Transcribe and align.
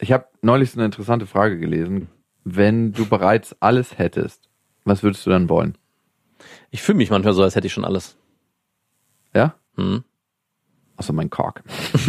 Ich 0.00 0.12
habe 0.12 0.26
neulich 0.40 0.70
so 0.70 0.78
eine 0.78 0.86
interessante 0.86 1.26
Frage 1.26 1.58
gelesen. 1.58 2.08
Wenn 2.42 2.92
du 2.92 3.06
bereits 3.06 3.54
alles 3.60 3.98
hättest, 3.98 4.48
was 4.84 5.02
würdest 5.02 5.26
du 5.26 5.30
dann 5.30 5.50
wollen? 5.50 5.76
Ich 6.70 6.80
fühle 6.82 6.96
mich 6.96 7.10
manchmal 7.10 7.34
so, 7.34 7.42
als 7.42 7.54
hätte 7.54 7.66
ich 7.66 7.72
schon 7.72 7.84
alles. 7.84 8.16
Ja? 9.34 9.56
Hm. 9.76 10.04
Außer 10.96 11.12
mein 11.12 11.28
Kork. 11.28 11.62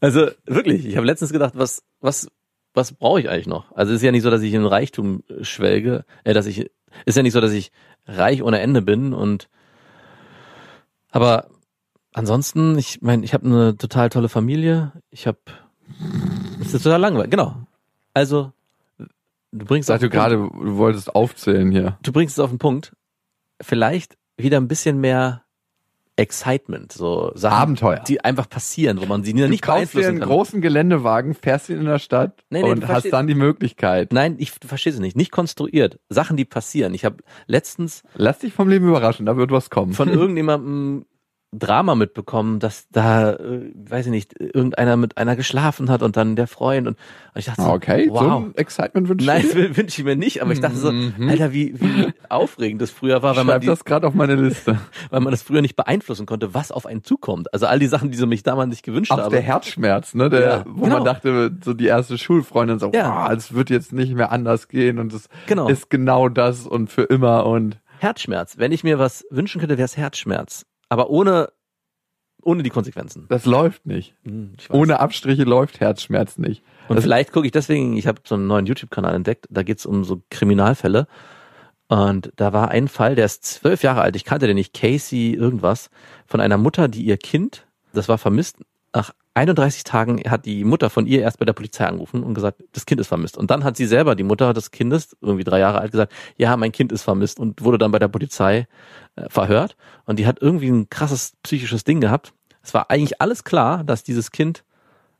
also 0.00 0.30
wirklich, 0.44 0.86
ich 0.86 0.96
habe 0.96 1.06
letztens 1.06 1.32
gedacht, 1.32 1.54
was, 1.56 1.82
was, 2.00 2.30
was 2.74 2.92
brauche 2.92 3.20
ich 3.20 3.30
eigentlich 3.30 3.46
noch? 3.46 3.72
Also 3.72 3.92
es 3.92 3.96
ist 3.96 4.04
ja 4.04 4.12
nicht 4.12 4.22
so, 4.22 4.30
dass 4.30 4.42
ich 4.42 4.52
in 4.52 4.66
Reichtum 4.66 5.22
schwelge, 5.40 6.04
äh, 6.24 6.34
dass 6.34 6.44
ich, 6.46 6.70
ist 7.06 7.16
ja 7.16 7.22
nicht 7.22 7.32
so, 7.32 7.40
dass 7.40 7.52
ich 7.52 7.72
reich 8.06 8.42
ohne 8.42 8.60
Ende 8.60 8.82
bin 8.82 9.14
und 9.14 9.48
aber 11.10 11.48
ansonsten, 12.18 12.76
ich 12.78 13.00
meine, 13.02 13.24
ich 13.24 13.32
habe 13.34 13.46
eine 13.46 13.76
total 13.76 14.08
tolle 14.10 14.28
Familie. 14.28 14.92
Ich 15.10 15.26
habe, 15.26 15.38
es 16.60 16.74
ist 16.74 16.82
total 16.82 17.00
langweilig, 17.00 17.30
genau. 17.30 17.56
Also 18.14 18.52
du 19.52 19.64
bringst 19.64 19.86
Sag 19.86 20.00
du 20.00 20.10
gerade, 20.10 20.36
du 20.36 20.76
wolltest 20.76 21.14
aufzählen 21.14 21.70
hier. 21.70 21.98
Du 22.02 22.12
bringst 22.12 22.36
es 22.38 22.40
auf 22.44 22.50
den 22.50 22.58
Punkt. 22.58 22.92
Vielleicht 23.60 24.16
wieder 24.36 24.58
ein 24.58 24.68
bisschen 24.68 25.00
mehr 25.00 25.42
Excitement, 26.16 26.90
so 26.90 27.30
Sachen, 27.36 27.54
Abenteuer. 27.56 28.00
die 28.08 28.24
einfach 28.24 28.48
passieren, 28.48 29.00
wo 29.00 29.06
man 29.06 29.22
sie 29.22 29.32
Du 29.34 29.48
nicht 29.48 29.62
dir 29.64 29.68
beeinflussen 29.72 30.08
einen 30.08 30.18
kann. 30.18 30.28
großen 30.28 30.60
Geländewagen, 30.60 31.32
fährst 31.34 31.68
ihn 31.68 31.78
in 31.78 31.84
der 31.84 32.00
Stadt 32.00 32.42
Nee, 32.50 32.62
nee, 32.62 32.70
und 32.70 32.82
du 32.82 32.88
hast 32.88 33.12
dann 33.12 33.28
die 33.28 33.36
Möglichkeit. 33.36 34.12
Nein, 34.12 34.34
ich 34.38 34.52
du 34.58 34.66
verstehst 34.66 34.96
es 34.96 35.00
nicht. 35.00 35.16
Nicht 35.16 35.30
konstruiert. 35.30 36.00
Sachen, 36.08 36.36
die 36.36 36.44
passieren. 36.44 36.92
Ich 36.94 37.04
habe 37.04 37.18
letztens 37.46 38.02
Lass 38.16 38.40
dich 38.40 38.52
vom 38.52 38.68
Leben 38.68 38.88
überraschen, 38.88 39.26
da 39.26 39.36
wird 39.36 39.52
was 39.52 39.70
kommen. 39.70 39.92
von 39.92 40.08
irgendjemandem 40.12 41.06
Drama 41.50 41.94
mitbekommen, 41.94 42.58
dass 42.58 42.88
da, 42.90 43.32
äh, 43.32 43.70
weiß 43.74 44.06
ich 44.06 44.10
nicht, 44.12 44.38
irgendeiner 44.38 44.96
mit 44.98 45.16
einer 45.16 45.34
geschlafen 45.34 45.88
hat 45.88 46.02
und 46.02 46.16
dann 46.18 46.36
der 46.36 46.46
Freund 46.46 46.86
und, 46.86 46.94
und 47.34 47.38
ich 47.38 47.46
dachte 47.46 47.62
so, 47.62 47.68
okay, 47.70 48.06
so 48.08 48.14
wow. 48.14 48.44
ein 48.44 48.54
Excitement 48.56 49.08
wünsche 49.08 49.26
Nein, 49.26 49.40
ich 49.46 49.52
dir. 49.52 49.76
wünsche 49.78 50.00
ich 50.00 50.04
mir 50.04 50.14
nicht, 50.16 50.42
aber 50.42 50.52
ich 50.52 50.60
dachte 50.60 50.76
so, 50.76 50.92
Mhm. 50.92 51.28
Alter, 51.28 51.52
wie, 51.52 51.80
wie 51.80 52.12
aufregend 52.28 52.82
das 52.82 52.90
früher 52.90 53.22
war, 53.22 53.34
weil 53.36 53.44
man, 53.44 53.52
Schreib 53.54 53.60
die, 53.62 53.66
das 53.68 53.84
gerade 53.84 54.06
auf 54.06 54.14
meine 54.14 54.34
Liste. 54.34 54.78
weil 55.10 55.20
man 55.20 55.30
das 55.30 55.42
früher 55.42 55.62
nicht 55.62 55.76
beeinflussen 55.76 56.26
konnte, 56.26 56.52
was 56.52 56.70
auf 56.70 56.84
einen 56.86 57.02
zukommt. 57.04 57.52
Also 57.54 57.66
all 57.66 57.78
die 57.78 57.86
Sachen, 57.86 58.10
die 58.10 58.16
so 58.18 58.26
mich 58.26 58.42
damals 58.42 58.68
nicht 58.68 58.82
gewünscht 58.82 59.10
Auch 59.12 59.18
habe. 59.18 59.30
der 59.30 59.40
Herzschmerz, 59.42 60.14
ne? 60.14 60.28
Der, 60.28 60.40
Ja, 60.40 60.64
wo 60.66 60.82
genau. 60.84 60.96
man 60.96 61.04
dachte, 61.04 61.52
so 61.64 61.72
die 61.72 61.86
erste 61.86 62.18
Schulfreundin 62.18 62.78
so, 62.78 62.90
Ja. 62.94 63.26
oh, 63.30 63.32
es 63.34 63.54
wird 63.54 63.70
jetzt 63.70 63.92
nicht 63.94 64.12
mehr 64.14 64.32
anders 64.32 64.68
gehen 64.68 64.98
und 64.98 65.12
es 65.14 65.28
Genau. 65.46 65.68
ist 65.68 65.88
genau 65.88 66.28
das 66.28 66.66
und 66.66 66.90
für 66.90 67.02
immer 67.04 67.46
und 67.46 67.78
Herzschmerz. 68.00 68.58
Wenn 68.58 68.70
ich 68.72 68.84
mir 68.84 68.98
was 68.98 69.24
wünschen 69.30 69.60
könnte, 69.60 69.76
wäre 69.78 69.86
es 69.86 69.96
Herzschmerz. 69.96 70.66
Aber 70.88 71.10
ohne, 71.10 71.50
ohne 72.42 72.62
die 72.62 72.70
Konsequenzen. 72.70 73.26
das 73.28 73.44
läuft 73.44 73.84
nicht. 73.86 74.14
Hm. 74.24 74.52
Ohne 74.70 75.00
Abstriche 75.00 75.44
läuft 75.44 75.80
Herzschmerz 75.80 76.38
nicht. 76.38 76.62
Und 76.88 76.96
Das- 76.96 77.04
vielleicht 77.04 77.32
gucke 77.32 77.46
ich 77.46 77.52
deswegen, 77.52 77.96
ich 77.96 78.06
habe 78.06 78.20
so 78.24 78.34
einen 78.36 78.46
neuen 78.46 78.66
YouTube-Kanal 78.66 79.14
entdeckt, 79.14 79.46
da 79.50 79.62
geht's 79.62 79.84
um 79.86 80.04
so 80.04 80.22
Kriminalfälle. 80.30 81.06
Und 81.88 82.32
da 82.36 82.52
war 82.52 82.68
ein 82.70 82.88
Fall, 82.88 83.14
der 83.14 83.24
ist 83.24 83.44
zwölf 83.44 83.82
Jahre 83.82 84.02
alt, 84.02 84.14
ich 84.16 84.24
kannte 84.24 84.46
den 84.46 84.56
nicht, 84.56 84.74
Casey 84.74 85.32
irgendwas, 85.32 85.90
von 86.26 86.40
einer 86.40 86.58
Mutter, 86.58 86.86
die 86.88 87.02
ihr 87.02 87.16
Kind, 87.16 87.66
das 87.94 88.08
war 88.10 88.18
vermisst, 88.18 88.58
nach 88.94 89.12
31 89.34 89.84
Tagen 89.84 90.20
hat 90.28 90.46
die 90.46 90.64
Mutter 90.64 90.90
von 90.90 91.06
ihr 91.06 91.20
erst 91.20 91.38
bei 91.38 91.44
der 91.44 91.52
Polizei 91.52 91.86
angerufen 91.86 92.24
und 92.24 92.34
gesagt, 92.34 92.64
das 92.72 92.86
Kind 92.86 93.00
ist 93.00 93.06
vermisst. 93.06 93.36
Und 93.36 93.50
dann 93.50 93.62
hat 93.62 93.76
sie 93.76 93.86
selber, 93.86 94.16
die 94.16 94.24
Mutter 94.24 94.52
des 94.52 94.70
Kindes, 94.70 95.16
irgendwie 95.20 95.44
drei 95.44 95.60
Jahre 95.60 95.80
alt, 95.80 95.92
gesagt, 95.92 96.12
ja, 96.36 96.56
mein 96.56 96.72
Kind 96.72 96.90
ist 96.90 97.02
vermisst 97.02 97.38
und 97.38 97.62
wurde 97.62 97.78
dann 97.78 97.92
bei 97.92 98.00
der 98.00 98.08
Polizei 98.08 98.66
äh, 99.16 99.28
verhört. 99.28 99.76
Und 100.06 100.18
die 100.18 100.26
hat 100.26 100.38
irgendwie 100.40 100.68
ein 100.68 100.90
krasses 100.90 101.34
psychisches 101.42 101.84
Ding 101.84 102.00
gehabt. 102.00 102.32
Es 102.62 102.74
war 102.74 102.90
eigentlich 102.90 103.20
alles 103.20 103.44
klar, 103.44 103.84
dass 103.84 104.02
dieses 104.02 104.32
Kind 104.32 104.64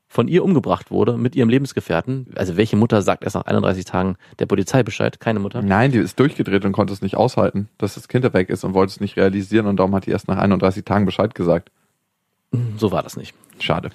von 0.08 0.26
ihr 0.26 0.42
umgebracht 0.42 0.90
wurde 0.90 1.18
mit 1.18 1.36
ihrem 1.36 1.50
Lebensgefährten. 1.50 2.28
Also 2.34 2.56
welche 2.56 2.76
Mutter 2.76 3.02
sagt 3.02 3.22
erst 3.22 3.36
nach 3.36 3.44
31 3.44 3.84
Tagen 3.84 4.16
der 4.38 4.46
Polizei 4.46 4.82
Bescheid? 4.82 5.20
Keine 5.20 5.38
Mutter. 5.38 5.62
Nein, 5.62 5.92
die 5.92 5.98
ist 5.98 6.18
durchgedreht 6.18 6.64
und 6.64 6.72
konnte 6.72 6.92
es 6.92 7.02
nicht 7.02 7.14
aushalten, 7.16 7.68
dass 7.76 7.94
das 7.94 8.08
Kind 8.08 8.24
weg 8.32 8.48
ist 8.48 8.64
und 8.64 8.74
wollte 8.74 8.90
es 8.90 9.00
nicht 9.00 9.16
realisieren 9.16 9.66
und 9.66 9.76
darum 9.76 9.94
hat 9.94 10.06
die 10.06 10.10
erst 10.10 10.26
nach 10.26 10.38
31 10.38 10.84
Tagen 10.84 11.04
Bescheid 11.04 11.34
gesagt. 11.34 11.70
So 12.76 12.92
war 12.92 13.02
das 13.02 13.16
nicht. 13.16 13.34
Schade. 13.60 13.90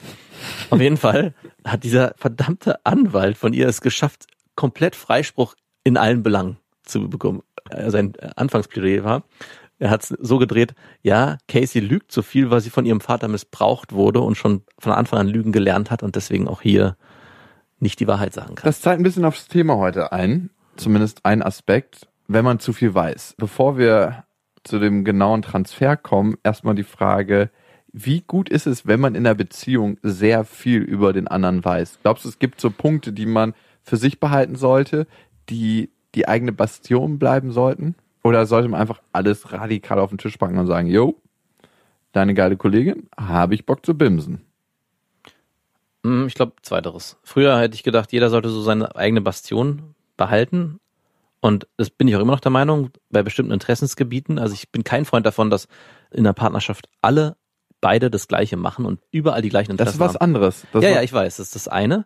Auf 0.70 0.80
jeden 0.80 0.98
Fall 0.98 1.34
hat 1.66 1.84
dieser 1.84 2.14
verdammte 2.18 2.86
Anwalt 2.86 3.38
von 3.38 3.54
ihr 3.54 3.68
es 3.68 3.82
geschafft, 3.82 4.28
komplett 4.56 4.96
Freispruch 4.96 5.56
in 5.84 5.98
allen 5.98 6.24
Belangen 6.24 6.58
zu 6.84 7.10
bekommen. 7.10 7.42
Äh, 7.70 7.90
Sein 7.90 8.14
Anfangsplädoyer 8.36 9.04
war, 9.04 9.24
er 9.80 9.90
hat 9.90 10.04
es 10.04 10.10
so 10.20 10.38
gedreht, 10.38 10.76
ja, 11.02 11.38
Casey 11.48 11.82
lügt 11.82 12.12
so 12.12 12.22
viel, 12.22 12.52
weil 12.52 12.62
sie 12.62 12.70
von 12.70 12.86
ihrem 12.86 13.02
Vater 13.02 13.28
missbraucht 13.28 13.92
wurde 13.92 14.22
und 14.22 14.36
schon 14.36 14.62
von 14.80 14.94
Anfang 14.94 15.20
an 15.20 15.28
lügen 15.28 15.52
gelernt 15.52 15.92
hat 15.92 16.04
und 16.04 16.16
deswegen 16.16 16.48
auch 16.48 16.62
hier 16.62 16.96
nicht 17.80 18.00
die 18.00 18.08
Wahrheit 18.08 18.34
sagen 18.34 18.56
kann. 18.56 18.66
Das 18.66 18.82
zahlt 18.82 19.00
ein 19.00 19.04
bisschen 19.04 19.26
aufs 19.26 19.48
Thema 19.48 19.78
heute 19.78 20.12
ein, 20.12 20.52
zumindest 20.78 21.26
ein 21.26 21.42
Aspekt, 21.42 22.08
wenn 22.28 22.46
man 22.46 22.60
zu 22.60 22.72
viel 22.72 22.94
weiß. 22.94 23.36
Bevor 23.38 23.78
wir 23.78 24.24
zu 24.64 24.80
dem 24.80 25.04
genauen 25.04 25.42
Transfer 25.42 25.98
kommen, 25.98 26.38
erstmal 26.44 26.76
die 26.76 26.84
Frage, 26.84 27.50
wie 27.94 28.22
gut 28.22 28.50
ist 28.50 28.66
es, 28.66 28.88
wenn 28.88 29.00
man 29.00 29.14
in 29.14 29.26
einer 29.26 29.36
Beziehung 29.36 29.98
sehr 30.02 30.44
viel 30.44 30.82
über 30.82 31.14
den 31.14 31.28
anderen 31.28 31.64
weiß? 31.64 32.00
Glaubst 32.02 32.26
du, 32.26 32.30
es 32.30 32.40
gibt 32.40 32.60
so 32.60 32.72
Punkte, 32.72 33.14
die 33.14 33.28
man 33.28 33.54
für 33.84 33.98
sich 33.98 34.20
behalten 34.20 34.56
sollte, 34.56 35.06
die 35.50 35.92
die 36.16 36.28
eigene 36.28 36.52
Bastion 36.52 37.20
bleiben 37.20 37.52
sollten? 37.52 37.96
Oder 38.24 38.46
sollte 38.48 38.68
man 38.68 38.82
einfach 38.82 39.02
alles 39.12 39.52
radikal 39.52 40.00
auf 40.00 40.10
den 40.10 40.18
Tisch 40.18 40.38
packen 40.38 40.58
und 40.58 40.68
sagen, 40.68 40.88
yo, 40.88 41.22
deine 42.14 42.34
geile 42.34 42.58
Kollegin, 42.58 43.08
habe 43.16 43.54
ich 43.54 43.66
Bock 43.66 43.86
zu 43.86 43.96
bimsen? 43.96 44.42
Hm, 46.04 46.26
Ich 46.28 46.34
glaube, 46.34 46.54
zweiteres. 46.64 47.18
Früher 47.24 47.60
hätte 47.60 47.76
ich 47.76 47.84
gedacht, 47.84 48.12
jeder 48.12 48.30
sollte 48.30 48.50
so 48.50 48.62
seine 48.62 48.96
eigene 48.96 49.22
Bastion 49.22 49.94
behalten. 50.18 50.80
Und 51.42 51.68
das 51.78 51.90
bin 51.90 52.08
ich 52.08 52.16
auch 52.16 52.22
immer 52.22 52.32
noch 52.32 52.40
der 52.40 52.52
Meinung, 52.52 52.90
bei 53.10 53.22
bestimmten 53.22 53.52
Interessensgebieten. 53.52 54.40
Also 54.40 54.54
ich 54.54 54.72
bin 54.72 54.84
kein 54.84 55.06
Freund 55.06 55.26
davon, 55.26 55.50
dass 55.50 55.68
in 56.12 56.24
der 56.24 56.34
Partnerschaft 56.34 56.88
alle 57.02 57.36
beide 57.84 58.10
das 58.10 58.30
Gleiche 58.30 58.56
machen 58.56 58.86
und 58.86 59.02
überall 59.12 59.42
die 59.42 59.50
gleichen 59.50 59.76
Das 59.76 59.90
Interessen 59.90 59.98
ist 59.98 60.00
was 60.00 60.14
haben. 60.16 60.22
anderes. 60.22 60.66
Das 60.72 60.84
ja, 60.84 60.90
ja, 60.90 61.02
ich 61.02 61.12
weiß, 61.12 61.36
das 61.36 61.48
ist 61.48 61.56
das 61.56 61.68
eine. 61.68 62.06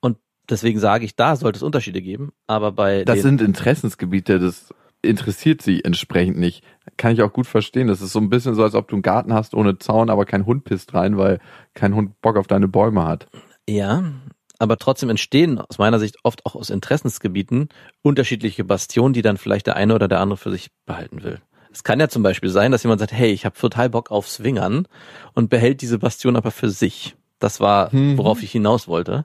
Und 0.00 0.18
deswegen 0.50 0.78
sage 0.78 1.06
ich, 1.06 1.16
da 1.16 1.34
sollte 1.34 1.56
es 1.56 1.62
Unterschiede 1.62 2.02
geben. 2.02 2.32
Aber 2.46 2.70
bei 2.72 3.04
Das 3.04 3.22
sind 3.22 3.40
Interessensgebiete, 3.40 4.38
das 4.38 4.74
interessiert 5.00 5.62
sie 5.62 5.82
entsprechend 5.82 6.38
nicht. 6.38 6.62
Kann 6.98 7.14
ich 7.14 7.22
auch 7.22 7.32
gut 7.32 7.46
verstehen. 7.46 7.88
Das 7.88 8.02
ist 8.02 8.12
so 8.12 8.18
ein 8.18 8.28
bisschen 8.28 8.54
so, 8.54 8.62
als 8.62 8.74
ob 8.74 8.86
du 8.88 8.96
einen 8.96 9.02
Garten 9.02 9.32
hast 9.32 9.54
ohne 9.54 9.78
Zaun, 9.78 10.10
aber 10.10 10.26
kein 10.26 10.44
Hund 10.44 10.64
pisst 10.64 10.92
rein, 10.92 11.16
weil 11.16 11.40
kein 11.72 11.94
Hund 11.94 12.20
Bock 12.20 12.36
auf 12.36 12.46
deine 12.46 12.68
Bäume 12.68 13.04
hat. 13.04 13.26
Ja, 13.66 14.04
aber 14.58 14.76
trotzdem 14.76 15.08
entstehen 15.08 15.58
aus 15.58 15.78
meiner 15.78 15.98
Sicht 15.98 16.16
oft 16.22 16.44
auch 16.44 16.54
aus 16.54 16.68
Interessensgebieten 16.68 17.70
unterschiedliche 18.02 18.62
Bastionen, 18.64 19.14
die 19.14 19.22
dann 19.22 19.38
vielleicht 19.38 19.66
der 19.66 19.76
eine 19.76 19.94
oder 19.94 20.06
der 20.06 20.20
andere 20.20 20.36
für 20.36 20.50
sich 20.50 20.68
behalten 20.84 21.22
will. 21.22 21.40
Es 21.74 21.82
kann 21.84 21.98
ja 22.00 22.08
zum 22.08 22.22
Beispiel 22.22 22.50
sein, 22.50 22.70
dass 22.72 22.84
jemand 22.84 23.00
sagt, 23.00 23.12
hey, 23.12 23.30
ich 23.32 23.44
habe 23.44 23.58
total 23.58 23.90
Bock 23.90 24.10
auf 24.10 24.28
Swingern 24.28 24.86
und 25.34 25.50
behält 25.50 25.82
diese 25.82 25.98
Bastion 25.98 26.36
aber 26.36 26.50
für 26.52 26.70
sich. 26.70 27.16
Das 27.40 27.60
war, 27.60 27.94
Mhm. 27.94 28.16
worauf 28.16 28.42
ich 28.42 28.52
hinaus 28.52 28.86
wollte. 28.88 29.24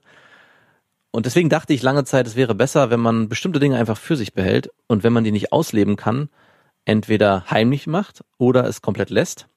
Und 1.11 1.25
deswegen 1.25 1.49
dachte 1.49 1.73
ich 1.73 1.81
lange 1.81 2.03
Zeit, 2.03 2.27
es 2.27 2.35
wäre 2.35 2.55
besser, 2.55 2.89
wenn 2.89 2.99
man 2.99 3.29
bestimmte 3.29 3.59
Dinge 3.59 3.77
einfach 3.77 3.97
für 3.97 4.15
sich 4.15 4.33
behält 4.33 4.69
und 4.87 5.03
wenn 5.03 5.13
man 5.13 5.23
die 5.23 5.31
nicht 5.31 5.51
ausleben 5.51 5.95
kann, 5.95 6.29
entweder 6.85 7.45
heimlich 7.49 7.87
macht 7.87 8.23
oder 8.37 8.65
es 8.65 8.81
komplett 8.81 9.09
lässt. 9.09 9.47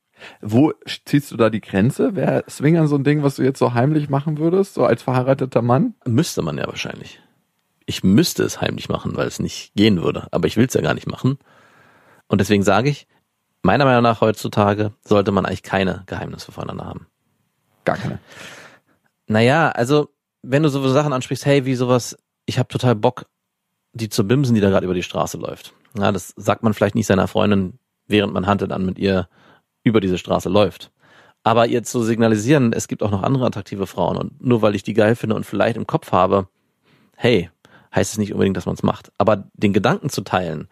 Wo 0.40 0.72
ziehst 1.04 1.30
du 1.32 1.36
da 1.36 1.50
die 1.50 1.60
Grenze? 1.60 2.14
Wäre 2.14 2.44
Swingern 2.48 2.86
so 2.88 2.96
ein 2.96 3.04
Ding, 3.04 3.22
was 3.22 3.36
du 3.36 3.42
jetzt 3.42 3.58
so 3.58 3.74
heimlich 3.74 4.08
machen 4.08 4.38
würdest, 4.38 4.74
so 4.74 4.84
als 4.84 5.02
verheirateter 5.02 5.62
Mann? 5.62 5.94
Müsste 6.06 6.42
man 6.42 6.58
ja 6.58 6.66
wahrscheinlich. 6.68 7.20
Ich 7.86 8.04
müsste 8.04 8.44
es 8.44 8.60
heimlich 8.60 8.88
machen, 8.88 9.16
weil 9.16 9.26
es 9.26 9.40
nicht 9.40 9.72
gehen 9.74 10.00
würde. 10.02 10.28
Aber 10.30 10.46
ich 10.46 10.56
will 10.56 10.66
es 10.66 10.74
ja 10.74 10.80
gar 10.80 10.94
nicht 10.94 11.08
machen. 11.08 11.38
Und 12.32 12.40
deswegen 12.40 12.62
sage 12.62 12.88
ich, 12.88 13.06
meiner 13.60 13.84
Meinung 13.84 14.02
nach 14.02 14.22
heutzutage 14.22 14.94
sollte 15.04 15.32
man 15.32 15.44
eigentlich 15.44 15.62
keine 15.62 16.02
Geheimnisse 16.06 16.50
voneinander 16.50 16.86
haben. 16.86 17.06
Gar 17.84 17.98
keine. 17.98 18.20
Naja, 19.26 19.68
also 19.68 20.08
wenn 20.40 20.62
du 20.62 20.70
so 20.70 20.88
Sachen 20.88 21.12
ansprichst, 21.12 21.44
hey, 21.44 21.66
wie 21.66 21.74
sowas, 21.74 22.16
ich 22.46 22.58
habe 22.58 22.68
total 22.68 22.94
Bock, 22.94 23.26
die 23.92 24.08
zu 24.08 24.26
bimsen, 24.26 24.54
die 24.54 24.62
da 24.62 24.70
gerade 24.70 24.86
über 24.86 24.94
die 24.94 25.02
Straße 25.02 25.36
läuft. 25.36 25.74
Ja, 25.94 26.10
das 26.10 26.32
sagt 26.38 26.62
man 26.62 26.72
vielleicht 26.72 26.94
nicht 26.94 27.06
seiner 27.06 27.28
Freundin, 27.28 27.78
während 28.06 28.32
man 28.32 28.46
handelt 28.46 28.72
an 28.72 28.86
mit 28.86 28.98
ihr 28.98 29.28
über 29.82 30.00
diese 30.00 30.16
Straße 30.16 30.48
läuft. 30.48 30.90
Aber 31.42 31.66
ihr 31.66 31.82
zu 31.82 32.02
signalisieren, 32.02 32.72
es 32.72 32.88
gibt 32.88 33.02
auch 33.02 33.10
noch 33.10 33.22
andere 33.22 33.44
attraktive 33.44 33.86
Frauen 33.86 34.16
und 34.16 34.42
nur 34.42 34.62
weil 34.62 34.74
ich 34.74 34.82
die 34.82 34.94
geil 34.94 35.16
finde 35.16 35.36
und 35.36 35.44
vielleicht 35.44 35.76
im 35.76 35.86
Kopf 35.86 36.12
habe, 36.12 36.48
hey, 37.14 37.50
heißt 37.94 38.12
es 38.12 38.18
nicht 38.18 38.32
unbedingt, 38.32 38.56
dass 38.56 38.64
man 38.64 38.74
es 38.74 38.82
macht. 38.82 39.12
Aber 39.18 39.50
den 39.52 39.74
Gedanken 39.74 40.08
zu 40.08 40.22
teilen 40.22 40.68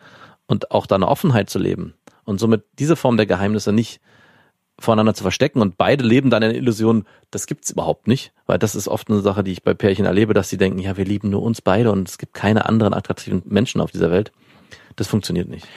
und 0.50 0.72
auch 0.72 0.86
da 0.86 0.96
eine 0.96 1.06
Offenheit 1.06 1.48
zu 1.48 1.60
leben 1.60 1.94
und 2.24 2.40
somit 2.40 2.64
diese 2.78 2.96
Form 2.96 3.16
der 3.16 3.26
Geheimnisse 3.26 3.72
nicht 3.72 4.00
voneinander 4.80 5.14
zu 5.14 5.22
verstecken 5.22 5.60
und 5.60 5.78
beide 5.78 6.02
leben 6.04 6.28
dann 6.28 6.42
in 6.42 6.50
der 6.50 6.58
Illusion, 6.58 7.04
das 7.30 7.46
gibt's 7.46 7.70
überhaupt 7.70 8.08
nicht, 8.08 8.32
weil 8.46 8.58
das 8.58 8.74
ist 8.74 8.88
oft 8.88 9.08
eine 9.10 9.20
Sache, 9.20 9.44
die 9.44 9.52
ich 9.52 9.62
bei 9.62 9.74
Pärchen 9.74 10.06
erlebe, 10.06 10.34
dass 10.34 10.48
sie 10.48 10.56
denken, 10.56 10.80
ja, 10.80 10.96
wir 10.96 11.04
lieben 11.04 11.30
nur 11.30 11.42
uns 11.42 11.60
beide 11.62 11.92
und 11.92 12.08
es 12.08 12.18
gibt 12.18 12.34
keine 12.34 12.66
anderen 12.66 12.94
attraktiven 12.94 13.42
Menschen 13.44 13.80
auf 13.80 13.92
dieser 13.92 14.10
Welt. 14.10 14.32
Das 14.96 15.06
funktioniert 15.06 15.48
nicht. 15.48 15.68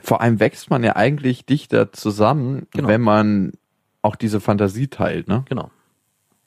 Vor 0.00 0.22
allem 0.22 0.40
wächst 0.40 0.70
man 0.70 0.82
ja 0.82 0.96
eigentlich 0.96 1.44
dichter 1.44 1.92
zusammen, 1.92 2.66
Genau. 2.70 2.88
wenn 2.88 3.02
man 3.02 3.52
auch 4.00 4.16
diese 4.16 4.40
Fantasie 4.40 4.88
teilt, 4.88 5.28
ne? 5.28 5.44
Genau. 5.48 5.70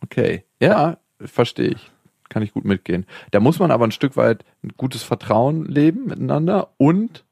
Okay. 0.01 0.43
Ja, 0.59 0.97
verstehe 1.19 1.69
ich. 1.69 1.91
Kann 2.29 2.41
ich 2.41 2.53
gut 2.53 2.65
mitgehen. 2.65 3.05
Da 3.31 3.39
muss 3.39 3.59
man 3.59 3.69
aber 3.71 3.85
ein 3.85 3.91
Stück 3.91 4.17
weit 4.17 4.43
ein 4.63 4.71
gutes 4.75 5.03
Vertrauen 5.03 5.65
leben 5.65 6.05
miteinander 6.07 6.69
und 6.77 7.23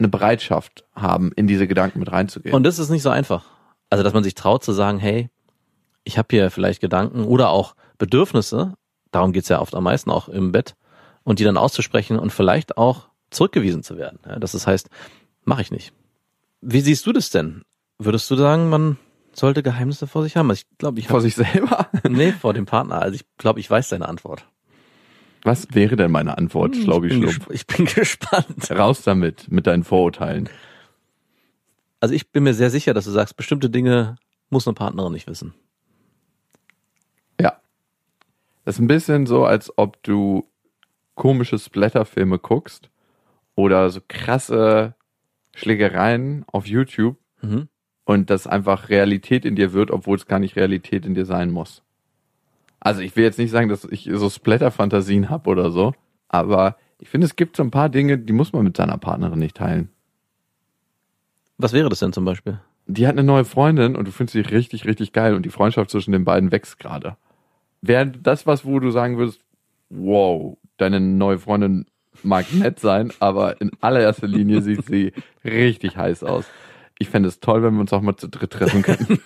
eine 0.00 0.08
Bereitschaft 0.08 0.84
haben, 0.94 1.30
in 1.36 1.46
diese 1.46 1.68
Gedanken 1.68 2.00
mit 2.00 2.10
reinzugehen. 2.10 2.54
Und 2.54 2.64
das 2.64 2.78
ist 2.78 2.90
nicht 2.90 3.02
so 3.02 3.10
einfach. 3.10 3.44
Also, 3.90 4.02
dass 4.02 4.14
man 4.14 4.24
sich 4.24 4.34
traut 4.34 4.64
zu 4.64 4.72
sagen, 4.72 4.98
hey, 4.98 5.30
ich 6.04 6.18
habe 6.18 6.28
hier 6.30 6.50
vielleicht 6.50 6.80
Gedanken 6.80 7.24
oder 7.24 7.50
auch 7.50 7.76
Bedürfnisse, 7.98 8.74
darum 9.12 9.32
geht's 9.32 9.48
ja 9.48 9.60
oft 9.60 9.74
am 9.74 9.84
meisten 9.84 10.10
auch 10.10 10.28
im 10.28 10.52
Bett, 10.52 10.74
und 11.22 11.38
die 11.38 11.44
dann 11.44 11.56
auszusprechen 11.56 12.18
und 12.18 12.32
vielleicht 12.32 12.76
auch 12.76 13.08
zurückgewiesen 13.30 13.82
zu 13.82 13.96
werden. 13.96 14.18
Ja, 14.26 14.38
das 14.38 14.66
heißt, 14.66 14.88
mache 15.44 15.62
ich 15.62 15.70
nicht. 15.70 15.92
Wie 16.60 16.80
siehst 16.80 17.06
du 17.06 17.12
das 17.12 17.30
denn? 17.30 17.62
Würdest 17.98 18.30
du 18.30 18.36
sagen, 18.36 18.68
man 18.68 18.96
sollte 19.32 19.62
Geheimnisse 19.62 20.06
vor 20.06 20.22
sich 20.22 20.36
haben? 20.36 20.50
Also 20.50 20.62
ich 20.62 20.78
glaube, 20.78 20.98
ich 20.98 21.08
vor 21.08 21.20
sich 21.20 21.34
selber? 21.34 21.88
nee 22.08 22.32
vor 22.32 22.54
dem 22.54 22.66
Partner. 22.66 23.02
Also 23.02 23.14
ich 23.14 23.24
glaube, 23.36 23.60
ich 23.60 23.70
weiß 23.70 23.88
deine 23.90 24.08
Antwort. 24.08 24.46
Was 25.42 25.68
wäre 25.74 25.96
denn 25.96 26.10
meine 26.10 26.36
Antwort, 26.36 26.76
Schlaubi 26.76 27.08
Hm, 27.10 27.16
ich, 27.16 27.20
bin 27.20 27.30
Schlumpf? 27.32 27.50
ich 27.50 27.66
bin 27.66 27.86
gespannt. 27.86 28.70
Raus 28.70 29.02
damit, 29.02 29.50
mit 29.50 29.66
deinen 29.66 29.84
Vorurteilen. 29.84 30.48
Also 32.00 32.14
ich 32.14 32.30
bin 32.30 32.44
mir 32.44 32.54
sehr 32.54 32.70
sicher, 32.70 32.94
dass 32.94 33.04
du 33.04 33.10
sagst, 33.10 33.36
bestimmte 33.36 33.70
Dinge 33.70 34.16
muss 34.50 34.66
eine 34.66 34.74
Partnerin 34.74 35.12
nicht 35.12 35.26
wissen. 35.26 35.54
Ja. 37.40 37.60
Das 38.64 38.76
ist 38.76 38.80
ein 38.80 38.86
bisschen 38.86 39.26
so, 39.26 39.44
als 39.44 39.72
ob 39.78 40.02
du 40.02 40.46
komische 41.14 41.58
Splatterfilme 41.58 42.38
guckst 42.38 42.90
oder 43.54 43.90
so 43.90 44.00
krasse 44.06 44.94
Schlägereien 45.54 46.44
auf 46.48 46.66
YouTube 46.66 47.16
Mhm. 47.42 47.68
und 48.04 48.28
das 48.28 48.46
einfach 48.46 48.90
Realität 48.90 49.46
in 49.46 49.56
dir 49.56 49.72
wird, 49.72 49.90
obwohl 49.90 50.16
es 50.18 50.26
gar 50.26 50.38
nicht 50.38 50.56
Realität 50.56 51.06
in 51.06 51.14
dir 51.14 51.24
sein 51.24 51.50
muss. 51.50 51.82
Also 52.80 53.02
ich 53.02 53.14
will 53.14 53.24
jetzt 53.24 53.38
nicht 53.38 53.50
sagen, 53.50 53.68
dass 53.68 53.84
ich 53.84 54.08
so 54.12 54.28
Splatter-Fantasien 54.30 55.28
habe 55.28 55.50
oder 55.50 55.70
so, 55.70 55.92
aber 56.28 56.76
ich 56.98 57.08
finde, 57.08 57.26
es 57.26 57.36
gibt 57.36 57.56
so 57.56 57.62
ein 57.62 57.70
paar 57.70 57.88
Dinge, 57.88 58.18
die 58.18 58.32
muss 58.32 58.52
man 58.52 58.64
mit 58.64 58.76
seiner 58.76 58.98
Partnerin 58.98 59.38
nicht 59.38 59.56
teilen. 59.56 59.90
Was 61.58 61.72
wäre 61.72 61.90
das 61.90 61.98
denn 61.98 62.12
zum 62.12 62.24
Beispiel? 62.24 62.60
Die 62.86 63.06
hat 63.06 63.12
eine 63.12 63.22
neue 63.22 63.44
Freundin 63.44 63.96
und 63.96 64.08
du 64.08 64.12
findest 64.12 64.32
sie 64.32 64.40
richtig, 64.40 64.86
richtig 64.86 65.12
geil 65.12 65.34
und 65.34 65.44
die 65.44 65.50
Freundschaft 65.50 65.90
zwischen 65.90 66.12
den 66.12 66.24
beiden 66.24 66.50
wächst 66.50 66.78
gerade. 66.78 67.16
Wäre 67.82 68.06
das 68.06 68.46
was, 68.46 68.64
wo 68.64 68.80
du 68.80 68.90
sagen 68.90 69.18
würdest, 69.18 69.40
wow, 69.90 70.56
deine 70.78 71.00
neue 71.00 71.38
Freundin 71.38 71.86
mag 72.22 72.52
nett 72.52 72.80
sein, 72.80 73.12
aber 73.20 73.60
in 73.60 73.70
allererster 73.80 74.26
Linie 74.26 74.62
sieht 74.62 74.84
sie 74.86 75.12
richtig 75.44 75.96
heiß 75.96 76.24
aus. 76.24 76.46
Ich 77.02 77.08
fände 77.08 77.30
es 77.30 77.40
toll, 77.40 77.62
wenn 77.62 77.72
wir 77.74 77.80
uns 77.80 77.94
auch 77.94 78.02
mal 78.02 78.16
zu 78.16 78.28
dritt 78.28 78.50
treffen 78.50 78.82
könnten. 78.82 79.20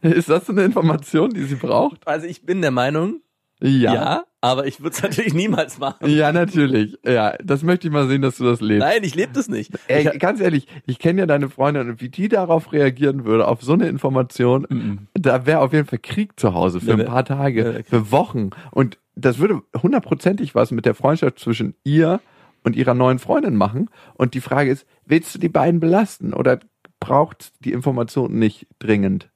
Ist 0.00 0.30
das 0.30 0.46
so 0.46 0.52
eine 0.52 0.64
Information, 0.64 1.28
die 1.30 1.44
sie 1.44 1.56
braucht? 1.56 2.08
Also 2.08 2.26
ich 2.26 2.46
bin 2.46 2.62
der 2.62 2.70
Meinung, 2.70 3.20
ja, 3.60 4.24
aber 4.40 4.66
ich 4.66 4.80
würde 4.80 4.96
es 4.96 5.02
natürlich 5.02 5.34
niemals 5.34 5.78
machen. 5.78 6.08
Ja, 6.08 6.32
natürlich. 6.32 6.96
Ja, 7.04 7.36
das 7.44 7.62
möchte 7.62 7.88
ich 7.88 7.92
mal 7.92 8.08
sehen, 8.08 8.22
dass 8.22 8.38
du 8.38 8.44
das 8.44 8.62
lebst. 8.62 8.80
Nein, 8.86 9.04
ich 9.04 9.14
lebe 9.14 9.32
das 9.34 9.48
nicht. 9.48 9.72
Ey, 9.86 10.08
Ich, 10.14 10.18
ganz 10.18 10.40
ehrlich, 10.40 10.66
ich 10.86 10.98
kenne 10.98 11.20
ja 11.20 11.26
deine 11.26 11.50
Freundin 11.50 11.90
und 11.90 12.00
wie 12.00 12.08
die 12.08 12.28
darauf 12.28 12.72
reagieren 12.72 13.26
würde, 13.26 13.46
auf 13.46 13.62
so 13.62 13.74
eine 13.74 13.88
Information, 13.88 15.06
da 15.12 15.44
wäre 15.44 15.60
auf 15.60 15.74
jeden 15.74 15.86
Fall 15.86 15.98
Krieg 15.98 16.40
zu 16.40 16.54
Hause 16.54 16.80
für 16.80 16.92
Ja, 16.92 16.96
ein 16.96 17.04
paar 17.04 17.26
Tage, 17.26 17.74
ja, 17.76 17.82
für 17.84 18.10
Wochen. 18.10 18.50
Und 18.70 18.98
das 19.14 19.38
würde 19.38 19.60
hundertprozentig 19.80 20.54
was 20.54 20.70
mit 20.70 20.86
der 20.86 20.94
Freundschaft 20.94 21.38
zwischen 21.38 21.74
ihr 21.84 22.20
und 22.64 22.76
ihrer 22.76 22.94
neuen 22.94 23.18
Freundin 23.18 23.56
machen. 23.56 23.88
Und 24.14 24.34
die 24.34 24.40
Frage 24.40 24.70
ist, 24.70 24.86
willst 25.04 25.34
du 25.34 25.38
die 25.38 25.48
beiden 25.48 25.80
belasten 25.80 26.32
oder 26.34 26.60
braucht 27.00 27.52
die 27.64 27.72
Information 27.72 28.38
nicht 28.38 28.66
dringend? 28.78 29.28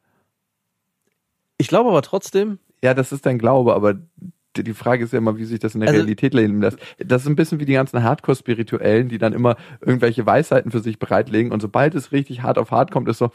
ich 1.58 1.69
glaube 1.69 1.88
aber 1.90 2.02
trotzdem, 2.02 2.58
Ja, 2.82 2.93
das 2.94 3.12
ist 3.12 3.25
dein 3.26 3.38
Glaube, 3.38 3.75
aber 3.75 3.94
die 4.56 4.75
Frage 4.75 5.05
ist 5.05 5.12
ja 5.12 5.19
immer, 5.19 5.37
wie 5.38 5.44
sich 5.44 5.58
das 5.58 5.75
in 5.75 5.81
der 5.81 5.88
Also- 5.88 6.00
Realität 6.00 6.34
leben 6.34 6.61
lässt. 6.61 6.78
Das 6.99 7.23
ist 7.23 7.28
ein 7.28 7.37
bisschen 7.37 7.58
wie 7.61 7.64
die 7.64 7.73
ganzen 7.75 8.02
Hardcore-Spirituellen, 8.02 9.08
die 9.08 9.19
dann 9.19 9.32
immer 9.32 9.56
irgendwelche 9.81 10.25
Weisheiten 10.26 10.70
für 10.70 10.81
sich 10.81 10.99
bereitlegen 10.99 11.52
und 11.52 11.61
sobald 11.61 11.94
es 11.94 12.12
richtig 12.12 12.43
hart 12.43 12.58
auf 12.58 12.70
hart 12.70 12.90
kommt, 12.90 13.08
ist 13.08 13.19
so, 13.19 13.31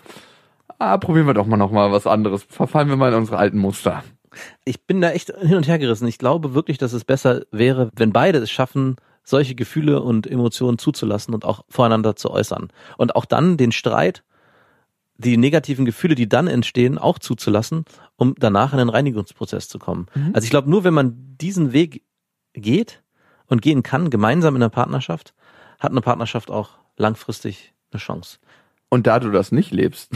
ah, 0.80 0.98
probieren 0.98 1.28
wir 1.28 1.34
doch 1.34 1.46
mal 1.48 1.58
noch 1.58 1.72
mal 1.72 1.92
was 1.92 2.08
anderes. 2.08 2.44
Verfallen 2.44 2.90
wir 2.90 2.96
mal 2.96 3.12
in 3.12 3.18
unsere 3.20 3.38
alten 3.38 3.58
Muster. 3.58 4.04
ich 4.66 4.86
bin 4.86 5.02
da 5.02 5.12
echt 5.12 5.32
hin 5.42 5.58
und 5.58 5.68
her 5.68 5.78
gerissen. 5.80 6.08
Ich 6.08 6.18
glaube 6.20 6.54
wirklich, 6.54 6.78
dass 6.78 6.94
es 6.94 7.04
besser 7.04 7.42
wäre, 7.52 7.90
wenn 7.96 8.14
beide 8.14 8.38
es 8.40 8.50
schaffen, 8.52 8.96
solche 9.24 9.56
Gefühle 9.56 10.02
und 10.02 10.28
Emotionen 10.28 10.78
zuzulassen 10.78 11.34
und 11.34 11.46
auch 11.46 11.64
voreinander 11.70 12.16
zu 12.16 12.32
äußern. 12.32 12.70
Und 12.98 13.16
auch 13.16 13.26
dann 13.26 13.58
den 13.58 13.72
Streit, 13.72 14.24
die 15.18 15.38
negativen 15.38 15.86
Gefühle, 15.86 16.16
die 16.16 16.28
dann 16.28 16.48
entstehen, 16.48 16.98
auch 16.98 17.20
zuzulassen, 17.20 17.86
um 18.16 18.36
danach 18.38 18.74
in 18.74 18.80
einen 18.80 18.90
Reinigungsprozess 18.90 19.70
zu 19.70 19.80
kommen. 19.80 20.08
Also 20.34 20.46
ich 20.46 20.50
glaube, 20.50 20.70
nur 20.70 20.84
wenn 20.84 20.94
man 20.94 21.38
diesen 21.40 21.74
Weg 21.74 22.04
geht 22.54 23.04
und 23.46 23.62
gehen 23.62 23.84
kann, 23.84 24.10
gemeinsam 24.10 24.56
in 24.56 24.62
der 24.62 24.70
Partnerschaft, 24.70 25.34
hat 25.80 25.92
eine 25.92 26.02
Partnerschaft 26.02 26.50
auch 26.50 26.72
langfristig 26.98 27.74
eine 27.92 28.00
Chance. 28.00 28.40
Und 28.90 29.08
da 29.08 29.20
du 29.20 29.32
das 29.32 29.52
nicht 29.52 29.72
lebst, 29.72 30.12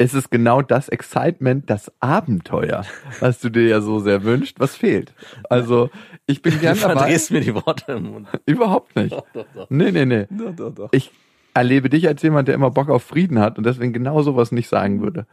ist 0.00 0.14
es 0.14 0.30
genau 0.30 0.62
das 0.62 0.88
Excitement, 0.88 1.68
das 1.68 1.92
Abenteuer, 2.00 2.84
was 3.20 3.38
du 3.40 3.50
dir 3.50 3.66
ja 3.68 3.80
so 3.82 4.00
sehr 4.00 4.24
wünschst, 4.24 4.58
was 4.58 4.74
fehlt. 4.74 5.12
Also, 5.50 5.90
ich 6.26 6.40
bin 6.40 6.54
Du 6.54 6.58
gern 6.60 6.78
dabei. 6.80 6.94
verdrehst 6.96 7.30
mir 7.30 7.40
die 7.42 7.54
Worte 7.54 7.92
im 7.92 8.04
Mund. 8.10 8.28
Überhaupt 8.46 8.96
nicht. 8.96 9.12
Doch, 9.12 9.26
doch, 9.34 9.44
doch. 9.54 9.66
Nee, 9.68 9.92
nee, 9.92 10.06
nee. 10.06 10.26
Doch, 10.30 10.56
doch, 10.56 10.74
doch. 10.74 10.88
Ich 10.92 11.10
erlebe 11.52 11.90
dich 11.90 12.08
als 12.08 12.22
jemand, 12.22 12.48
der 12.48 12.54
immer 12.54 12.70
Bock 12.70 12.88
auf 12.88 13.02
Frieden 13.02 13.38
hat 13.40 13.58
und 13.58 13.66
deswegen 13.66 13.92
genau 13.92 14.22
sowas 14.22 14.52
nicht 14.52 14.68
sagen 14.68 15.02
würde. 15.02 15.26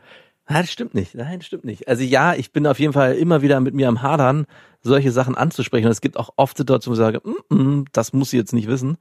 Nein, 0.49 0.63
das 0.63 0.71
stimmt 0.71 0.93
nicht. 0.95 1.15
Nein, 1.15 1.39
das 1.39 1.45
stimmt 1.47 1.63
nicht. 1.65 1.87
Also 1.87 2.03
ja, 2.03 2.33
ich 2.33 2.51
bin 2.51 2.67
auf 2.67 2.79
jeden 2.79 2.93
Fall 2.93 3.15
immer 3.15 3.41
wieder 3.41 3.59
mit 3.61 3.73
mir 3.73 3.87
am 3.87 4.01
Hadern, 4.01 4.45
solche 4.81 5.11
Sachen 5.11 5.35
anzusprechen. 5.35 5.85
Und 5.85 5.91
es 5.91 6.01
gibt 6.01 6.17
auch 6.17 6.29
oft 6.37 6.57
Situationen, 6.57 6.97
wo 6.97 7.01
ich 7.01 7.05
sage, 7.05 7.21
mm, 7.49 7.55
mm, 7.79 7.85
das 7.93 8.13
muss 8.13 8.31
sie 8.31 8.37
jetzt 8.37 8.53
nicht 8.53 8.67
wissen. 8.67 8.97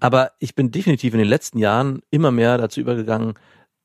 Aber 0.00 0.32
ich 0.38 0.54
bin 0.54 0.70
definitiv 0.70 1.12
in 1.14 1.18
den 1.18 1.28
letzten 1.28 1.58
Jahren 1.58 2.00
immer 2.10 2.30
mehr 2.30 2.56
dazu 2.58 2.80
übergegangen, 2.80 3.34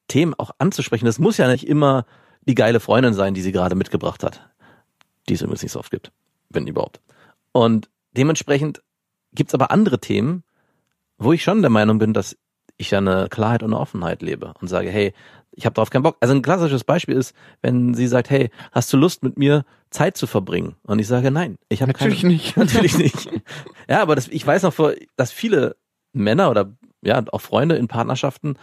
Themen 0.08 0.34
auch 0.34 0.52
anzusprechen. 0.58 1.06
Das 1.06 1.20
muss 1.20 1.38
ja 1.38 1.48
nicht 1.48 1.68
immer 1.68 2.06
die 2.48 2.56
geile 2.56 2.80
Freundin 2.80 3.14
sein, 3.14 3.34
die 3.34 3.42
sie 3.42 3.52
gerade 3.52 3.76
mitgebracht 3.76 4.24
hat. 4.24 4.50
Die 5.30 5.34
es 5.34 5.42
übrigens 5.42 5.64
nicht 5.64 5.72
so 5.72 5.80
oft 5.80 5.92
gibt, 5.92 6.12
wenn 6.50 6.68
überhaupt. 6.68 7.02
Und 7.52 7.90
dementsprechend 8.12 8.82
gibt's 9.34 9.54
aber 9.54 9.72
andere 9.72 10.00
Themen, 10.00 10.44
wo 11.18 11.34
ich 11.34 11.44
schon 11.44 11.62
der 11.62 11.70
Meinung 11.70 12.00
bin, 12.00 12.14
dass 12.14 12.38
ich 12.78 12.92
ja 12.92 12.98
eine 12.98 13.28
Klarheit 13.30 13.64
und 13.64 13.74
eine 13.74 13.80
Offenheit 13.80 14.22
lebe 14.22 14.54
und 14.60 14.68
sage, 14.68 14.90
hey, 14.90 15.14
ich 15.52 15.66
habe 15.66 15.76
darauf 15.76 15.90
keinen 15.90 16.04
Bock. 16.04 16.18
Also 16.20 16.34
ein 16.34 16.42
klassisches 16.42 16.84
Beispiel 16.84 17.16
ist, 17.16 17.36
wenn 17.62 17.94
sie 17.94 18.08
sagt, 18.08 18.30
hey, 18.30 18.50
hast 18.72 18.92
du 18.92 18.98
Lust 18.98 19.24
mit 19.24 19.38
mir 19.38 19.66
Zeit 19.92 20.18
zu 20.18 20.26
verbringen? 20.28 20.76
Und 20.84 21.00
ich 21.00 21.08
sage, 21.08 21.32
nein, 21.32 21.58
ich 21.70 21.82
habe 21.82 21.94
keine. 21.94 22.10
Natürlich 22.10 22.24
nicht. 22.24 22.58
Natürlich 22.58 22.98
nicht. 22.98 23.30
Ja, 23.88 24.02
aber 24.02 24.16
das, 24.16 24.28
ich 24.28 24.46
weiß 24.46 24.64
noch, 24.64 24.74
vor, 24.74 24.94
dass 25.16 25.32
viele 25.32 25.76
Männer 26.12 26.50
oder 26.50 26.74
ja 27.02 27.24
auch 27.32 27.42
Freunde 27.42 27.76
in 27.76 27.88
Partnerschaften, 27.88 28.58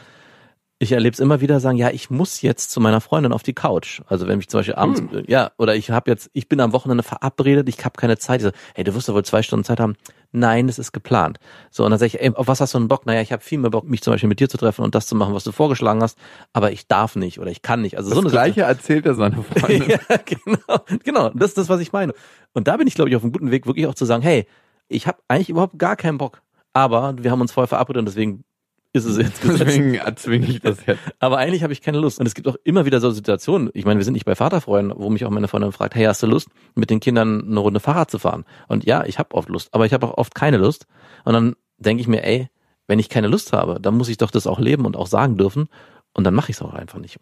ich 0.82 0.92
erlebe 0.92 1.12
es 1.12 1.20
immer 1.20 1.42
wieder, 1.42 1.60
sagen, 1.60 1.76
ja, 1.76 1.90
ich 1.90 2.08
muss 2.08 2.40
jetzt 2.40 2.70
zu 2.70 2.80
meiner 2.80 3.02
Freundin 3.02 3.34
auf 3.34 3.42
die 3.42 3.52
Couch. 3.52 4.00
Also 4.06 4.26
wenn 4.26 4.40
ich 4.40 4.48
zum 4.48 4.60
Beispiel 4.60 4.76
abends, 4.76 5.02
ja, 5.26 5.50
oder 5.58 5.76
ich 5.76 5.90
habe 5.90 6.10
jetzt, 6.10 6.30
ich 6.32 6.48
bin 6.48 6.58
am 6.58 6.72
Wochenende 6.72 7.02
verabredet, 7.02 7.68
ich 7.68 7.84
habe 7.84 8.00
keine 8.00 8.16
Zeit. 8.16 8.40
Ich 8.40 8.46
so, 8.46 8.50
hey, 8.74 8.82
du 8.82 8.94
wirst 8.94 9.06
doch 9.06 9.12
wohl 9.12 9.22
zwei 9.22 9.42
Stunden 9.42 9.62
Zeit 9.62 9.78
haben. 9.78 9.94
Nein, 10.32 10.68
das 10.68 10.78
ist 10.78 10.92
geplant. 10.92 11.38
So, 11.70 11.84
und 11.84 11.90
dann 11.90 11.98
sage 11.98 12.06
ich, 12.06 12.20
ey, 12.22 12.30
auf 12.30 12.48
was 12.48 12.62
hast 12.62 12.72
du 12.72 12.78
einen 12.78 12.88
Bock? 12.88 13.04
Naja, 13.04 13.20
ich 13.20 13.30
habe 13.30 13.42
viel 13.42 13.58
mehr 13.58 13.70
Bock, 13.70 13.86
mich 13.90 14.00
zum 14.00 14.14
Beispiel 14.14 14.28
mit 14.30 14.40
dir 14.40 14.48
zu 14.48 14.56
treffen 14.56 14.82
und 14.82 14.94
das 14.94 15.06
zu 15.06 15.14
machen, 15.14 15.34
was 15.34 15.44
du 15.44 15.52
vorgeschlagen 15.52 16.00
hast, 16.02 16.16
aber 16.54 16.72
ich 16.72 16.86
darf 16.86 17.14
nicht 17.14 17.40
oder 17.40 17.50
ich 17.50 17.60
kann 17.60 17.82
nicht. 17.82 17.98
Also 17.98 18.08
so 18.08 18.14
Das 18.14 18.24
eine 18.24 18.30
Gleiche 18.32 18.62
erzählt 18.62 19.04
er 19.04 19.14
seiner 19.14 19.42
Freundin. 19.42 19.90
ja, 19.90 19.98
genau, 20.24 20.78
genau. 21.04 21.28
Das 21.34 21.50
ist 21.50 21.58
das, 21.58 21.68
was 21.68 21.80
ich 21.80 21.92
meine. 21.92 22.14
Und 22.54 22.68
da 22.68 22.78
bin 22.78 22.86
ich, 22.86 22.94
glaube 22.94 23.10
ich, 23.10 23.16
auf 23.16 23.22
einem 23.22 23.32
guten 23.32 23.50
Weg, 23.50 23.66
wirklich 23.66 23.86
auch 23.86 23.94
zu 23.94 24.06
sagen, 24.06 24.22
hey, 24.22 24.46
ich 24.88 25.06
habe 25.06 25.18
eigentlich 25.28 25.50
überhaupt 25.50 25.78
gar 25.78 25.96
keinen 25.96 26.16
Bock. 26.16 26.40
Aber 26.72 27.16
wir 27.18 27.30
haben 27.30 27.42
uns 27.42 27.52
vorher 27.52 27.68
verabredet 27.68 27.98
und 27.98 28.06
deswegen 28.06 28.44
ist 28.92 29.04
es 29.04 29.18
jetzt 29.18 29.40
gesetzt. 29.40 29.60
Deswegen 29.60 29.94
erzwinge 29.94 30.46
ich 30.46 30.60
das 30.60 30.84
jetzt. 30.86 31.00
Aber 31.20 31.38
eigentlich 31.38 31.62
habe 31.62 31.72
ich 31.72 31.80
keine 31.80 31.98
Lust. 31.98 32.18
Und 32.18 32.26
es 32.26 32.34
gibt 32.34 32.48
auch 32.48 32.56
immer 32.64 32.84
wieder 32.84 33.00
so 33.00 33.10
Situationen. 33.10 33.70
Ich 33.72 33.84
meine, 33.84 33.98
wir 33.98 34.04
sind 34.04 34.14
nicht 34.14 34.24
bei 34.24 34.34
Vaterfreunden, 34.34 34.98
wo 34.98 35.10
mich 35.10 35.24
auch 35.24 35.30
meine 35.30 35.48
Freundin 35.48 35.72
fragt, 35.72 35.94
hey, 35.94 36.04
hast 36.04 36.22
du 36.22 36.26
Lust, 36.26 36.48
mit 36.74 36.90
den 36.90 37.00
Kindern 37.00 37.44
eine 37.48 37.60
Runde 37.60 37.80
Fahrrad 37.80 38.10
zu 38.10 38.18
fahren? 38.18 38.44
Und 38.68 38.84
ja, 38.84 39.04
ich 39.04 39.18
habe 39.18 39.34
oft 39.34 39.48
Lust, 39.48 39.72
aber 39.72 39.86
ich 39.86 39.92
habe 39.92 40.06
auch 40.06 40.18
oft 40.18 40.34
keine 40.34 40.56
Lust. 40.56 40.86
Und 41.24 41.34
dann 41.34 41.54
denke 41.78 42.00
ich 42.00 42.08
mir, 42.08 42.24
ey, 42.24 42.48
wenn 42.88 42.98
ich 42.98 43.08
keine 43.08 43.28
Lust 43.28 43.52
habe, 43.52 43.80
dann 43.80 43.96
muss 43.96 44.08
ich 44.08 44.16
doch 44.16 44.32
das 44.32 44.48
auch 44.48 44.58
leben 44.58 44.84
und 44.84 44.96
auch 44.96 45.06
sagen 45.06 45.36
dürfen. 45.36 45.68
Und 46.12 46.24
dann 46.24 46.34
mache 46.34 46.50
ich 46.50 46.56
es 46.56 46.62
auch 46.62 46.74
einfach 46.74 46.98
nicht. 46.98 47.18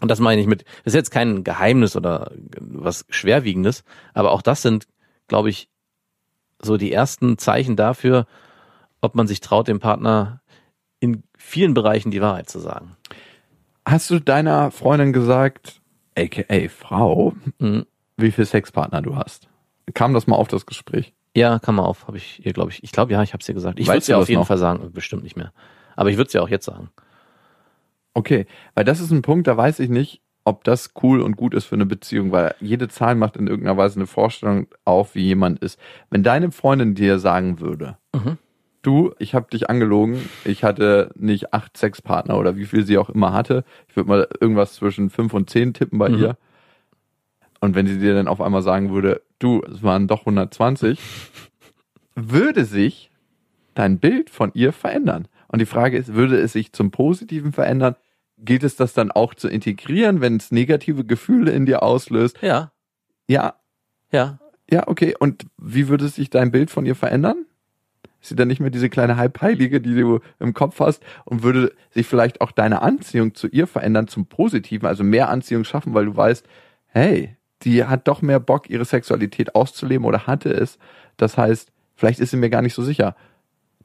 Und 0.00 0.10
das 0.10 0.18
meine 0.18 0.40
ich 0.40 0.48
mit, 0.48 0.62
das 0.84 0.92
ist 0.92 0.94
jetzt 0.94 1.10
kein 1.12 1.44
Geheimnis 1.44 1.94
oder 1.94 2.32
was 2.58 3.06
Schwerwiegendes, 3.08 3.84
aber 4.14 4.32
auch 4.32 4.42
das 4.42 4.62
sind, 4.62 4.88
glaube 5.28 5.48
ich, 5.48 5.68
so 6.60 6.76
die 6.76 6.92
ersten 6.92 7.38
Zeichen 7.38 7.76
dafür, 7.76 8.26
ob 9.00 9.14
man 9.14 9.28
sich 9.28 9.40
traut, 9.40 9.68
dem 9.68 9.78
Partner 9.78 10.41
vielen 11.42 11.74
Bereichen 11.74 12.10
die 12.10 12.20
Wahrheit 12.22 12.48
zu 12.48 12.58
sagen. 12.60 12.96
Hast 13.84 14.10
du 14.10 14.20
deiner 14.20 14.70
Freundin 14.70 15.12
gesagt, 15.12 15.80
aka 16.16 16.68
Frau, 16.68 17.34
Mhm. 17.58 17.86
wie 18.16 18.30
viel 18.30 18.44
Sexpartner 18.46 19.02
du 19.02 19.16
hast? 19.16 19.48
Kam 19.94 20.14
das 20.14 20.26
mal 20.26 20.36
auf 20.36 20.48
das 20.48 20.66
Gespräch? 20.66 21.12
Ja, 21.34 21.58
kann 21.58 21.74
man 21.74 21.84
auf, 21.86 22.06
habe 22.06 22.18
ich 22.18 22.44
ihr, 22.44 22.52
glaube 22.52 22.70
ich. 22.70 22.82
Ich 22.84 22.92
glaube, 22.92 23.12
ja, 23.12 23.22
ich 23.22 23.32
habe 23.32 23.40
es 23.40 23.48
ihr 23.48 23.54
gesagt. 23.54 23.80
Ich 23.80 23.86
würde 23.86 23.98
es 23.98 24.06
ja 24.06 24.18
auf 24.18 24.28
jeden 24.28 24.40
noch? 24.40 24.46
Fall 24.46 24.58
sagen, 24.58 24.92
bestimmt 24.92 25.22
nicht 25.24 25.36
mehr. 25.36 25.52
Aber 25.96 26.10
ich 26.10 26.16
würde 26.16 26.28
es 26.28 26.32
ja 26.34 26.42
auch 26.42 26.48
jetzt 26.48 26.66
sagen. 26.66 26.90
Okay, 28.14 28.46
weil 28.74 28.84
das 28.84 29.00
ist 29.00 29.10
ein 29.10 29.22
Punkt, 29.22 29.46
da 29.46 29.56
weiß 29.56 29.80
ich 29.80 29.88
nicht, 29.88 30.20
ob 30.44 30.64
das 30.64 30.92
cool 31.02 31.20
und 31.22 31.36
gut 31.36 31.54
ist 31.54 31.64
für 31.64 31.74
eine 31.76 31.86
Beziehung, 31.86 32.32
weil 32.32 32.54
jede 32.60 32.88
Zahl 32.88 33.14
macht 33.14 33.36
in 33.36 33.46
irgendeiner 33.46 33.76
Weise 33.78 33.96
eine 33.96 34.06
Vorstellung 34.06 34.66
auf, 34.84 35.14
wie 35.14 35.22
jemand 35.24 35.60
ist. 35.60 35.78
Wenn 36.10 36.22
deine 36.22 36.50
Freundin 36.52 36.94
dir 36.94 37.18
sagen 37.18 37.60
würde, 37.60 37.96
Mhm. 38.14 38.36
Du, 38.82 39.14
ich 39.18 39.34
habe 39.34 39.48
dich 39.50 39.70
angelogen, 39.70 40.28
ich 40.44 40.64
hatte 40.64 41.10
nicht 41.14 41.52
acht 41.54 41.76
Sexpartner 41.76 42.36
oder 42.38 42.56
wie 42.56 42.66
viel 42.66 42.84
sie 42.84 42.98
auch 42.98 43.10
immer 43.10 43.32
hatte, 43.32 43.64
ich 43.88 43.96
würde 43.96 44.08
mal 44.08 44.28
irgendwas 44.40 44.74
zwischen 44.74 45.08
fünf 45.10 45.32
und 45.34 45.48
zehn 45.50 45.72
tippen 45.74 45.98
bei 45.98 46.08
Mhm. 46.08 46.18
ihr. 46.18 46.36
Und 47.60 47.74
wenn 47.76 47.86
sie 47.86 47.98
dir 47.98 48.14
dann 48.14 48.26
auf 48.28 48.40
einmal 48.40 48.62
sagen 48.62 48.92
würde, 48.92 49.22
du, 49.38 49.62
es 49.62 49.82
waren 49.82 50.08
doch 50.08 50.20
120, 50.26 50.98
würde 52.14 52.64
sich 52.64 53.10
dein 53.74 53.98
Bild 53.98 54.30
von 54.30 54.50
ihr 54.54 54.72
verändern. 54.72 55.28
Und 55.48 55.60
die 55.60 55.66
Frage 55.66 55.96
ist, 55.96 56.14
würde 56.14 56.38
es 56.40 56.52
sich 56.52 56.72
zum 56.72 56.90
Positiven 56.90 57.52
verändern? 57.52 57.94
Gilt 58.38 58.64
es 58.64 58.74
das 58.76 58.94
dann 58.94 59.10
auch 59.12 59.34
zu 59.34 59.48
integrieren, 59.48 60.20
wenn 60.20 60.36
es 60.36 60.50
negative 60.50 61.04
Gefühle 61.04 61.52
in 61.52 61.64
dir 61.66 61.82
auslöst? 61.82 62.36
Ja, 62.42 62.72
Ja, 63.28 63.54
ja. 64.10 64.40
ja, 64.68 64.88
okay. 64.88 65.14
Und 65.18 65.46
wie 65.58 65.88
würde 65.88 66.08
sich 66.08 66.30
dein 66.30 66.50
Bild 66.50 66.70
von 66.70 66.84
ihr 66.84 66.96
verändern? 66.96 67.46
Ist 68.22 68.28
sie 68.28 68.36
dann 68.36 68.46
nicht 68.48 68.60
mehr 68.60 68.70
diese 68.70 68.88
kleine 68.88 69.16
Halbheilige, 69.16 69.80
die 69.80 69.96
du 69.96 70.20
im 70.38 70.54
Kopf 70.54 70.78
hast? 70.78 71.02
Und 71.24 71.42
würde 71.42 71.72
sich 71.90 72.06
vielleicht 72.06 72.40
auch 72.40 72.52
deine 72.52 72.80
Anziehung 72.80 73.34
zu 73.34 73.48
ihr 73.48 73.66
verändern 73.66 74.06
zum 74.06 74.26
Positiven, 74.26 74.86
also 74.86 75.02
mehr 75.02 75.28
Anziehung 75.28 75.64
schaffen, 75.64 75.92
weil 75.92 76.06
du 76.06 76.16
weißt, 76.16 76.46
hey, 76.86 77.36
die 77.62 77.84
hat 77.84 78.06
doch 78.06 78.22
mehr 78.22 78.38
Bock, 78.38 78.70
ihre 78.70 78.84
Sexualität 78.84 79.56
auszuleben 79.56 80.06
oder 80.06 80.28
hatte 80.28 80.50
es. 80.50 80.78
Das 81.16 81.36
heißt, 81.36 81.72
vielleicht 81.96 82.20
ist 82.20 82.30
sie 82.30 82.36
mir 82.36 82.48
gar 82.48 82.62
nicht 82.62 82.74
so 82.74 82.82
sicher. 82.82 83.16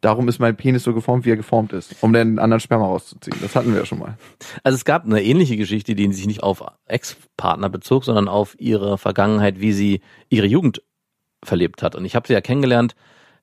Darum 0.02 0.28
ist 0.28 0.38
mein 0.38 0.56
Penis 0.56 0.84
so 0.84 0.94
geformt, 0.94 1.26
wie 1.26 1.32
er 1.32 1.38
geformt 1.38 1.74
ist, 1.74 1.96
um 2.02 2.14
den 2.14 2.38
anderen 2.38 2.60
Sperma 2.60 2.86
rauszuziehen. 2.86 3.40
Das 3.42 3.56
hatten 3.56 3.72
wir 3.72 3.80
ja 3.80 3.86
schon 3.88 3.98
mal. 3.98 4.20
Also 4.64 4.76
es 4.76 4.86
gab 4.86 5.06
eine 5.06 5.24
ähnliche 5.24 5.58
Geschichte, 5.58 5.96
die 5.96 6.14
sich 6.14 6.28
nicht 6.28 6.44
auf 6.44 6.64
Ex-Partner 6.86 7.70
bezog, 7.70 8.06
sondern 8.06 8.28
auf 8.28 8.56
ihre 8.60 9.00
Vergangenheit, 9.00 9.60
wie 9.60 9.74
sie 9.74 10.02
ihre 10.30 10.46
Jugend 10.46 10.84
verlebt 11.44 11.82
hat. 11.82 11.96
Und 11.96 12.06
ich 12.06 12.16
habe 12.16 12.28
sie 12.28 12.34
ja 12.34 12.42
kennengelernt, 12.42 12.96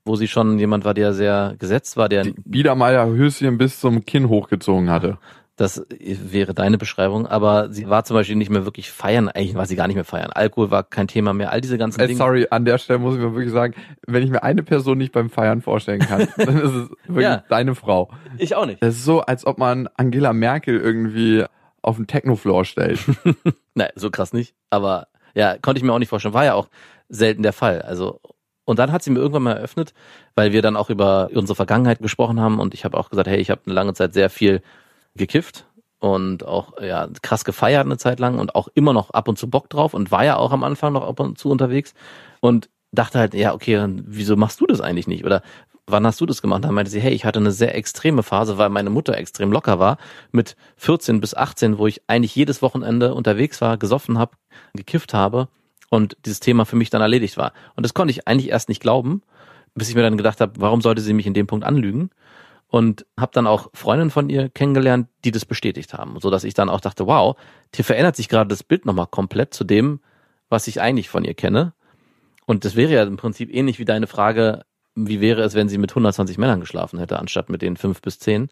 wo 0.04 0.16
sie 0.16 0.28
schon 0.28 0.58
jemand 0.58 0.84
war, 0.84 0.94
der 0.94 1.12
sehr 1.14 1.54
gesetzt 1.58 1.96
war, 1.96 2.08
der 2.08 2.23
Die 2.25 2.34
Biedermeier-Höschen 2.44 3.58
bis 3.58 3.80
zum 3.80 4.04
Kinn 4.04 4.28
hochgezogen 4.28 4.90
hatte. 4.90 5.18
Das 5.56 5.87
wäre 5.88 6.52
deine 6.52 6.78
Beschreibung, 6.78 7.28
aber 7.28 7.70
sie 7.70 7.88
war 7.88 8.02
zum 8.04 8.14
Beispiel 8.16 8.34
nicht 8.34 8.50
mehr 8.50 8.64
wirklich 8.64 8.90
feiern, 8.90 9.28
eigentlich 9.28 9.54
war 9.54 9.66
sie 9.66 9.76
gar 9.76 9.87
nicht 9.87 9.94
mehr 9.94 10.04
feiern. 10.04 10.32
Alkohol 10.32 10.73
war 10.73 10.82
kein 10.82 11.06
Thema 11.06 11.32
mehr, 11.32 11.52
all 11.52 11.61
diese 11.61 11.78
ganzen 11.78 12.00
Äh, 12.00 12.08
Dinge. 12.08 12.18
sorry, 12.18 12.49
an 12.50 12.64
der 12.64 12.76
Stelle 12.78 12.99
muss 12.99 13.14
ich 13.14 13.20
mir 13.20 13.34
wirklich 13.34 13.52
sagen, 13.52 13.75
wenn 14.04 14.25
ich 14.25 14.30
mir 14.30 14.42
eine 14.42 14.64
Person 14.64 14.99
nicht 14.99 15.12
beim 15.12 15.30
Feiern 15.30 15.62
vorstellen 15.62 16.00
kann, 16.00 16.26
dann 16.37 16.56
ist 16.58 16.73
es 16.75 16.90
wirklich 17.06 17.23
Ja. 17.23 17.44
deine 17.49 17.76
Frau. 17.76 18.11
Ich 18.37 18.56
auch 18.56 18.66
nicht. 18.66 18.82
Das 18.82 18.96
ist 18.96 19.04
so, 19.04 19.20
als 19.20 19.46
ob 19.46 19.58
man 19.58 19.88
Angela 19.96 20.32
Merkel 20.32 20.80
irgendwie 20.80 21.44
auf 21.82 21.96
den 21.96 22.08
Technofloor 22.08 22.64
stellt. 22.64 22.99
Nein, 23.75 23.90
so 23.94 24.11
krass 24.11 24.32
nicht. 24.32 24.56
Aber 24.70 25.06
ja, 25.37 25.56
konnte 25.58 25.78
ich 25.78 25.84
mir 25.84 25.92
auch 25.92 25.99
nicht 26.00 26.08
vorstellen. 26.08 26.34
War 26.34 26.44
ja 26.46 26.54
auch 26.54 26.66
selten 27.08 27.44
der 27.44 27.52
Fall. 27.52 27.80
Also 27.82 28.18
und 28.64 28.78
dann 28.78 28.92
hat 28.92 29.02
sie 29.02 29.11
mir 29.11 29.21
irgendwann 29.21 29.42
mal 29.42 29.56
eröffnet, 29.56 29.94
weil 30.35 30.52
wir 30.52 30.62
dann 30.62 30.76
auch 30.76 30.90
über 30.90 31.30
unsere 31.35 31.56
Vergangenheit 31.56 32.00
gesprochen 32.00 32.40
haben 32.40 32.59
und 32.59 32.75
ich 32.75 32.85
habe 32.85 32.97
auch 32.97 33.11
gesagt, 33.11 33.28
hey, 33.28 33.38
ich 33.38 33.50
habe 33.50 33.62
eine 33.66 33.75
lange 33.75 33.94
Zeit 33.94 34.14
sehr 34.14 34.30
viel 34.30 34.62
gekifft 35.14 35.66
und 36.00 36.44
auch 36.44 36.80
ja 36.80 37.09
krass 37.23 37.44
gefeiert 37.44 37.87
eine 37.87 37.99
Zeit 37.99 38.21
lang 38.21 38.38
und 38.38 38.54
auch 38.54 38.68
immer 38.75 38.92
noch 38.92 39.11
ab 39.11 39.28
und 39.28 39.38
zu 39.38 39.49
Bock 39.49 39.71
drauf 39.71 39.94
und 39.94 40.11
war 40.11 40.25
ja 40.25 40.37
auch 40.37 40.52
am 40.52 40.64
Anfang 40.64 40.92
noch 40.92 41.06
ab 41.06 41.21
und 41.21 41.38
zu 41.38 41.50
unterwegs 41.50 41.94
und 42.40 42.68
dachte 42.92 43.18
halt, 43.18 43.35
ja, 43.35 43.54
okay, 43.54 43.87
wieso 44.06 44.37
machst 44.37 44.61
du 44.61 44.66
das 44.66 44.80
eigentlich 44.80 45.09
nicht? 45.09 45.25
Oder 45.25 45.42
wann 45.87 46.06
hast 46.06 46.21
du 46.21 46.26
das 46.26 46.42
gemacht? 46.42 46.64
Dann 46.64 46.75
meinte 46.75 46.90
sie, 46.90 47.00
hey, 47.00 47.12
ich 47.12 47.25
hatte 47.25 47.40
eine 47.40 47.52
sehr 47.52 47.75
extreme 47.75 48.23
Phase, 48.23 48.56
weil 48.56 48.68
meine 48.68 48.90
Mutter 48.90 49.16
extrem 49.16 49.52
locker 49.52 49.78
war, 49.78 49.99
mit 50.33 50.56
14 50.76 51.21
bis 51.21 51.35
18, 51.35 51.78
wo 51.78 51.87
ich 51.87 52.02
eigentlich 52.06 52.35
jedes 52.37 52.62
Wochenende 52.62 53.14
unterwegs 53.14 53.61
war, 53.61 53.76
gesoffen 53.76 54.18
habe, 54.18 54.37
gekifft 54.75 55.12
habe 55.12 55.49
und 55.94 56.16
dieses 56.24 56.40
Thema 56.40 56.64
für 56.64 56.76
mich 56.76 56.90
dann 56.90 57.00
erledigt 57.00 57.36
war. 57.36 57.52
Und 57.76 57.84
das 57.84 57.94
konnte 57.94 58.10
ich 58.10 58.26
eigentlich 58.26 58.50
erst 58.50 58.68
nicht 58.68 58.80
glauben, 58.80 59.22
bis 59.74 59.88
ich 59.88 59.94
mir 59.94 60.02
dann 60.02 60.16
gedacht 60.16 60.40
habe, 60.40 60.52
warum 60.58 60.80
sollte 60.80 61.00
sie 61.00 61.12
mich 61.12 61.26
in 61.26 61.34
dem 61.34 61.46
Punkt 61.46 61.64
anlügen? 61.64 62.10
Und 62.68 63.06
habe 63.18 63.30
dann 63.32 63.46
auch 63.46 63.70
Freundinnen 63.72 64.10
von 64.10 64.28
ihr 64.28 64.48
kennengelernt, 64.48 65.08
die 65.24 65.30
das 65.30 65.44
bestätigt 65.44 65.94
haben, 65.94 66.18
so 66.18 66.30
dass 66.30 66.42
ich 66.42 66.54
dann 66.54 66.68
auch 66.68 66.80
dachte, 66.80 67.06
wow, 67.06 67.36
hier 67.72 67.84
verändert 67.84 68.16
sich 68.16 68.28
gerade 68.28 68.48
das 68.48 68.64
Bild 68.64 68.84
nochmal 68.84 69.06
komplett 69.06 69.54
zu 69.54 69.62
dem, 69.62 70.00
was 70.48 70.66
ich 70.66 70.80
eigentlich 70.80 71.08
von 71.08 71.24
ihr 71.24 71.34
kenne. 71.34 71.72
Und 72.46 72.64
das 72.64 72.74
wäre 72.74 72.92
ja 72.92 73.04
im 73.04 73.16
Prinzip 73.16 73.54
ähnlich 73.54 73.78
wie 73.78 73.84
deine 73.84 74.08
Frage, 74.08 74.64
wie 74.96 75.20
wäre 75.20 75.42
es, 75.42 75.54
wenn 75.54 75.68
sie 75.68 75.78
mit 75.78 75.92
120 75.92 76.38
Männern 76.38 76.60
geschlafen 76.60 76.98
hätte, 76.98 77.18
anstatt 77.18 77.48
mit 77.48 77.62
den 77.62 77.76
fünf 77.76 78.02
bis 78.02 78.18
zehn? 78.18 78.48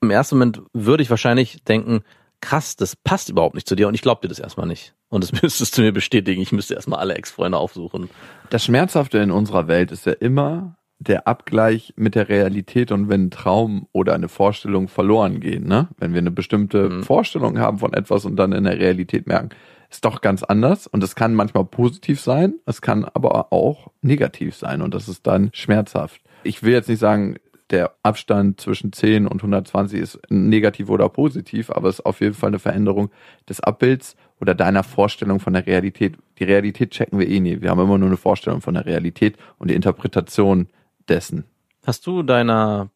Im 0.00 0.10
ersten 0.10 0.36
Moment 0.36 0.62
würde 0.72 1.02
ich 1.02 1.10
wahrscheinlich 1.10 1.62
denken, 1.64 2.02
krass, 2.40 2.76
das 2.76 2.96
passt 2.96 3.28
überhaupt 3.28 3.54
nicht 3.54 3.68
zu 3.68 3.76
dir 3.76 3.88
und 3.88 3.94
ich 3.94 4.02
glaube 4.02 4.22
dir 4.22 4.28
das 4.28 4.38
erstmal 4.38 4.66
nicht. 4.66 4.94
Und 5.08 5.24
das 5.24 5.32
müsstest 5.42 5.76
du 5.76 5.82
mir 5.82 5.92
bestätigen. 5.92 6.40
Ich 6.40 6.52
müsste 6.52 6.74
erstmal 6.74 7.00
alle 7.00 7.14
Ex-Freunde 7.14 7.58
aufsuchen. 7.58 8.08
Das 8.50 8.64
Schmerzhafte 8.64 9.18
in 9.18 9.30
unserer 9.30 9.68
Welt 9.68 9.92
ist 9.92 10.06
ja 10.06 10.12
immer 10.12 10.76
der 10.98 11.26
Abgleich 11.26 11.94
mit 11.96 12.14
der 12.14 12.28
Realität 12.28 12.92
und 12.92 13.08
wenn 13.08 13.26
ein 13.26 13.30
Traum 13.30 13.86
oder 13.92 14.14
eine 14.14 14.28
Vorstellung 14.28 14.86
verloren 14.88 15.40
gehen, 15.40 15.66
ne? 15.66 15.88
Wenn 15.96 16.12
wir 16.12 16.18
eine 16.18 16.30
bestimmte 16.30 16.90
Mhm. 16.90 17.02
Vorstellung 17.04 17.58
haben 17.58 17.78
von 17.78 17.94
etwas 17.94 18.26
und 18.26 18.36
dann 18.36 18.52
in 18.52 18.64
der 18.64 18.78
Realität 18.78 19.26
merken, 19.26 19.48
ist 19.90 20.04
doch 20.04 20.20
ganz 20.20 20.42
anders 20.42 20.86
und 20.86 21.02
es 21.02 21.14
kann 21.14 21.34
manchmal 21.34 21.64
positiv 21.64 22.20
sein, 22.20 22.54
es 22.66 22.82
kann 22.82 23.06
aber 23.06 23.50
auch 23.50 23.88
negativ 24.02 24.54
sein 24.54 24.82
und 24.82 24.92
das 24.92 25.08
ist 25.08 25.26
dann 25.26 25.48
schmerzhaft. 25.54 26.20
Ich 26.44 26.62
will 26.62 26.74
jetzt 26.74 26.88
nicht 26.90 26.98
sagen, 27.00 27.36
der 27.70 27.94
Abstand 28.02 28.60
zwischen 28.60 28.92
10 28.92 29.26
und 29.26 29.38
120 29.38 30.00
ist 30.00 30.20
negativ 30.28 30.90
oder 30.90 31.08
positiv, 31.08 31.70
aber 31.70 31.88
es 31.88 32.00
ist 32.00 32.06
auf 32.06 32.20
jeden 32.20 32.34
Fall 32.34 32.48
eine 32.48 32.58
Veränderung 32.58 33.10
des 33.48 33.60
Abbilds 33.60 34.16
oder 34.40 34.54
deiner 34.54 34.82
Vorstellung 34.82 35.40
von 35.40 35.52
der 35.52 35.66
Realität. 35.66 36.16
Die 36.38 36.44
Realität 36.44 36.90
checken 36.90 37.18
wir 37.18 37.28
eh 37.28 37.40
nie. 37.40 37.60
Wir 37.60 37.70
haben 37.70 37.80
immer 37.80 37.98
nur 37.98 38.08
eine 38.08 38.16
Vorstellung 38.16 38.60
von 38.60 38.74
der 38.74 38.86
Realität 38.86 39.36
und 39.58 39.70
die 39.70 39.74
Interpretation 39.74 40.68
dessen. 41.08 41.44
Hast 41.86 42.06
du 42.06 42.22
deiner, 42.22 42.90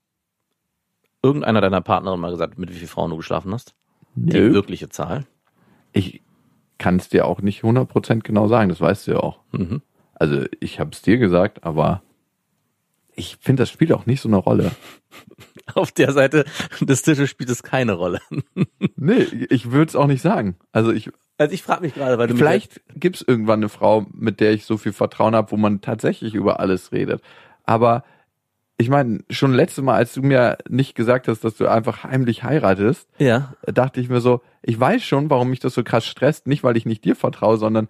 irgendeiner 1.23 1.61
deiner 1.61 1.81
Partnerin 1.81 2.21
mal 2.21 2.31
gesagt, 2.31 2.59
mit 2.59 2.71
wie 2.71 2.75
vielen 2.75 2.89
Frauen 2.89 3.11
du 3.11 3.17
geschlafen 3.17 3.53
hast? 3.53 3.75
Die 4.15 4.39
Nö. 4.39 4.53
wirkliche 4.53 4.89
Zahl? 4.89 5.27
Ich 5.93 6.23
kann 6.79 6.97
es 6.97 7.09
dir 7.09 7.27
auch 7.27 7.41
nicht 7.41 7.63
100% 7.63 8.21
genau 8.21 8.49
sagen, 8.49 8.69
das 8.69 8.81
weißt 8.81 9.07
du 9.07 9.13
ja 9.13 9.21
auch. 9.21 9.41
Mhm. 9.53 9.83
Also 10.15 10.45
ich 10.61 10.81
habe 10.81 10.91
es 10.93 11.03
dir 11.03 11.19
gesagt, 11.19 11.65
aber 11.65 12.03
ich 13.17 13.39
finde, 13.41 13.63
das 13.63 13.71
spielt 13.71 13.93
auch 13.93 14.07
nicht 14.07 14.21
so 14.21 14.29
eine 14.29 14.37
Rolle. 14.37 14.73
Auf 15.75 15.93
der 15.93 16.13
Seite 16.13 16.45
des 16.81 17.03
Tisches 17.03 17.31
spielt 17.31 17.51
es 17.51 17.63
keine 17.63 17.93
Rolle. 17.95 18.21
Nee, 18.97 19.27
ich 19.51 19.71
würde 19.71 19.89
es 19.89 19.97
auch 19.97 20.07
nicht 20.07 20.23
sagen. 20.23 20.57
Also 20.73 20.91
ich, 20.91 21.11
Also 21.37 21.53
ich 21.53 21.63
frage 21.63 21.83
mich 21.83 21.95
gerade, 21.95 22.17
weil 22.17 22.29
du 22.29 22.37
Vielleicht 22.37 22.81
gibt's 22.95 23.23
irgendwann 23.27 23.59
eine 23.59 23.69
Frau, 23.69 24.07
mit 24.13 24.41
der 24.41 24.53
ich 24.53 24.65
so 24.65 24.79
viel 24.79 24.93
Vertrauen 24.95 25.35
habe, 25.35 25.51
wo 25.51 25.57
man 25.57 25.83
tatsächlich 25.83 26.35
über 26.35 26.59
alles 26.61 26.93
redet. 26.93 27.21
Aber 27.65 28.03
ich 28.79 28.89
meine, 28.89 29.25
schon 29.31 29.53
letztes 29.53 29.85
Mal, 29.85 29.97
als 29.97 30.15
du 30.15 30.23
mir 30.23 30.57
nicht 30.69 30.95
gesagt 30.95 31.29
hast, 31.29 31.45
dass 31.45 31.57
du 31.57 31.67
einfach 31.69 32.05
heimlich 32.05 32.45
heiratest, 32.45 33.09
ja, 33.19 33.55
dachte 33.67 34.01
ich 34.01 34.09
mir 34.09 34.21
so, 34.21 34.41
ich 34.63 34.79
weiß 34.79 35.03
schon, 35.03 35.29
warum 35.29 35.51
mich 35.51 35.61
das 35.61 35.75
so 35.75 35.85
krass 35.85 36.07
stresst. 36.07 36.47
Nicht, 36.47 36.65
weil 36.65 36.77
ich 36.77 36.87
nicht 36.87 37.05
dir 37.05 37.17
vertraue, 37.17 37.59
sondern 37.59 37.89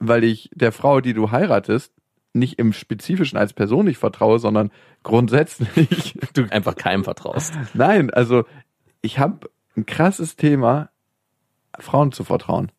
weil 0.00 0.24
ich 0.24 0.50
der 0.54 0.72
Frau, 0.72 1.00
die 1.00 1.14
du 1.14 1.30
heiratest, 1.30 1.92
nicht 2.34 2.58
im 2.58 2.72
Spezifischen 2.72 3.38
als 3.38 3.52
Person 3.52 3.86
nicht 3.86 3.98
vertraue, 3.98 4.38
sondern 4.38 4.70
grundsätzlich. 5.02 6.14
du 6.34 6.44
einfach 6.50 6.76
keinem 6.76 7.04
vertraust. 7.04 7.54
Nein, 7.74 8.10
also 8.10 8.44
ich 9.00 9.18
habe 9.18 9.48
ein 9.76 9.86
krasses 9.86 10.36
Thema, 10.36 10.90
Frauen 11.78 12.12
zu 12.12 12.24
vertrauen. 12.24 12.70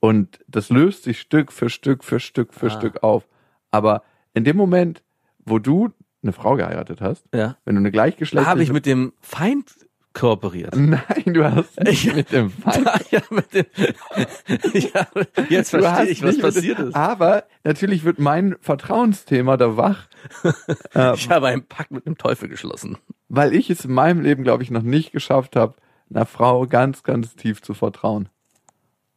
Und 0.00 0.40
das 0.48 0.68
löst 0.70 1.04
sich 1.04 1.20
Stück 1.20 1.52
für 1.52 1.70
Stück 1.70 2.04
für 2.04 2.20
Stück 2.20 2.52
für 2.54 2.66
Ah. 2.66 2.70
Stück 2.70 3.02
auf. 3.02 3.26
Aber 3.70 4.02
in 4.32 4.44
dem 4.44 4.56
Moment, 4.56 5.02
wo 5.44 5.58
du 5.58 5.90
eine 6.22 6.32
Frau 6.32 6.56
geheiratet 6.56 7.00
hast, 7.00 7.24
Ja. 7.34 7.56
wenn 7.64 7.74
du 7.76 7.80
eine 7.80 7.90
Da 7.90 7.92
gleichgeschlechtliche... 7.92 8.50
habe 8.50 8.62
ich 8.62 8.72
mit 8.72 8.86
dem 8.86 9.12
Feind 9.20 9.72
kooperiert. 10.14 10.74
Nein, 10.76 11.00
du 11.26 11.44
hast 11.44 11.78
nicht 11.84 12.06
Ich- 12.06 12.14
mit 12.14 12.32
dem 12.32 12.50
Feind... 12.50 12.86
ja, 13.10 13.20
mit 13.30 13.52
dem, 13.52 13.66
ja, 14.72 15.06
jetzt 15.50 15.72
Du 15.74 15.80
verstehe 15.80 16.06
ich, 16.10 16.22
was 16.22 16.38
passiert 16.38 16.78
ist. 16.78 16.94
Aber 16.94 17.44
natürlich 17.64 18.04
wird 18.04 18.18
mein 18.18 18.56
Vertrauensthema 18.60 19.56
da 19.56 19.76
wach, 19.76 20.06
Ich 21.16 21.28
habe 21.30 21.48
einen 21.48 21.66
Pakt 21.66 21.90
mit 21.90 22.06
dem 22.06 22.16
Teufel 22.16 22.48
geschlossen. 22.48 22.96
weil 23.28 23.54
ich 23.54 23.68
es 23.70 23.84
in 23.84 23.92
meinem 23.92 24.20
Leben, 24.22 24.44
glaube 24.44 24.62
ich, 24.62 24.70
noch 24.70 24.82
nicht 24.82 25.12
geschafft 25.12 25.56
habe, 25.56 25.74
einer 26.10 26.26
Frau 26.26 26.66
ganz, 26.66 27.02
ganz 27.02 27.34
tief 27.34 27.60
zu 27.62 27.74
vertrauen. 27.74 28.28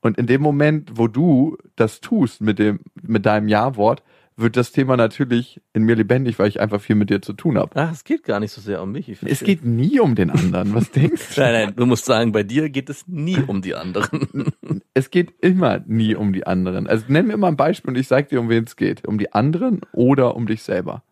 Und 0.02 0.18
in 0.18 0.26
dem 0.28 0.42
Moment, 0.42 0.92
wo 0.96 1.08
du 1.08 1.58
das 1.76 2.02
tust 2.02 2.42
mit 2.42 2.60
dem, 2.60 2.80
mit 3.02 3.26
deinem 3.26 3.48
Ja-Wort, 3.48 4.04
wird 4.38 4.56
das 4.56 4.72
Thema 4.72 4.96
natürlich 4.98 5.60
in 5.74 5.84
mir 5.84 5.96
lebendig, 5.96 6.38
weil 6.38 6.48
ich 6.48 6.60
einfach 6.62 6.80
viel 6.80 6.96
mit 6.96 7.10
dir 7.10 7.22
zu 7.24 7.34
tun 7.34 7.58
habe. 7.58 7.72
Ach, 7.74 7.92
es 7.92 8.04
geht 8.04 8.24
gar 8.24 8.40
nicht 8.40 8.52
so 8.52 8.62
sehr 8.62 8.84
um 8.84 8.92
mich. 8.92 9.10
Ich 9.10 9.24
Es 9.24 9.44
geht 9.44 9.66
nie 9.66 10.00
um 10.00 10.14
den 10.14 10.30
anderen. 10.30 10.76
Was 10.76 10.92
denkst 10.92 11.36
du? 11.36 11.42
Nein, 11.42 11.54
nein, 11.54 11.76
du 11.76 11.88
musst 11.88 12.06
sagen, 12.06 12.32
bei 12.32 12.44
dir 12.44 12.70
geht 12.70 12.90
es 12.90 13.08
nie 13.08 13.40
um 13.40 13.62
die 13.62 13.76
anderen. 13.76 14.54
Es 14.94 15.12
geht 15.12 15.34
immer 15.42 15.80
nie 15.86 16.16
um 16.16 16.34
die 16.34 16.46
anderen. 16.46 16.88
Also 16.88 17.06
nenn 17.08 17.28
mir 17.28 17.38
mal 17.38 17.50
ein 17.50 17.58
Beispiel 17.58 17.90
und 17.90 17.98
ich 17.98 18.08
sag 18.08 18.30
dir, 18.30 18.40
um 18.40 18.50
wen 18.50 18.64
es 18.64 18.76
geht. 18.76 19.08
Um 19.08 19.18
die 19.18 19.32
anderen 19.34 19.82
oder 19.92 20.36
um 20.36 20.48
dich 20.48 20.64
selber. 20.64 21.04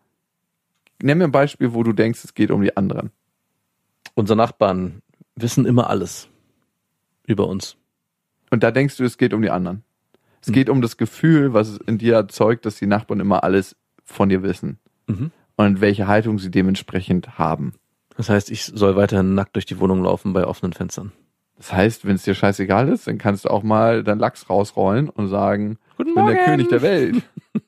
Nenn 1.02 1.18
mir 1.18 1.24
ein 1.24 1.32
Beispiel, 1.32 1.74
wo 1.74 1.82
du 1.82 1.92
denkst, 1.92 2.24
es 2.24 2.34
geht 2.34 2.50
um 2.50 2.62
die 2.62 2.76
anderen. 2.76 3.10
Unsere 4.14 4.36
Nachbarn 4.36 5.02
wissen 5.34 5.66
immer 5.66 5.90
alles 5.90 6.28
über 7.26 7.46
uns. 7.48 7.76
Und 8.50 8.62
da 8.62 8.70
denkst 8.70 8.96
du, 8.96 9.04
es 9.04 9.18
geht 9.18 9.34
um 9.34 9.42
die 9.42 9.50
anderen. 9.50 9.82
Es 10.46 10.50
Mhm. 10.50 10.54
geht 10.54 10.70
um 10.70 10.80
das 10.80 10.96
Gefühl, 10.96 11.54
was 11.54 11.68
es 11.70 11.78
in 11.78 11.98
dir 11.98 12.14
erzeugt, 12.14 12.66
dass 12.66 12.76
die 12.76 12.86
Nachbarn 12.86 13.18
immer 13.18 13.42
alles 13.42 13.74
von 14.04 14.28
dir 14.28 14.44
wissen. 14.44 14.78
Mhm. 15.08 15.32
Und 15.56 15.80
welche 15.80 16.06
Haltung 16.06 16.38
sie 16.38 16.52
dementsprechend 16.52 17.36
haben. 17.36 17.72
Das 18.16 18.28
heißt, 18.28 18.52
ich 18.52 18.64
soll 18.66 18.94
weiterhin 18.94 19.34
nackt 19.34 19.56
durch 19.56 19.66
die 19.66 19.80
Wohnung 19.80 20.04
laufen 20.04 20.32
bei 20.32 20.46
offenen 20.46 20.72
Fenstern. 20.72 21.10
Das 21.56 21.72
heißt, 21.72 22.04
wenn 22.06 22.14
es 22.14 22.22
dir 22.22 22.34
scheißegal 22.34 22.88
ist, 22.88 23.08
dann 23.08 23.18
kannst 23.18 23.44
du 23.44 23.48
auch 23.50 23.64
mal 23.64 24.04
deinen 24.04 24.20
Lachs 24.20 24.48
rausrollen 24.48 25.08
und 25.08 25.26
sagen, 25.26 25.78
Guten 25.96 26.10
ich 26.10 26.14
bin 26.14 26.26
der 26.26 26.44
König 26.44 26.68
der 26.68 26.82
Welt. 26.82 27.22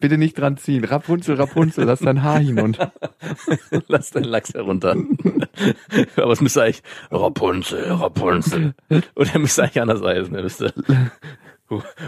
Bitte 0.00 0.18
nicht 0.18 0.38
dran 0.38 0.58
ziehen. 0.58 0.84
Rapunzel, 0.84 1.36
Rapunzel, 1.36 1.84
lass 1.84 2.00
dein 2.00 2.22
Haar 2.22 2.38
hinunter. 2.40 2.92
Lass 3.88 4.10
deinen 4.10 4.24
Lachs 4.24 4.52
herunter. 4.54 4.94
Aber 6.16 6.32
es 6.32 6.40
müsste 6.40 6.62
eigentlich 6.62 6.82
Rapunzel, 7.10 7.90
Rapunzel. 7.90 8.74
Oder 9.16 9.30
er 9.32 9.38
müsste 9.40 9.62
eigentlich 9.64 9.80
anders 9.80 10.02
heißen. 10.02 10.32
Müsste 10.32 10.72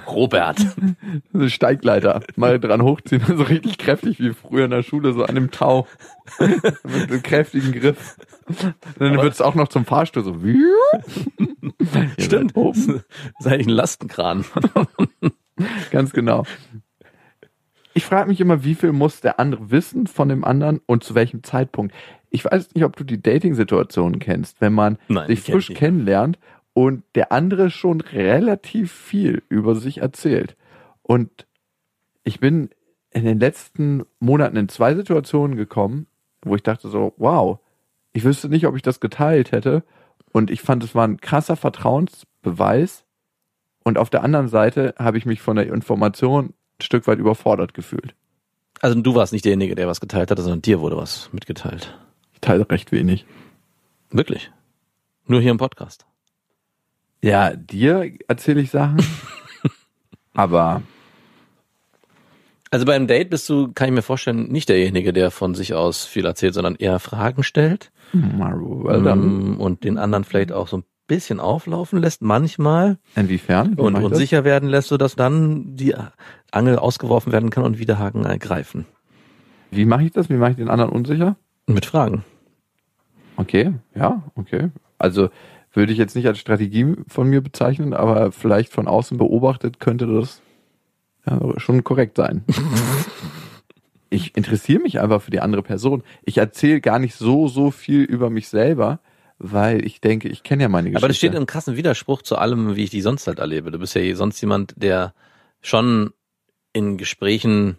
Robert. 0.07 0.59
Eine 1.35 1.51
Steigleiter. 1.51 2.21
Mal 2.37 2.61
dran 2.61 2.83
hochziehen. 2.83 3.23
So 3.41 3.45
richtig 3.45 3.79
kräftig 3.79 4.21
wie 4.21 4.33
früher 4.33 4.65
in 4.65 4.71
der 4.71 4.83
Schule, 4.83 5.13
so 5.13 5.25
an 5.25 5.35
dem 5.35 5.51
Tau. 5.51 5.87
Mit 6.39 7.11
einem 7.11 7.23
kräftigen 7.23 7.73
Griff. 7.73 8.17
Und 8.47 8.75
dann 8.99 9.17
wird 9.17 9.33
es 9.33 9.41
auch 9.41 9.55
noch 9.55 9.69
zum 9.69 9.85
Fahrstuhl 9.85 10.25
so. 10.25 10.37
Stimmt. 12.19 12.57
Oben. 12.57 13.03
Das 13.39 13.47
ist 13.47 13.47
eigentlich 13.47 13.67
ein 13.67 13.73
Lastenkran. 13.73 14.45
Ganz 15.91 16.13
genau. 16.13 16.45
Ich 17.95 18.05
frage 18.05 18.29
mich 18.29 18.41
immer, 18.41 18.65
wie 18.65 18.75
viel 18.75 18.93
muss 18.93 19.21
der 19.21 19.41
andere 19.41 19.71
wissen 19.71 20.07
von 20.07 20.29
dem 20.29 20.45
anderen 20.45 20.81
und 20.87 21.05
zu 21.05 21.15
welchem 21.15 21.43
Zeitpunkt. 21.43 21.95
Ich 22.31 22.45
weiß 22.45 22.75
nicht, 22.75 22.85
ob 22.85 22.97
du 22.97 23.05
die 23.05 23.21
Dating-Situation 23.21 24.19
kennst, 24.19 24.61
wenn 24.61 24.73
man 24.73 24.99
Nein, 25.09 25.27
sich 25.27 25.45
kenn 25.45 25.53
frisch 25.53 25.69
kennenlernt 25.75 26.39
und 26.73 27.03
der 27.15 27.33
andere 27.33 27.71
schon 27.71 28.01
relativ 28.01 28.93
viel 28.93 29.43
über 29.49 29.75
sich 29.75 29.99
erzählt. 29.99 30.57
Und 31.03 31.47
ich 32.25 32.41
bin 32.41 32.71
in 33.11 33.25
den 33.25 33.41
letzten 33.41 34.05
Monaten 34.21 34.57
in 34.57 34.69
zwei 34.69 34.95
Situationen 34.95 35.57
gekommen, 35.57 36.07
wo 36.43 36.55
ich 36.55 36.63
dachte 36.63 36.89
so, 36.89 37.15
wow, 37.17 37.59
ich 38.13 38.25
wüsste 38.25 38.49
nicht, 38.49 38.67
ob 38.67 38.77
ich 38.77 38.83
das 38.83 39.01
geteilt 39.01 39.53
hätte. 39.53 39.83
Und 40.33 40.51
ich 40.51 40.63
fand, 40.63 40.85
es 40.85 40.95
war 40.95 41.07
ein 41.07 41.21
krasser 41.21 41.57
Vertrauensbeweis. 41.57 43.05
Und 43.83 43.99
auf 43.99 44.11
der 44.11 44.23
anderen 44.23 44.49
Seite 44.49 44.95
habe 44.99 45.19
ich 45.19 45.27
mich 45.27 45.41
von 45.41 45.57
der 45.57 45.67
Information 45.67 46.47
ein 46.79 46.83
Stück 46.83 47.07
weit 47.07 47.19
überfordert 47.19 47.75
gefühlt. 47.75 48.15
Also 48.81 48.99
du 49.01 49.15
warst 49.15 49.33
nicht 49.33 49.45
derjenige, 49.45 49.75
der 49.75 49.89
was 49.89 50.01
geteilt 50.01 50.31
hat, 50.31 50.39
sondern 50.39 50.63
dir 50.63 50.81
wurde 50.81 50.97
was 50.97 51.31
mitgeteilt. 51.33 51.99
Ich 52.33 52.41
teile 52.41 52.69
recht 52.71 52.93
wenig. 52.93 53.27
Wirklich. 54.11 54.51
Nur 55.27 55.41
hier 55.41 55.51
im 55.51 55.59
Podcast. 55.59 56.07
Ja, 57.23 57.55
dir 57.55 58.13
erzähle 58.29 58.61
ich 58.61 58.71
Sachen. 58.71 58.99
aber 60.35 60.83
Also 62.71 62.87
beim 62.87 63.07
Date 63.07 63.31
bist 63.31 63.49
du, 63.49 63.73
kann 63.73 63.89
ich 63.89 63.95
mir 63.95 64.03
vorstellen, 64.03 64.49
nicht 64.51 64.69
derjenige, 64.69 65.13
der 65.13 65.31
von 65.31 65.55
sich 65.55 65.75
aus 65.75 66.05
viel 66.05 66.25
erzählt, 66.25 66.55
sondern 66.55 66.77
eher 66.77 66.99
Fragen 66.99 67.43
stellt 67.43 67.91
well 68.13 69.07
ähm, 69.07 69.61
und 69.61 69.85
den 69.85 69.99
anderen 69.99 70.25
vielleicht 70.25 70.53
auch 70.53 70.69
so 70.69 70.79
ein 70.79 70.85
bisschen 71.07 71.41
auflaufen 71.41 71.99
lässt, 71.99 72.23
manchmal 72.23 72.99
inwiefern? 73.17 73.77
Wie 73.77 73.81
und 73.81 73.97
unsicher 73.97 74.45
werden 74.45 74.69
lässt, 74.69 74.89
sodass 74.89 75.17
dann 75.17 75.77
die 75.77 75.95
Angel 76.53 76.77
ausgeworfen 76.77 77.33
werden 77.33 77.51
kann 77.51 77.65
und 77.65 77.79
wieder 77.79 77.99
Haken 77.99 78.25
ergreifen. 78.25 78.87
Wie 79.73 79.85
mache 79.85 80.05
ich 80.05 80.13
das? 80.13 80.29
Wie 80.29 80.35
mache 80.35 80.53
ich 80.53 80.57
den 80.57 80.71
anderen 80.71 80.93
unsicher? 80.93 81.37
Mit 81.67 81.87
Fragen. 81.87 82.25
Okay, 83.37 83.73
ja, 83.95 84.23
okay. 84.37 84.71
Also 84.99 85.31
würde 85.73 85.93
ich 85.93 85.99
jetzt 85.99 86.17
nicht 86.17 86.27
als 86.27 86.39
Strategie 86.39 86.97
von 87.09 87.29
mir 87.29 87.41
bezeichnen, 87.41 87.95
aber 87.95 88.33
vielleicht 88.33 88.73
von 88.73 88.89
außen 88.89 89.19
beobachtet 89.19 89.81
könnte 89.81 90.07
das 90.07 90.43
ja, 91.27 91.39
schon 91.59 91.85
korrekt 91.85 92.17
sein. 92.17 92.45
ich 94.11 94.37
interessiere 94.37 94.83
mich 94.83 95.01
einfach 95.01 95.23
für 95.23 95.31
die 95.31 95.41
andere 95.41 95.63
Person. 95.63 96.03
Ich 96.23 96.39
erzähle 96.39 96.81
gar 96.81 96.99
nicht 96.99 97.15
so, 97.15 97.49
so 97.49 97.71
viel 97.71 98.03
über 98.03 98.31
mich 98.31 98.49
selber, 98.49 99.01
weil 99.39 99.85
ich 99.87 100.01
denke, 100.01 100.29
ich 100.29 100.43
kenne 100.43 100.65
ja 100.65 100.69
meine 100.69 100.91
Geschichte. 100.91 101.05
Aber 101.05 101.09
das 101.09 101.17
steht 101.17 101.35
im 101.35 101.47
krassen 101.47 101.77
Widerspruch 101.77 102.23
zu 102.23 102.37
allem, 102.37 102.77
wie 102.77 102.85
ich 102.85 102.91
die 102.91 103.01
sonst 103.01 103.27
halt 103.27 103.39
erlebe. 103.39 103.71
Du 103.71 103.79
bist 103.79 103.95
ja 103.95 104.15
sonst 104.15 104.41
jemand, 104.41 104.75
der 104.77 105.15
schon 105.63 106.11
in 106.73 106.99
Gesprächen 106.99 107.79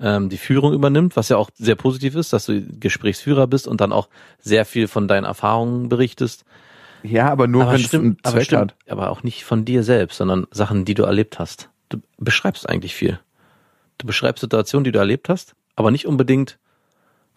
ähm, 0.00 0.28
die 0.28 0.38
Führung 0.38 0.72
übernimmt, 0.72 1.16
was 1.16 1.28
ja 1.28 1.36
auch 1.36 1.50
sehr 1.54 1.74
positiv 1.74 2.14
ist, 2.14 2.32
dass 2.32 2.46
du 2.46 2.62
Gesprächsführer 2.62 3.46
bist 3.46 3.66
und 3.66 3.80
dann 3.80 3.92
auch 3.92 4.08
sehr 4.38 4.64
viel 4.64 4.88
von 4.88 5.08
deinen 5.08 5.24
Erfahrungen 5.24 5.88
berichtest. 5.88 6.44
Ja, 7.02 7.28
aber 7.30 7.46
nur 7.46 7.62
aber 7.62 7.72
wenn 7.72 7.80
es 7.80 7.94
einen 7.94 8.16
aber 8.22 8.32
Zweck 8.36 8.44
stimmt, 8.44 8.60
hat. 8.60 8.76
aber 8.88 9.10
auch 9.10 9.22
nicht 9.22 9.44
von 9.44 9.64
dir 9.64 9.82
selbst, 9.82 10.16
sondern 10.16 10.46
Sachen, 10.50 10.84
die 10.84 10.94
du 10.94 11.04
erlebt 11.04 11.38
hast. 11.38 11.70
Du 11.88 11.98
beschreibst 12.18 12.68
eigentlich 12.68 12.94
viel. 12.94 13.20
Du 13.98 14.06
beschreibst 14.06 14.40
Situationen, 14.40 14.84
die 14.84 14.92
du 14.92 14.98
erlebt 14.98 15.28
hast, 15.28 15.54
aber 15.76 15.90
nicht 15.90 16.06
unbedingt, 16.06 16.58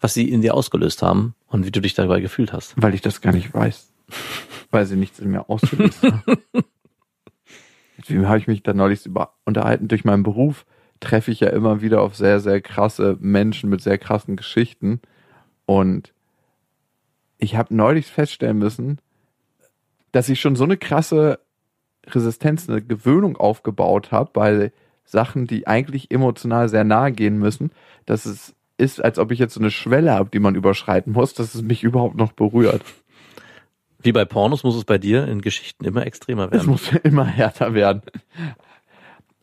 was 0.00 0.14
sie 0.14 0.28
in 0.28 0.42
dir 0.42 0.54
ausgelöst 0.54 1.02
haben 1.02 1.34
und 1.46 1.64
wie 1.66 1.70
du 1.70 1.80
dich 1.80 1.94
dabei 1.94 2.20
gefühlt 2.20 2.52
hast. 2.52 2.74
Weil 2.76 2.94
ich 2.94 3.00
das 3.00 3.20
gar 3.20 3.32
nicht 3.32 3.54
weiß. 3.54 3.92
Weil 4.70 4.86
sie 4.86 4.96
nichts 4.96 5.18
in 5.20 5.30
mir 5.30 5.48
ausgelöst 5.48 6.02
haben. 6.02 6.22
Wem 8.08 8.28
habe 8.28 8.38
ich 8.38 8.46
mich 8.48 8.62
da 8.62 8.74
neulich 8.74 9.06
über 9.06 9.34
unterhalten? 9.44 9.88
Durch 9.88 10.04
meinen 10.04 10.22
Beruf 10.24 10.66
treffe 11.00 11.30
ich 11.30 11.40
ja 11.40 11.50
immer 11.50 11.82
wieder 11.82 12.00
auf 12.02 12.16
sehr, 12.16 12.40
sehr 12.40 12.60
krasse 12.60 13.16
Menschen 13.20 13.70
mit 13.70 13.80
sehr 13.80 13.98
krassen 13.98 14.36
Geschichten. 14.36 15.00
Und 15.66 16.12
ich 17.38 17.56
habe 17.56 17.74
neulich 17.74 18.06
feststellen 18.06 18.58
müssen, 18.58 18.98
dass 20.12 20.28
ich 20.28 20.40
schon 20.40 20.56
so 20.56 20.64
eine 20.64 20.76
krasse 20.76 21.40
Resistenz, 22.06 22.68
eine 22.68 22.82
Gewöhnung 22.82 23.36
aufgebaut 23.36 24.12
habe 24.12 24.30
bei 24.32 24.72
Sachen, 25.04 25.46
die 25.46 25.66
eigentlich 25.66 26.10
emotional 26.10 26.68
sehr 26.68 26.84
nahe 26.84 27.12
gehen 27.12 27.38
müssen, 27.38 27.70
dass 28.06 28.26
es 28.26 28.54
ist, 28.78 29.04
als 29.04 29.18
ob 29.18 29.30
ich 29.30 29.38
jetzt 29.38 29.54
so 29.54 29.60
eine 29.60 29.70
Schwelle 29.70 30.12
habe, 30.12 30.30
die 30.30 30.38
man 30.38 30.54
überschreiten 30.54 31.12
muss, 31.12 31.34
dass 31.34 31.54
es 31.54 31.62
mich 31.62 31.82
überhaupt 31.82 32.16
noch 32.16 32.32
berührt. 32.32 32.82
Wie 34.02 34.12
bei 34.12 34.24
Pornos 34.24 34.64
muss 34.64 34.74
es 34.74 34.84
bei 34.84 34.98
dir 34.98 35.28
in 35.28 35.40
Geschichten 35.42 35.84
immer 35.84 36.04
extremer 36.04 36.46
Es 36.46 36.52
werden. 36.52 36.70
muss 36.70 36.90
immer 37.04 37.24
härter 37.24 37.74
werden. 37.74 38.02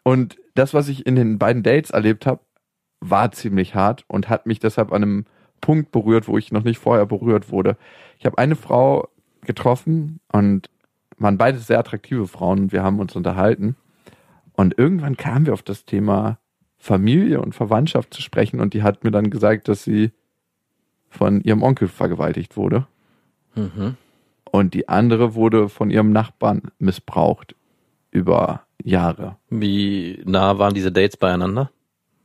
Und 0.03 0.37
das, 0.55 0.73
was 0.73 0.89
ich 0.89 1.05
in 1.05 1.15
den 1.15 1.39
beiden 1.39 1.63
Dates 1.63 1.91
erlebt 1.91 2.25
habe, 2.25 2.41
war 2.99 3.31
ziemlich 3.31 3.75
hart 3.75 4.03
und 4.07 4.27
hat 4.27 4.45
mich 4.45 4.59
deshalb 4.59 4.91
an 4.91 5.03
einem 5.03 5.25
Punkt 5.61 5.91
berührt, 5.91 6.27
wo 6.27 6.37
ich 6.37 6.51
noch 6.51 6.63
nicht 6.63 6.79
vorher 6.79 7.05
berührt 7.05 7.49
wurde. 7.49 7.77
Ich 8.17 8.25
habe 8.25 8.37
eine 8.37 8.55
Frau 8.55 9.07
getroffen 9.41 10.19
und 10.31 10.69
waren 11.17 11.37
beides 11.37 11.67
sehr 11.67 11.79
attraktive 11.79 12.27
Frauen 12.27 12.59
und 12.59 12.71
wir 12.71 12.83
haben 12.83 12.99
uns 12.99 13.15
unterhalten. 13.15 13.75
Und 14.53 14.77
irgendwann 14.77 15.17
kamen 15.17 15.45
wir 15.45 15.53
auf 15.53 15.63
das 15.63 15.85
Thema 15.85 16.37
Familie 16.77 17.41
und 17.41 17.55
Verwandtschaft 17.55 18.13
zu 18.13 18.21
sprechen 18.21 18.59
und 18.59 18.73
die 18.73 18.83
hat 18.83 19.03
mir 19.03 19.11
dann 19.11 19.29
gesagt, 19.29 19.67
dass 19.67 19.83
sie 19.83 20.11
von 21.09 21.41
ihrem 21.41 21.63
Onkel 21.63 21.87
vergewaltigt 21.87 22.55
wurde. 22.55 22.87
Mhm. 23.55 23.97
Und 24.51 24.73
die 24.73 24.87
andere 24.87 25.35
wurde 25.35 25.69
von 25.69 25.89
ihrem 25.89 26.11
Nachbarn 26.11 26.63
missbraucht 26.79 27.55
über 28.11 28.63
Jahre. 28.83 29.37
Wie 29.49 30.21
nah 30.25 30.57
waren 30.57 30.73
diese 30.73 30.91
Dates 30.91 31.17
beieinander? 31.17 31.71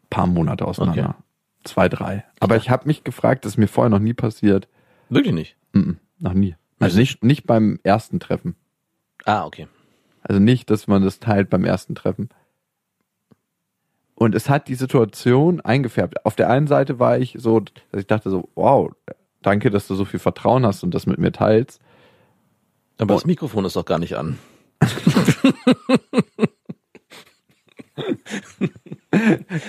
Paar 0.08 0.26
Monate 0.26 0.66
auseinander. 0.66 1.10
Okay. 1.10 1.24
Zwei, 1.64 1.88
drei. 1.88 2.24
Aber 2.40 2.56
ich 2.56 2.70
habe 2.70 2.86
mich 2.86 3.04
gefragt, 3.04 3.44
das 3.44 3.52
ist 3.52 3.58
mir 3.58 3.68
vorher 3.68 3.90
noch 3.90 3.98
nie 3.98 4.14
passiert. 4.14 4.68
Wirklich 5.08 5.34
nicht. 5.34 5.56
Mhm, 5.72 5.98
noch 6.18 6.34
nie. 6.34 6.56
Also 6.78 6.98
nicht, 6.98 7.22
nicht 7.24 7.46
beim 7.46 7.78
ersten 7.82 8.20
Treffen. 8.20 8.56
Ah, 9.24 9.44
okay. 9.46 9.68
Also 10.22 10.40
nicht, 10.40 10.70
dass 10.70 10.86
man 10.86 11.02
das 11.02 11.18
teilt 11.20 11.50
beim 11.50 11.64
ersten 11.64 11.94
Treffen. 11.94 12.28
Und 14.14 14.34
es 14.34 14.48
hat 14.48 14.68
die 14.68 14.74
Situation 14.74 15.60
eingefärbt. 15.60 16.24
Auf 16.24 16.36
der 16.36 16.48
einen 16.50 16.66
Seite 16.66 16.98
war 16.98 17.18
ich 17.18 17.36
so, 17.38 17.60
dass 17.60 18.00
ich 18.00 18.06
dachte 18.06 18.30
so, 18.30 18.48
wow, 18.54 18.90
danke, 19.42 19.70
dass 19.70 19.86
du 19.88 19.94
so 19.94 20.04
viel 20.04 20.20
Vertrauen 20.20 20.64
hast 20.64 20.82
und 20.82 20.94
das 20.94 21.06
mit 21.06 21.18
mir 21.18 21.32
teilst. 21.32 21.80
Aber 22.98 23.14
Oh. 23.14 23.16
das 23.16 23.26
Mikrofon 23.26 23.64
ist 23.64 23.76
doch 23.76 23.84
gar 23.84 23.98
nicht 23.98 24.16
an. 24.16 24.38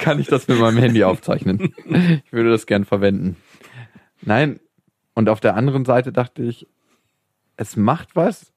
kann 0.02 0.20
ich 0.20 0.28
das 0.28 0.48
mit 0.48 0.60
meinem 0.60 0.78
Handy 0.78 1.04
aufzeichnen. 1.04 1.74
Ich 2.26 2.34
würde 2.34 2.50
das 2.52 2.66
gern 2.66 2.86
verwenden. 2.86 3.38
Nein, 4.22 4.60
und 5.14 5.30
auf 5.30 5.40
der 5.40 5.56
anderen 5.56 5.86
Seite 5.86 6.12
dachte 6.12 6.44
ich, 6.44 6.68
es 7.58 7.76
macht 7.76 8.16
was 8.16 8.52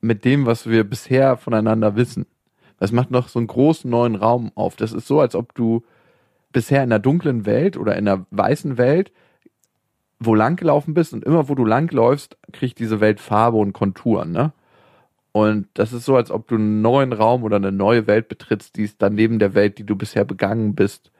mit 0.00 0.24
dem, 0.24 0.46
was 0.46 0.68
wir 0.68 0.84
bisher 0.84 1.36
voneinander 1.36 1.96
wissen. 1.96 2.26
Es 2.80 2.92
macht 2.92 3.10
noch 3.10 3.28
so 3.28 3.38
einen 3.38 3.48
großen 3.48 3.88
neuen 3.88 4.16
Raum 4.16 4.50
auf. 4.54 4.76
Das 4.76 4.92
ist 4.92 5.06
so, 5.06 5.20
als 5.20 5.34
ob 5.34 5.54
du 5.54 5.84
bisher 6.52 6.82
in 6.82 6.90
der 6.90 6.98
dunklen 6.98 7.46
Welt 7.46 7.76
oder 7.76 7.96
in 7.96 8.04
der 8.04 8.26
weißen 8.30 8.78
Welt 8.78 9.12
wo 10.24 10.34
lang 10.34 10.56
gelaufen 10.56 10.94
bist 10.94 11.12
und 11.12 11.24
immer 11.24 11.48
wo 11.48 11.54
du 11.54 11.64
lang 11.64 11.90
läufst, 11.92 12.36
kriegt 12.52 12.78
diese 12.78 13.00
Welt 13.00 13.20
Farbe 13.20 13.58
und 13.58 13.72
Konturen, 13.72 14.32
ne? 14.32 14.52
Und 15.32 15.66
das 15.74 15.94
ist 15.94 16.04
so, 16.04 16.16
als 16.16 16.30
ob 16.30 16.46
du 16.48 16.56
einen 16.56 16.82
neuen 16.82 17.14
Raum 17.14 17.42
oder 17.42 17.56
eine 17.56 17.72
neue 17.72 18.06
Welt 18.06 18.28
betrittst, 18.28 18.76
die 18.76 18.84
es 18.84 18.98
dann 18.98 19.14
neben 19.14 19.38
der 19.38 19.54
Welt, 19.54 19.78
die 19.78 19.84
du 19.84 19.96
bisher 19.96 20.26
begangen 20.26 20.74
bist, 20.74 21.10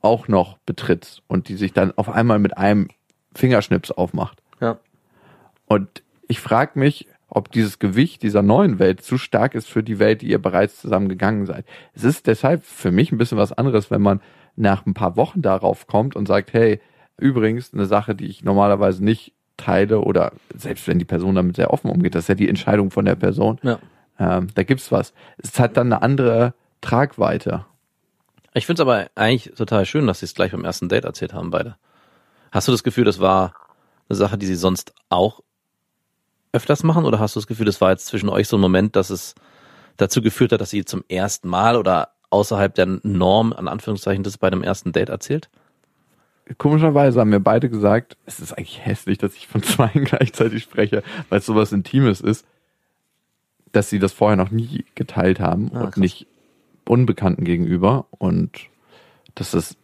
auch 0.00 0.28
noch 0.28 0.58
betrittst 0.58 1.22
und 1.26 1.48
die 1.48 1.56
sich 1.56 1.72
dann 1.72 1.92
auf 1.96 2.08
einmal 2.08 2.38
mit 2.38 2.56
einem 2.56 2.88
Fingerschnips 3.34 3.90
aufmacht. 3.90 4.40
Ja. 4.60 4.78
Und 5.66 6.04
ich 6.28 6.40
frage 6.40 6.78
mich, 6.78 7.08
ob 7.28 7.50
dieses 7.50 7.78
Gewicht 7.78 8.22
dieser 8.22 8.42
neuen 8.42 8.78
Welt 8.78 9.02
zu 9.02 9.18
stark 9.18 9.54
ist 9.54 9.68
für 9.68 9.82
die 9.82 9.98
Welt, 9.98 10.22
die 10.22 10.28
ihr 10.28 10.40
bereits 10.40 10.80
zusammen 10.80 11.08
gegangen 11.08 11.46
seid. 11.46 11.64
Es 11.94 12.04
ist 12.04 12.26
deshalb 12.26 12.64
für 12.64 12.90
mich 12.90 13.10
ein 13.10 13.18
bisschen 13.18 13.38
was 13.38 13.52
anderes, 13.52 13.90
wenn 13.90 14.02
man 14.02 14.20
nach 14.54 14.86
ein 14.86 14.94
paar 14.94 15.16
Wochen 15.16 15.42
darauf 15.42 15.86
kommt 15.86 16.16
und 16.16 16.26
sagt, 16.26 16.52
hey, 16.52 16.80
übrigens 17.18 17.74
eine 17.74 17.86
Sache, 17.86 18.14
die 18.14 18.26
ich 18.26 18.44
normalerweise 18.44 19.04
nicht 19.04 19.32
teile 19.56 20.00
oder 20.00 20.32
selbst 20.54 20.86
wenn 20.86 20.98
die 20.98 21.04
Person 21.04 21.34
damit 21.34 21.56
sehr 21.56 21.72
offen 21.72 21.90
umgeht, 21.90 22.14
das 22.14 22.24
ist 22.24 22.28
ja 22.28 22.34
die 22.34 22.48
Entscheidung 22.48 22.90
von 22.90 23.04
der 23.04 23.16
Person. 23.16 23.58
Ja. 23.62 23.78
Ähm, 24.18 24.48
da 24.54 24.62
gibt's 24.62 24.92
was. 24.92 25.12
Es 25.38 25.58
hat 25.58 25.76
dann 25.76 25.92
eine 25.92 26.02
andere 26.02 26.54
Tragweite. 26.80 27.64
Ich 28.54 28.66
finde 28.66 28.82
es 28.82 28.88
aber 28.88 29.10
eigentlich 29.14 29.52
total 29.54 29.84
schön, 29.84 30.06
dass 30.06 30.20
sie 30.20 30.26
es 30.26 30.34
gleich 30.34 30.52
beim 30.52 30.64
ersten 30.64 30.88
Date 30.88 31.04
erzählt 31.04 31.34
haben, 31.34 31.50
beide. 31.50 31.76
Hast 32.52 32.68
du 32.68 32.72
das 32.72 32.82
Gefühl, 32.82 33.04
das 33.04 33.20
war 33.20 33.54
eine 34.08 34.16
Sache, 34.16 34.38
die 34.38 34.46
sie 34.46 34.54
sonst 34.54 34.94
auch 35.10 35.40
öfters 36.52 36.82
machen? 36.82 37.04
Oder 37.04 37.18
hast 37.18 37.36
du 37.36 37.40
das 37.40 37.46
Gefühl, 37.46 37.66
das 37.66 37.80
war 37.80 37.90
jetzt 37.90 38.06
zwischen 38.06 38.28
euch 38.28 38.48
so 38.48 38.56
ein 38.56 38.60
Moment, 38.60 38.96
dass 38.96 39.10
es 39.10 39.34
dazu 39.96 40.22
geführt 40.22 40.52
hat, 40.52 40.60
dass 40.60 40.70
sie 40.70 40.84
zum 40.84 41.04
ersten 41.08 41.48
Mal 41.48 41.76
oder 41.76 42.10
außerhalb 42.30 42.74
der 42.74 42.86
Norm, 43.02 43.52
an 43.52 43.68
Anführungszeichen, 43.68 44.22
das 44.24 44.38
bei 44.38 44.50
dem 44.50 44.62
ersten 44.62 44.92
Date 44.92 45.08
erzählt? 45.08 45.48
Komischerweise 46.58 47.20
haben 47.20 47.32
wir 47.32 47.40
beide 47.40 47.68
gesagt, 47.68 48.16
es 48.24 48.38
ist 48.38 48.52
eigentlich 48.52 48.84
hässlich, 48.84 49.18
dass 49.18 49.34
ich 49.34 49.46
von 49.48 49.62
zwei 49.64 49.88
gleichzeitig 49.88 50.62
spreche, 50.62 51.02
weil 51.28 51.40
es 51.40 51.46
sowas 51.46 51.72
Intimes 51.72 52.20
ist, 52.20 52.46
dass 53.72 53.90
sie 53.90 53.98
das 53.98 54.12
vorher 54.12 54.36
noch 54.36 54.50
nie 54.50 54.84
geteilt 54.94 55.40
haben 55.40 55.70
Ah, 55.74 55.80
und 55.80 55.86
krass. 55.92 55.96
nicht 55.96 56.26
Unbekannten 56.88 57.44
gegenüber 57.44 58.06
und 58.10 58.52
dass 59.34 59.54
es 59.54 59.76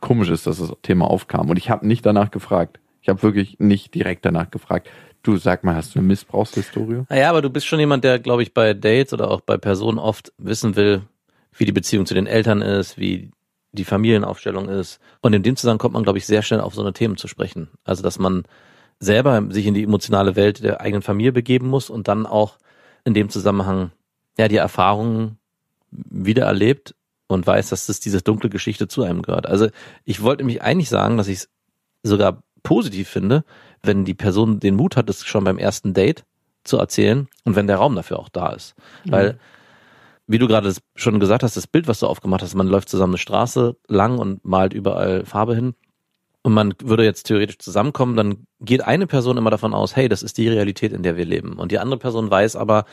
komisch 0.00 0.30
ist, 0.30 0.46
dass 0.46 0.58
das 0.58 0.72
Thema 0.82 1.10
aufkam. 1.10 1.50
Und 1.50 1.58
ich 1.58 1.68
habe 1.68 1.86
nicht 1.86 2.06
danach 2.06 2.30
gefragt. 2.30 2.80
Ich 3.02 3.08
habe 3.10 3.22
wirklich 3.22 3.58
nicht 3.58 3.94
direkt 3.94 4.24
danach 4.24 4.50
gefragt. 4.50 4.88
Du 5.22 5.36
sag 5.36 5.64
mal, 5.64 5.74
hast 5.74 5.94
du 5.94 5.98
eine 5.98 6.08
Missbrauchshistorie? 6.08 7.04
Naja, 7.08 7.30
aber 7.30 7.42
du 7.42 7.50
bist 7.50 7.66
schon 7.66 7.80
jemand, 7.80 8.04
der, 8.04 8.18
glaube 8.18 8.42
ich, 8.42 8.54
bei 8.54 8.74
Dates 8.74 9.12
oder 9.12 9.30
auch 9.30 9.40
bei 9.40 9.56
Personen 9.56 9.98
oft 9.98 10.32
wissen 10.38 10.76
will, 10.76 11.02
wie 11.52 11.64
die 11.64 11.72
Beziehung 11.72 12.06
zu 12.06 12.14
den 12.14 12.26
Eltern 12.26 12.62
ist, 12.62 12.98
wie 12.98 13.30
die 13.72 13.84
Familienaufstellung 13.84 14.68
ist. 14.68 15.00
Und 15.20 15.32
in 15.32 15.42
dem 15.42 15.56
Zusammenhang 15.56 15.78
kommt 15.78 15.94
man, 15.94 16.04
glaube 16.04 16.18
ich, 16.18 16.26
sehr 16.26 16.42
schnell 16.42 16.60
auf 16.60 16.74
so 16.74 16.80
eine 16.80 16.92
Themen 16.92 17.16
zu 17.16 17.28
sprechen. 17.28 17.68
Also, 17.84 18.02
dass 18.02 18.18
man 18.18 18.44
selber 19.00 19.42
sich 19.50 19.66
in 19.66 19.74
die 19.74 19.82
emotionale 19.82 20.36
Welt 20.36 20.62
der 20.62 20.80
eigenen 20.80 21.02
Familie 21.02 21.32
begeben 21.32 21.68
muss 21.68 21.90
und 21.90 22.08
dann 22.08 22.26
auch 22.26 22.58
in 23.04 23.14
dem 23.14 23.28
Zusammenhang, 23.28 23.92
ja, 24.38 24.48
die 24.48 24.56
Erfahrungen 24.56 25.38
wieder 25.90 26.44
erlebt 26.44 26.94
und 27.26 27.46
weiß, 27.46 27.68
dass 27.68 27.86
das 27.86 28.00
diese 28.00 28.22
dunkle 28.22 28.50
Geschichte 28.50 28.88
zu 28.88 29.02
einem 29.02 29.22
gehört. 29.22 29.46
Also, 29.46 29.68
ich 30.04 30.22
wollte 30.22 30.44
mich 30.44 30.62
eigentlich 30.62 30.88
sagen, 30.88 31.16
dass 31.16 31.28
ich 31.28 31.38
es 31.38 31.48
sogar 32.02 32.42
positiv 32.68 33.08
finde, 33.08 33.44
wenn 33.82 34.04
die 34.04 34.12
Person 34.12 34.60
den 34.60 34.76
Mut 34.76 34.94
hat, 34.98 35.08
es 35.08 35.24
schon 35.24 35.42
beim 35.42 35.56
ersten 35.56 35.94
Date 35.94 36.26
zu 36.64 36.76
erzählen 36.76 37.26
und 37.44 37.56
wenn 37.56 37.66
der 37.66 37.78
Raum 37.78 37.94
dafür 37.94 38.18
auch 38.18 38.28
da 38.28 38.50
ist. 38.50 38.74
Weil, 39.06 39.38
wie 40.26 40.36
du 40.36 40.46
gerade 40.46 40.74
schon 40.94 41.18
gesagt 41.18 41.42
hast, 41.42 41.56
das 41.56 41.66
Bild, 41.66 41.88
was 41.88 42.00
du 42.00 42.06
aufgemacht 42.06 42.42
hast, 42.42 42.54
man 42.54 42.66
läuft 42.66 42.90
zusammen 42.90 43.14
eine 43.14 43.18
Straße 43.18 43.74
lang 43.86 44.18
und 44.18 44.44
malt 44.44 44.74
überall 44.74 45.24
Farbe 45.24 45.54
hin 45.54 45.76
und 46.42 46.52
man 46.52 46.74
würde 46.82 47.04
jetzt 47.04 47.22
theoretisch 47.22 47.56
zusammenkommen, 47.58 48.16
dann 48.16 48.46
geht 48.60 48.84
eine 48.84 49.06
Person 49.06 49.38
immer 49.38 49.48
davon 49.48 49.72
aus, 49.72 49.96
hey, 49.96 50.10
das 50.10 50.22
ist 50.22 50.36
die 50.36 50.48
Realität, 50.48 50.92
in 50.92 51.02
der 51.02 51.16
wir 51.16 51.24
leben. 51.24 51.54
Und 51.54 51.72
die 51.72 51.78
andere 51.78 51.98
Person 51.98 52.30
weiß 52.30 52.54
aber, 52.54 52.84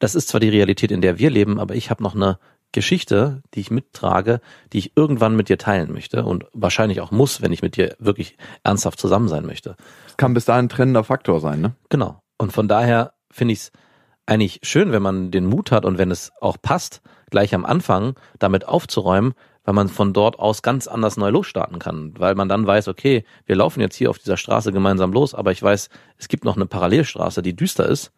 das 0.00 0.16
ist 0.16 0.26
zwar 0.26 0.40
die 0.40 0.48
Realität, 0.48 0.90
in 0.90 1.00
der 1.00 1.20
wir 1.20 1.30
leben, 1.30 1.60
aber 1.60 1.76
ich 1.76 1.90
habe 1.90 2.02
noch 2.02 2.16
eine 2.16 2.40
Geschichte, 2.72 3.42
die 3.54 3.60
ich 3.60 3.70
mittrage, 3.70 4.40
die 4.72 4.78
ich 4.78 4.92
irgendwann 4.96 5.36
mit 5.36 5.48
dir 5.48 5.58
teilen 5.58 5.92
möchte 5.92 6.24
und 6.24 6.46
wahrscheinlich 6.52 7.00
auch 7.00 7.10
muss, 7.10 7.42
wenn 7.42 7.52
ich 7.52 7.62
mit 7.62 7.76
dir 7.76 7.94
wirklich 7.98 8.36
ernsthaft 8.64 8.98
zusammen 8.98 9.28
sein 9.28 9.46
möchte. 9.46 9.76
Das 10.06 10.16
kann 10.16 10.34
bis 10.34 10.44
dahin 10.44 10.66
ein 10.66 10.68
trennender 10.70 11.04
Faktor 11.04 11.40
sein, 11.40 11.60
ne? 11.60 11.74
Genau. 11.88 12.22
Und 12.38 12.52
von 12.52 12.68
daher 12.68 13.12
finde 13.30 13.52
ich 13.52 13.60
es 13.60 13.72
eigentlich 14.26 14.60
schön, 14.62 14.92
wenn 14.92 15.02
man 15.02 15.30
den 15.30 15.46
Mut 15.46 15.70
hat 15.70 15.84
und 15.84 15.98
wenn 15.98 16.10
es 16.10 16.32
auch 16.40 16.56
passt, 16.60 17.02
gleich 17.30 17.54
am 17.54 17.64
Anfang 17.64 18.14
damit 18.38 18.66
aufzuräumen, 18.66 19.34
weil 19.64 19.74
man 19.74 19.88
von 19.88 20.12
dort 20.12 20.38
aus 20.38 20.62
ganz 20.62 20.86
anders 20.86 21.16
neu 21.16 21.30
losstarten 21.30 21.78
kann. 21.78 22.14
Weil 22.18 22.34
man 22.34 22.48
dann 22.48 22.66
weiß, 22.66 22.88
okay, 22.88 23.24
wir 23.46 23.56
laufen 23.56 23.80
jetzt 23.80 23.96
hier 23.96 24.10
auf 24.10 24.18
dieser 24.18 24.36
Straße 24.36 24.72
gemeinsam 24.72 25.12
los, 25.12 25.34
aber 25.34 25.52
ich 25.52 25.62
weiß, 25.62 25.88
es 26.18 26.28
gibt 26.28 26.44
noch 26.44 26.56
eine 26.56 26.66
Parallelstraße, 26.66 27.42
die 27.42 27.54
düster 27.54 27.86
ist, 27.86 28.12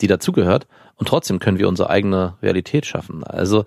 die 0.00 0.06
dazugehört 0.06 0.66
und 0.98 1.08
trotzdem 1.08 1.38
können 1.38 1.58
wir 1.58 1.68
unsere 1.68 1.90
eigene 1.90 2.36
Realität 2.42 2.84
schaffen. 2.84 3.24
Also 3.24 3.64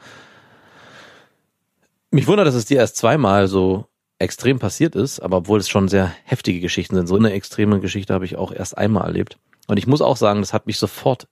mich 2.11 2.27
wundert, 2.27 2.45
dass 2.45 2.55
es 2.55 2.65
dir 2.65 2.77
erst 2.77 2.97
zweimal 2.97 3.47
so 3.47 3.87
extrem 4.19 4.59
passiert 4.59 4.95
ist, 4.95 5.19
aber 5.19 5.37
obwohl 5.37 5.59
es 5.59 5.69
schon 5.69 5.87
sehr 5.87 6.13
heftige 6.25 6.59
Geschichten 6.59 6.95
sind, 6.95 7.07
so 7.07 7.15
eine 7.15 7.31
extreme 7.31 7.79
Geschichte 7.79 8.13
habe 8.13 8.25
ich 8.25 8.35
auch 8.35 8.51
erst 8.51 8.77
einmal 8.77 9.05
erlebt. 9.05 9.39
Und 9.67 9.77
ich 9.77 9.87
muss 9.87 10.01
auch 10.01 10.17
sagen, 10.17 10.41
das 10.41 10.53
hat 10.53 10.67
mich 10.67 10.77
sofort 10.77 11.27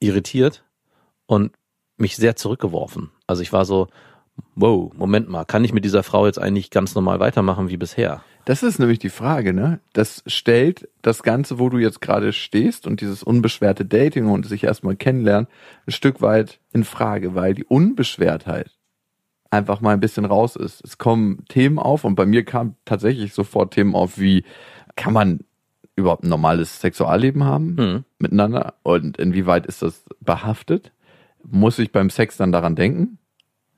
irritiert 0.00 0.64
und 1.26 1.52
mich 1.98 2.16
sehr 2.16 2.34
zurückgeworfen. 2.34 3.10
Also 3.26 3.42
ich 3.42 3.52
war 3.52 3.64
so, 3.64 3.88
wow, 4.54 4.92
Moment 4.96 5.28
mal, 5.28 5.44
kann 5.44 5.64
ich 5.64 5.72
mit 5.72 5.84
dieser 5.84 6.02
Frau 6.02 6.26
jetzt 6.26 6.40
eigentlich 6.40 6.70
ganz 6.70 6.94
normal 6.94 7.20
weitermachen 7.20 7.68
wie 7.68 7.76
bisher? 7.76 8.22
Das 8.44 8.62
ist 8.62 8.78
nämlich 8.78 9.00
die 9.00 9.10
Frage, 9.10 9.52
ne? 9.52 9.80
Das 9.92 10.22
stellt 10.26 10.88
das 11.02 11.24
Ganze, 11.24 11.58
wo 11.58 11.68
du 11.68 11.78
jetzt 11.78 12.00
gerade 12.00 12.32
stehst 12.32 12.86
und 12.86 13.00
dieses 13.00 13.22
unbeschwerte 13.24 13.84
Dating 13.84 14.28
und 14.28 14.46
sich 14.46 14.62
erstmal 14.62 14.94
kennenlernen, 14.94 15.48
ein 15.86 15.92
Stück 15.92 16.22
weit 16.22 16.60
in 16.72 16.84
Frage, 16.84 17.34
weil 17.34 17.54
die 17.54 17.64
Unbeschwertheit 17.64 18.70
einfach 19.50 19.80
mal 19.80 19.94
ein 19.94 20.00
bisschen 20.00 20.24
raus 20.24 20.54
ist. 20.54 20.82
Es 20.84 20.96
kommen 20.98 21.44
Themen 21.48 21.78
auf 21.78 22.04
und 22.04 22.14
bei 22.14 22.26
mir 22.26 22.44
kamen 22.44 22.76
tatsächlich 22.84 23.32
sofort 23.34 23.74
Themen 23.74 23.94
auf 23.94 24.18
wie, 24.18 24.44
kann 24.94 25.12
man 25.12 25.40
überhaupt 25.96 26.24
ein 26.24 26.28
normales 26.28 26.80
Sexualleben 26.80 27.44
haben 27.44 27.76
Hm. 27.76 28.04
miteinander 28.18 28.74
und 28.82 29.16
inwieweit 29.16 29.66
ist 29.66 29.82
das 29.82 30.04
behaftet? 30.20 30.92
Muss 31.42 31.78
ich 31.78 31.90
beim 31.90 32.10
Sex 32.10 32.36
dann 32.36 32.52
daran 32.52 32.76
denken? 32.76 33.18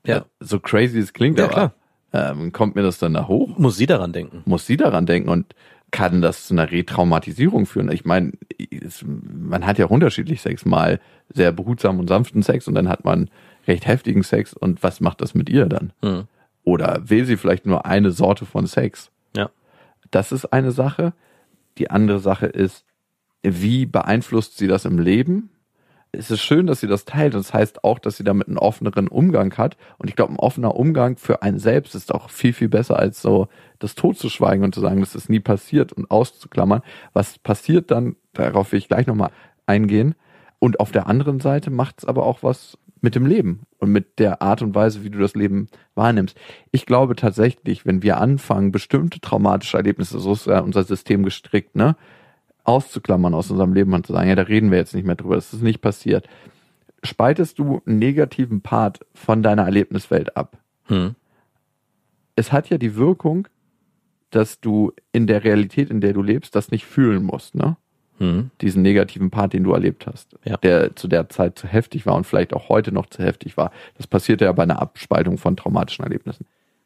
Ja. 0.05 0.25
So 0.39 0.59
crazy 0.59 0.99
es 0.99 1.13
klingt, 1.13 1.39
Ja, 1.39 1.45
aber. 1.49 1.73
Ähm, 2.11 2.51
kommt 2.51 2.75
mir 2.75 2.81
das 2.81 2.97
dann 2.97 3.13
da 3.13 3.27
hoch? 3.27 3.57
Muss 3.59 3.77
sie 3.77 3.85
daran 3.85 4.11
denken. 4.13 4.41
muss 4.45 4.65
sie 4.65 4.77
daran 4.77 5.05
denken 5.05 5.29
und 5.29 5.53
kann 5.91 6.21
das 6.21 6.47
zu 6.47 6.55
einer 6.55 6.71
Retraumatisierung 6.71 7.65
führen? 7.67 7.91
Ich 7.91 8.03
meine, 8.03 8.31
es, 8.71 9.03
man 9.05 9.65
hat 9.65 9.77
ja 9.77 9.85
unterschiedlich 9.85 10.41
Sex, 10.41 10.65
mal 10.65 10.99
sehr 11.31 11.51
behutsam 11.51 11.99
und 11.99 12.07
sanften 12.07 12.41
Sex 12.41 12.67
und 12.67 12.73
dann 12.75 12.89
hat 12.89 13.05
man 13.05 13.29
recht 13.67 13.85
heftigen 13.85 14.23
Sex 14.23 14.53
und 14.53 14.81
was 14.81 15.01
macht 15.01 15.21
das 15.21 15.35
mit 15.35 15.49
ihr 15.49 15.67
dann? 15.67 15.93
Hm. 16.01 16.23
Oder 16.63 17.01
will 17.09 17.25
sie 17.25 17.37
vielleicht 17.37 17.65
nur 17.67 17.85
eine 17.85 18.11
Sorte 18.11 18.45
von 18.45 18.65
Sex? 18.65 19.11
Ja. 19.35 19.49
Das 20.09 20.31
ist 20.31 20.45
eine 20.45 20.71
Sache. 20.71 21.13
Die 21.77 21.91
andere 21.91 22.19
Sache 22.19 22.47
ist, 22.47 22.85
wie 23.43 23.85
beeinflusst 23.85 24.57
sie 24.57 24.67
das 24.67 24.85
im 24.85 24.97
Leben? 24.99 25.49
Es 26.11 26.31
ist 26.31 26.41
schön, 26.41 26.65
dass 26.65 26.79
sie 26.79 26.87
das 26.87 27.05
teilt. 27.05 27.35
Das 27.35 27.53
heißt 27.53 27.83
auch, 27.83 27.99
dass 27.99 28.17
sie 28.17 28.23
damit 28.23 28.47
einen 28.47 28.57
offeneren 28.57 29.07
Umgang 29.07 29.55
hat. 29.57 29.77
Und 29.99 30.09
ich 30.09 30.15
glaube, 30.15 30.33
ein 30.33 30.39
offener 30.39 30.75
Umgang 30.75 31.17
für 31.17 31.43
einen 31.43 31.59
selbst 31.59 31.93
ist 31.93 32.13
auch 32.13 32.29
viel, 32.29 32.53
viel 32.53 32.69
besser, 32.69 32.97
als 32.97 33.21
so 33.21 33.47
das 33.77 33.95
totzuschweigen 33.95 34.63
und 34.63 34.73
zu 34.73 34.81
sagen, 34.81 35.01
das 35.01 35.15
ist 35.15 35.29
nie 35.29 35.39
passiert 35.39 35.93
und 35.93 36.09
auszuklammern. 36.09 36.81
Was 37.13 37.37
passiert 37.37 37.91
dann, 37.91 38.15
darauf 38.33 38.71
will 38.71 38.79
ich 38.79 38.87
gleich 38.87 39.05
nochmal 39.05 39.31
eingehen. 39.67 40.15
Und 40.57 40.79
auf 40.79 40.91
der 40.91 41.07
anderen 41.07 41.39
Seite 41.39 41.69
macht 41.69 41.99
es 41.99 42.05
aber 42.05 42.25
auch 42.25 42.43
was 42.43 42.77
mit 43.01 43.15
dem 43.15 43.25
Leben 43.25 43.61
und 43.77 43.91
mit 43.91 44.19
der 44.19 44.41
Art 44.41 44.61
und 44.61 44.75
Weise, 44.75 45.03
wie 45.03 45.09
du 45.09 45.19
das 45.19 45.35
Leben 45.35 45.69
wahrnimmst. 45.95 46.37
Ich 46.71 46.85
glaube 46.85 47.15
tatsächlich, 47.15 47.85
wenn 47.85 48.03
wir 48.03 48.17
anfangen, 48.17 48.71
bestimmte 48.71 49.21
traumatische 49.21 49.77
Erlebnisse, 49.77 50.19
so 50.19 50.33
ist 50.33 50.47
ja 50.47 50.59
unser 50.59 50.83
System 50.83 51.23
gestrickt, 51.23 51.75
ne, 51.75 51.95
auszuklammern 52.69 53.33
aus 53.33 53.51
unserem 53.51 53.73
Leben 53.73 53.93
und 53.93 54.05
zu 54.05 54.13
sagen, 54.13 54.29
ja, 54.29 54.35
da 54.35 54.43
reden 54.43 54.71
wir 54.71 54.77
jetzt 54.77 54.95
nicht 54.95 55.05
mehr 55.05 55.15
drüber, 55.15 55.35
das 55.35 55.53
ist 55.53 55.63
nicht 55.63 55.81
passiert. 55.81 56.27
Spaltest 57.03 57.59
du 57.59 57.81
einen 57.85 57.99
negativen 57.99 58.61
Part 58.61 58.99
von 59.13 59.41
deiner 59.43 59.63
Erlebniswelt 59.63 60.37
ab? 60.37 60.57
Hm. 60.85 61.15
Es 62.35 62.51
hat 62.51 62.69
ja 62.69 62.77
die 62.77 62.95
Wirkung, 62.95 63.47
dass 64.29 64.59
du 64.61 64.93
in 65.11 65.27
der 65.27 65.43
Realität, 65.43 65.89
in 65.89 66.01
der 66.01 66.13
du 66.13 66.21
lebst, 66.21 66.55
das 66.55 66.71
nicht 66.71 66.85
fühlen 66.85 67.23
musst, 67.23 67.55
ne? 67.55 67.77
Hm. 68.19 68.51
diesen 68.59 68.81
negativen 68.81 69.31
Part, 69.31 69.53
den 69.53 69.63
du 69.63 69.71
erlebt 69.71 70.05
hast, 70.05 70.37
Ja. 70.43 70.57
der 70.57 70.93
zu 70.97 71.07
der 71.07 71.29
Zeit 71.29 71.57
zu 71.57 71.67
heftig 71.67 72.05
war 72.05 72.15
und 72.15 72.25
vielleicht 72.27 72.53
auch 72.53 72.67
heute 72.67 72.91
noch 72.91 73.05
zu 73.05 73.23
heftig 73.23 73.55
war. 73.55 73.71
Das 73.95 74.07
passiert 74.07 74.41
ja 74.41 74.51
bei 74.51 74.63
einer 74.63 74.81
Abspaltung 74.81 75.37
von 75.37 75.55
traumatischen 75.55 76.03
Erlebnissen. 76.03 76.45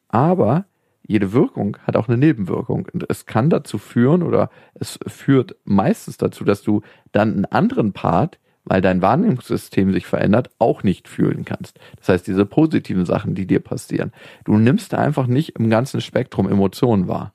Aber 0.10 0.65
jede 1.05 1.33
Wirkung 1.33 1.77
hat 1.85 1.95
auch 1.95 2.07
eine 2.07 2.17
Nebenwirkung. 2.17 2.87
Und 2.91 3.05
es 3.09 3.25
kann 3.25 3.49
dazu 3.49 3.77
führen 3.77 4.23
oder 4.23 4.49
es 4.73 4.97
führt 5.07 5.55
meistens 5.65 6.17
dazu, 6.17 6.43
dass 6.43 6.63
du 6.63 6.81
dann 7.11 7.33
einen 7.33 7.45
anderen 7.45 7.93
Part, 7.93 8.39
weil 8.63 8.81
dein 8.81 9.01
Wahrnehmungssystem 9.01 9.91
sich 9.91 10.05
verändert, 10.05 10.49
auch 10.59 10.83
nicht 10.83 11.09
fühlen 11.09 11.43
kannst. 11.43 11.79
Das 11.97 12.09
heißt, 12.09 12.27
diese 12.27 12.45
positiven 12.45 13.05
Sachen, 13.05 13.35
die 13.35 13.45
dir 13.45 13.59
passieren, 13.59 14.13
du 14.45 14.57
nimmst 14.57 14.93
einfach 14.93 15.27
nicht 15.27 15.59
im 15.59 15.69
ganzen 15.69 15.99
Spektrum 15.99 16.47
Emotionen 16.47 17.09
wahr. 17.09 17.33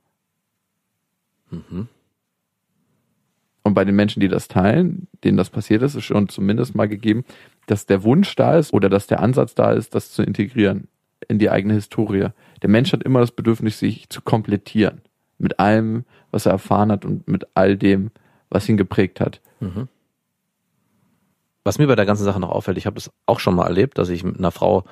Mhm. 1.51 1.89
Und 3.63 3.75
bei 3.75 3.85
den 3.85 3.97
Menschen, 3.97 4.21
die 4.21 4.29
das 4.29 4.49
teilen, 4.49 5.09
denen 5.25 5.37
das 5.37 5.51
passiert 5.51 5.83
ist, 5.83 5.95
ist 5.95 6.05
schon 6.05 6.31
zumindest 6.31 6.75
mal 6.75 6.89
gegeben, 6.89 7.27
dass 7.67 7.85
der 7.85 8.03
Wunsch 8.03 8.35
da 8.35 8.57
ist 8.57 8.73
oder 8.73 8.89
dass 8.89 9.07
der 9.07 9.21
Ansatz 9.21 9.55
da 9.55 9.73
ist, 9.73 9.95
das 9.95 10.11
zu 10.11 10.23
integrieren 10.23 10.89
in 11.27 11.39
die 11.39 11.51
eigene 11.51 11.75
Historie. 11.75 12.29
Der 12.63 12.71
Mensch 12.71 12.93
hat 12.93 13.03
immer 13.03 13.21
das 13.21 13.33
Bedürfnis, 13.33 13.79
sich 13.79 14.09
zu 14.09 14.23
komplettieren. 14.23 15.01
Mit 15.39 15.59
allem, 15.59 16.05
was 16.31 16.47
er 16.47 16.53
erfahren 16.53 16.93
hat 16.93 17.05
und 17.05 17.29
mit 17.29 17.47
all 17.55 17.77
dem, 17.77 18.11
was 18.51 18.69
ihn 18.69 18.77
geprägt 18.77 19.21
hat. 19.21 19.41
Mhm. 19.61 19.89
Was 21.65 21.79
mir 21.79 21.87
bei 21.87 21.97
der 21.97 22.07
ganzen 22.07 22.25
Sache 22.25 22.41
noch 22.41 22.51
auffällt, 22.51 22.79
ich 22.79 22.87
habe 22.87 22.95
das 22.95 23.11
auch 23.27 23.41
schon 23.41 23.55
mal 23.55 23.67
erlebt, 23.67 23.99
dass 23.99 24.09
ich 24.09 24.25
mit 24.25 24.39
einer 24.39 24.51
Frau 24.51 24.85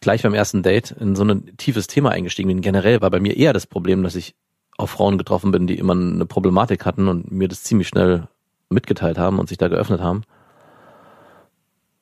gleich 0.00 0.22
beim 0.22 0.34
ersten 0.34 0.62
Date 0.62 0.92
in 0.92 1.16
so 1.16 1.24
ein 1.24 1.56
tiefes 1.56 1.88
Thema 1.88 2.10
eingestiegen 2.10 2.48
bin. 2.48 2.60
Generell 2.60 3.00
war 3.00 3.10
bei 3.10 3.20
mir 3.20 3.36
eher 3.36 3.52
das 3.52 3.66
Problem, 3.66 4.02
dass 4.02 4.14
ich 4.14 4.34
auf 4.76 4.90
Frauen 4.90 5.18
getroffen 5.18 5.50
bin, 5.50 5.66
die 5.66 5.78
immer 5.78 5.94
eine 5.94 6.26
Problematik 6.26 6.86
hatten 6.86 7.08
und 7.08 7.32
mir 7.32 7.48
das 7.48 7.64
ziemlich 7.64 7.88
schnell 7.88 8.28
mitgeteilt 8.70 9.18
haben 9.18 9.38
und 9.38 9.48
sich 9.48 9.58
da 9.58 9.68
geöffnet 9.68 10.00
haben. 10.00 10.22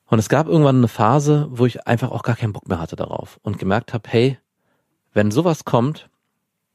Und 0.07 0.19
es 0.19 0.29
gab 0.29 0.47
irgendwann 0.47 0.77
eine 0.77 0.87
Phase, 0.87 1.47
wo 1.51 1.65
ich 1.65 1.85
einfach 1.85 2.11
auch 2.11 2.23
gar 2.23 2.35
keinen 2.35 2.53
Bock 2.53 2.67
mehr 2.67 2.79
hatte 2.79 2.95
darauf 2.95 3.39
und 3.43 3.59
gemerkt 3.59 3.93
habe, 3.93 4.09
hey, 4.09 4.37
wenn 5.13 5.31
sowas 5.31 5.65
kommt, 5.65 6.09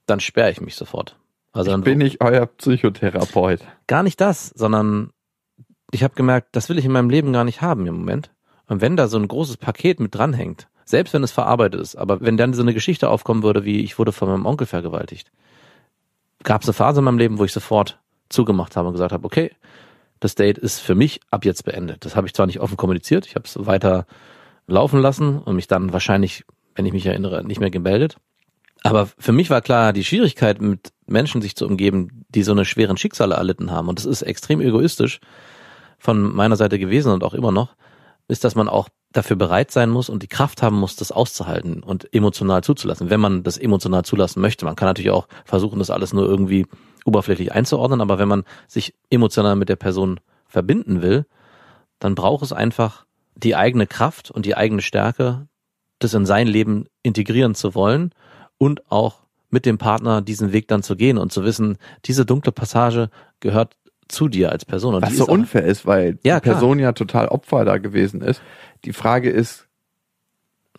dann 0.07 0.21
sperre 0.21 0.51
ich 0.51 0.61
mich 0.61 0.75
sofort. 0.77 1.17
Also 1.53 1.71
Ich 1.71 1.75
dann 1.75 1.83
bin 1.83 1.99
nicht 1.99 2.21
euer 2.21 2.47
Psychotherapeut. 2.47 3.61
gar 3.87 4.03
nicht 4.03 4.21
das, 4.21 4.49
sondern 4.49 5.11
ich 5.91 6.03
habe 6.03 6.15
gemerkt, 6.15 6.49
das 6.53 6.69
will 6.69 6.79
ich 6.79 6.85
in 6.85 6.93
meinem 6.93 7.11
Leben 7.11 7.33
gar 7.33 7.45
nicht 7.45 7.63
haben 7.63 7.87
im 7.87 7.95
Moment. 7.97 8.31
Und 8.67 8.81
wenn 8.81 8.97
da 8.97 9.09
so 9.09 9.19
ein 9.19 9.29
großes 9.29 9.59
Paket 9.59 10.01
mit 10.01 10.15
dranhängt, 10.15 10.69
selbst 10.85 11.15
wenn 11.15 11.23
es 11.23 11.31
verarbeitet 11.33 11.81
ist, 11.81 11.97
aber 11.97 12.21
wenn 12.21 12.37
dann 12.37 12.55
so 12.55 12.63
eine 12.63 12.75
Geschichte 12.75 13.09
aufkommen 13.09 13.43
würde, 13.43 13.65
wie 13.65 13.81
ich 13.81 13.99
wurde 13.99 14.13
von 14.13 14.29
meinem 14.29 14.47
Onkel 14.47 14.67
vergewaltigt, 14.67 15.31
gab 16.43 16.63
es 16.63 16.69
eine 16.69 16.75
Phase 16.75 17.01
in 17.01 17.05
meinem 17.05 17.19
Leben, 17.19 17.39
wo 17.39 17.45
ich 17.45 17.53
sofort 17.53 17.99
zugemacht 18.29 18.77
habe 18.77 18.89
und 18.89 18.95
gesagt 18.95 19.13
habe, 19.13 19.25
okay, 19.25 19.53
das 20.23 20.37
Date 20.37 20.57
ist 20.57 20.79
für 20.79 20.95
mich 20.95 21.21
ab 21.31 21.45
jetzt 21.45 21.65
beendet. 21.65 22.05
Das 22.05 22.15
habe 22.15 22.29
ich 22.29 22.35
zwar 22.35 22.47
nicht 22.47 22.61
offen 22.61 22.77
kommuniziert, 22.77 23.27
ich 23.27 23.35
habe 23.35 23.45
es 23.45 23.57
weiter 23.67 24.07
laufen 24.69 25.01
lassen 25.01 25.39
und 25.39 25.57
mich 25.57 25.67
dann 25.67 25.93
wahrscheinlich, 25.93 26.45
wenn 26.77 26.87
ich 26.87 26.93
mich 26.93 27.07
erinnere, 27.07 27.45
nicht 27.45 27.59
mehr 27.59 27.71
gemeldet. 27.71 28.17
Aber 28.85 29.09
für 29.19 29.33
mich 29.33 29.51
war 29.51 29.61
klar, 29.61 29.93
die 29.93 30.05
Schwierigkeit, 30.05 30.61
mit 30.61 30.93
Menschen 31.07 31.43
sich 31.43 31.57
zu 31.57 31.67
umgeben, 31.67 32.25
die 32.29 32.45
so 32.45 32.53
eine 32.53 32.65
schweren 32.65 32.97
Schicksale 32.97 33.35
erlitten 33.35 33.73
haben, 33.73 33.89
und 33.89 33.99
das 33.99 34.07
ist 34.07 34.23
extrem 34.23 34.61
egoistisch 34.61 35.21
von 35.99 36.35
meiner 36.35 36.57
Seite 36.57 36.79
gewesen 36.79 37.13
und 37.13 37.25
auch 37.25 37.35
immer 37.35 37.53
noch, 37.53 37.75
ist, 38.29 38.45
dass 38.45 38.55
man 38.55 38.69
auch 38.69 38.89
dafür 39.11 39.37
bereit 39.37 39.73
sein 39.73 39.91
muss 39.91 40.09
und 40.09 40.23
die 40.23 40.29
Kraft 40.29 40.63
haben 40.63 40.79
muss, 40.79 40.95
das 40.95 41.11
auszuhalten 41.11 41.83
und 41.83 42.15
emotional 42.15 42.63
zuzulassen, 42.63 43.11
wenn 43.11 43.21
man 43.21 43.43
das 43.43 43.59
emotional 43.59 44.05
zulassen 44.05 44.41
möchte. 44.41 44.65
Man 44.65 44.77
kann 44.77 44.89
natürlich 44.89 45.11
auch 45.11 45.27
versuchen, 45.45 45.81
das 45.81 45.91
alles 45.91 46.13
nur 46.13 46.27
irgendwie 46.27 46.67
oberflächlich 47.05 47.53
einzuordnen, 47.53 48.01
aber 48.01 48.19
wenn 48.19 48.29
man 48.29 48.45
sich 48.67 48.95
emotional 49.11 49.57
mit 49.57 49.69
der 49.69 49.77
Person 49.77 50.21
verbinden 50.47 51.03
will, 51.03 51.27
dann 51.99 52.15
braucht 52.15 52.45
es 52.45 52.53
einfach 52.53 53.07
die 53.35 53.57
eigene 53.57 53.87
Kraft 53.87 54.31
und 54.31 54.47
die 54.47 54.57
eigene 54.57 54.83
Stärke, 54.83 55.47
das 55.99 56.15
in 56.15 56.27
sein 56.27 56.47
Leben 56.47 56.87
integrieren 57.03 57.55
zu 57.55 57.75
wollen 57.75 58.13
und 58.59 58.91
auch 58.91 59.23
mit 59.51 59.67
dem 59.67 59.79
Partner 59.79 60.23
diesen 60.23 60.53
Weg 60.53 60.69
dann 60.69 60.83
zu 60.83 60.97
gehen 60.97 61.19
und 61.19 61.33
zu 61.33 61.45
wissen, 61.45 61.77
diese 62.05 62.25
dunkle 62.25 62.53
Passage 62.53 63.11
gehört 63.41 63.77
zu 64.09 64.29
dir 64.29 64.51
als 64.51 64.65
Person. 64.65 64.95
Und 64.95 65.03
Was 65.03 65.17
so 65.17 65.27
unfair 65.27 65.65
ist, 65.65 65.87
weil 65.87 66.19
Ja, 66.25 66.41
die 66.41 66.49
Person 66.49 66.79
ja 66.79 66.93
total 66.93 67.29
Opfer 67.29 67.65
da 67.65 67.79
gewesen 67.79 68.21
ist. 68.21 68.43
Die 68.85 68.93
Frage 68.93 69.31
ist, 69.31 69.69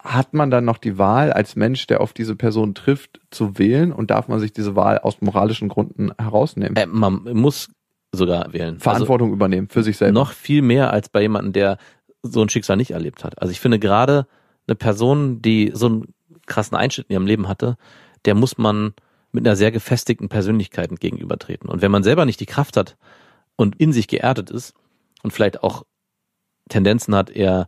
hat 0.04 0.34
man 0.34 0.52
dann 0.52 0.66
noch 0.66 0.78
die 0.78 0.98
Wahl 0.98 1.32
als 1.32 1.56
Mensch, 1.56 1.88
der 1.88 2.02
auf 2.02 2.12
diese 2.12 2.36
Person 2.36 2.76
trifft, 2.76 3.22
zu 3.32 3.58
wählen 3.58 3.94
und 3.94 4.12
darf 4.12 4.28
man 4.28 4.40
sich 4.40 4.52
diese 4.52 4.76
Wahl 4.76 5.00
aus 5.00 5.22
moralischen 5.22 5.70
Gründen 5.70 6.12
herausnehmen? 6.20 6.76
Äh, 6.76 6.88
man 6.88 7.24
muss 7.34 7.70
sogar 8.12 8.52
wählen. 8.52 8.80
Verantwortung 8.80 9.32
übernehmen 9.32 9.70
für 9.70 9.82
sich 9.82 9.96
also 9.96 10.06
selber. 10.06 10.20
noch 10.20 10.32
viel 10.34 10.62
mehr 10.62 10.92
als 10.92 11.08
bei 11.10 11.22
jemandem, 11.22 11.54
der 11.54 11.78
so 12.22 12.42
ein 12.42 12.50
Schicksal 12.50 12.78
nicht 12.78 12.92
erlebt 12.92 13.24
hat. 13.24 13.42
Also 13.42 13.52
ich 13.52 13.62
finde 13.62 13.80
gerade 13.80 14.28
eine 14.68 14.76
Person, 14.76 15.42
die 15.42 15.72
so 15.74 15.86
einen 15.88 16.14
krassen 16.46 16.78
Einschnitt 16.78 17.08
in 17.10 17.14
ihrem 17.14 17.26
Leben 17.26 17.48
hatte, 17.48 17.78
der 18.26 18.36
muss 18.36 18.58
man 18.58 18.94
mit 19.32 19.48
einer 19.48 19.56
sehr 19.56 19.72
gefestigten 19.72 20.30
Persönlichkeit 20.30 21.00
gegenübertreten. 21.00 21.70
Und 21.70 21.82
wenn 21.82 21.92
man 21.92 22.04
selber 22.04 22.26
nicht 22.26 22.40
die 22.40 22.46
Kraft 22.46 22.78
hat 22.78 22.98
und 23.56 23.80
in 23.80 23.94
sich 23.94 24.08
geerdet 24.08 24.52
ist 24.52 24.74
und 25.24 25.32
vielleicht 25.32 25.64
auch 25.64 25.84
Tendenzen 26.70 27.16
hat, 27.16 27.30
eher 27.30 27.68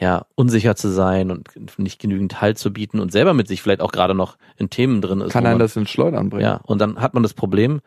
ja, 0.00 0.24
unsicher 0.34 0.74
zu 0.76 0.88
sein 0.88 1.30
und 1.30 1.48
nicht 1.78 2.00
genügend 2.00 2.40
Halt 2.40 2.58
zu 2.58 2.72
bieten 2.72 2.98
und 3.00 3.12
selber 3.12 3.34
mit 3.34 3.46
sich 3.48 3.60
vielleicht 3.62 3.82
auch 3.82 3.92
gerade 3.92 4.14
noch 4.14 4.38
in 4.56 4.70
Themen 4.70 5.02
drin 5.02 5.20
ist. 5.20 5.32
Kann 5.32 5.44
einen 5.44 5.54
man- 5.54 5.60
das 5.60 5.76
ins 5.76 5.90
Schleudern 5.90 6.30
bringen. 6.30 6.42
ja, 6.44 6.56
und 6.64 6.80
dann 6.80 7.00
hat 7.00 7.12
man 7.14 7.22
das 7.22 7.34
Problem, 7.34 7.80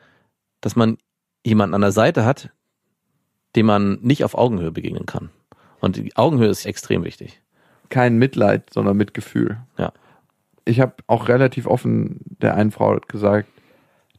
dass 0.62 0.76
man 0.76 0.98
jemanden 1.44 1.74
an 1.74 1.82
der 1.82 1.92
Seite 1.92 2.24
hat, 2.24 2.52
dem 3.56 3.66
man 3.66 3.98
nicht 4.02 4.24
auf 4.24 4.36
Augenhöhe 4.36 4.72
begegnen 4.72 5.06
kann. 5.06 5.30
Und 5.82 5.98
die 5.98 6.16
Augenhöhe 6.16 6.48
ist 6.48 6.66
extrem 6.66 7.04
wichtig. 7.04 7.42
Kein 7.90 8.18
Mitleid, 8.18 8.70
sondern 8.72 8.96
Mitgefühl. 8.96 9.58
Ja. 9.78 9.92
Ich 10.66 10.80
habe 10.80 10.94
auch 11.08 11.28
relativ 11.28 11.68
offen 11.68 12.22
der 12.42 12.56
einen 12.56 12.72
Frau 12.72 12.98
gesagt, 13.08 13.50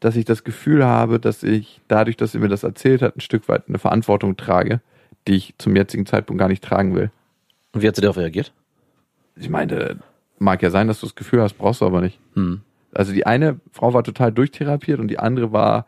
dass 0.00 0.16
ich 0.16 0.26
das 0.26 0.44
Gefühl 0.44 0.84
habe, 0.84 1.18
dass 1.18 1.42
ich 1.42 1.80
dadurch, 1.88 2.16
dass 2.18 2.32
sie 2.32 2.38
mir 2.38 2.48
das 2.48 2.62
erzählt 2.64 3.00
hat, 3.00 3.16
ein 3.16 3.20
Stück 3.20 3.48
weit 3.48 3.68
eine 3.68 3.78
Verantwortung 3.78 4.36
trage, 4.36 4.80
die 5.26 5.34
ich 5.36 5.54
zum 5.58 5.74
jetzigen 5.74 6.04
Zeitpunkt 6.04 6.38
gar 6.38 6.48
nicht 6.48 6.62
tragen 6.62 6.94
will. 6.94 7.10
Und 7.74 7.82
wie 7.82 7.88
hat 7.88 7.96
sie 7.96 8.02
darauf 8.02 8.16
reagiert? 8.16 8.52
Ich 9.36 9.50
meine, 9.50 9.98
mag 10.38 10.62
ja 10.62 10.70
sein, 10.70 10.86
dass 10.86 11.00
du 11.00 11.06
das 11.06 11.16
Gefühl 11.16 11.42
hast, 11.42 11.54
brauchst 11.54 11.80
du 11.80 11.86
aber 11.86 12.00
nicht. 12.00 12.20
Hm. 12.34 12.62
Also 12.92 13.12
die 13.12 13.26
eine 13.26 13.60
Frau 13.72 13.92
war 13.92 14.04
total 14.04 14.32
durchtherapiert 14.32 15.00
und 15.00 15.08
die 15.08 15.18
andere 15.18 15.52
war 15.52 15.86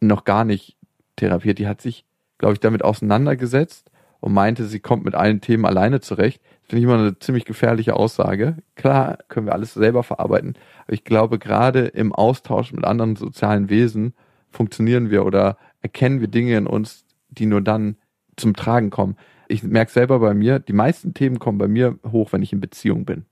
noch 0.00 0.24
gar 0.24 0.44
nicht 0.44 0.76
therapiert. 1.16 1.58
Die 1.58 1.66
hat 1.66 1.80
sich, 1.80 2.04
glaube 2.38 2.54
ich, 2.54 2.60
damit 2.60 2.84
auseinandergesetzt 2.84 3.90
und 4.20 4.32
meinte, 4.32 4.64
sie 4.66 4.78
kommt 4.78 5.04
mit 5.04 5.16
allen 5.16 5.40
Themen 5.40 5.66
alleine 5.66 6.00
zurecht. 6.00 6.40
Das 6.42 6.70
finde 6.70 6.78
ich 6.78 6.84
immer 6.84 6.98
eine 6.98 7.18
ziemlich 7.18 7.44
gefährliche 7.44 7.94
Aussage. 7.94 8.56
Klar 8.76 9.18
können 9.28 9.46
wir 9.46 9.52
alles 9.52 9.74
selber 9.74 10.04
verarbeiten, 10.04 10.54
aber 10.84 10.92
ich 10.92 11.04
glaube, 11.04 11.38
gerade 11.38 11.86
im 11.86 12.12
Austausch 12.12 12.72
mit 12.72 12.84
anderen 12.84 13.16
sozialen 13.16 13.68
Wesen 13.68 14.14
funktionieren 14.50 15.10
wir 15.10 15.26
oder 15.26 15.58
erkennen 15.80 16.20
wir 16.20 16.28
Dinge 16.28 16.56
in 16.56 16.66
uns, 16.66 17.04
die 17.28 17.46
nur 17.46 17.60
dann 17.60 17.96
zum 18.36 18.54
Tragen 18.54 18.90
kommen. 18.90 19.16
Ich 19.48 19.62
merke 19.62 19.90
selber 19.92 20.18
bei 20.18 20.34
mir, 20.34 20.58
die 20.58 20.72
meisten 20.72 21.14
Themen 21.14 21.38
kommen 21.38 21.58
bei 21.58 21.68
mir 21.68 21.98
hoch, 22.10 22.32
wenn 22.32 22.42
ich 22.42 22.52
in 22.52 22.60
Beziehung 22.60 23.04
bin. 23.04 23.24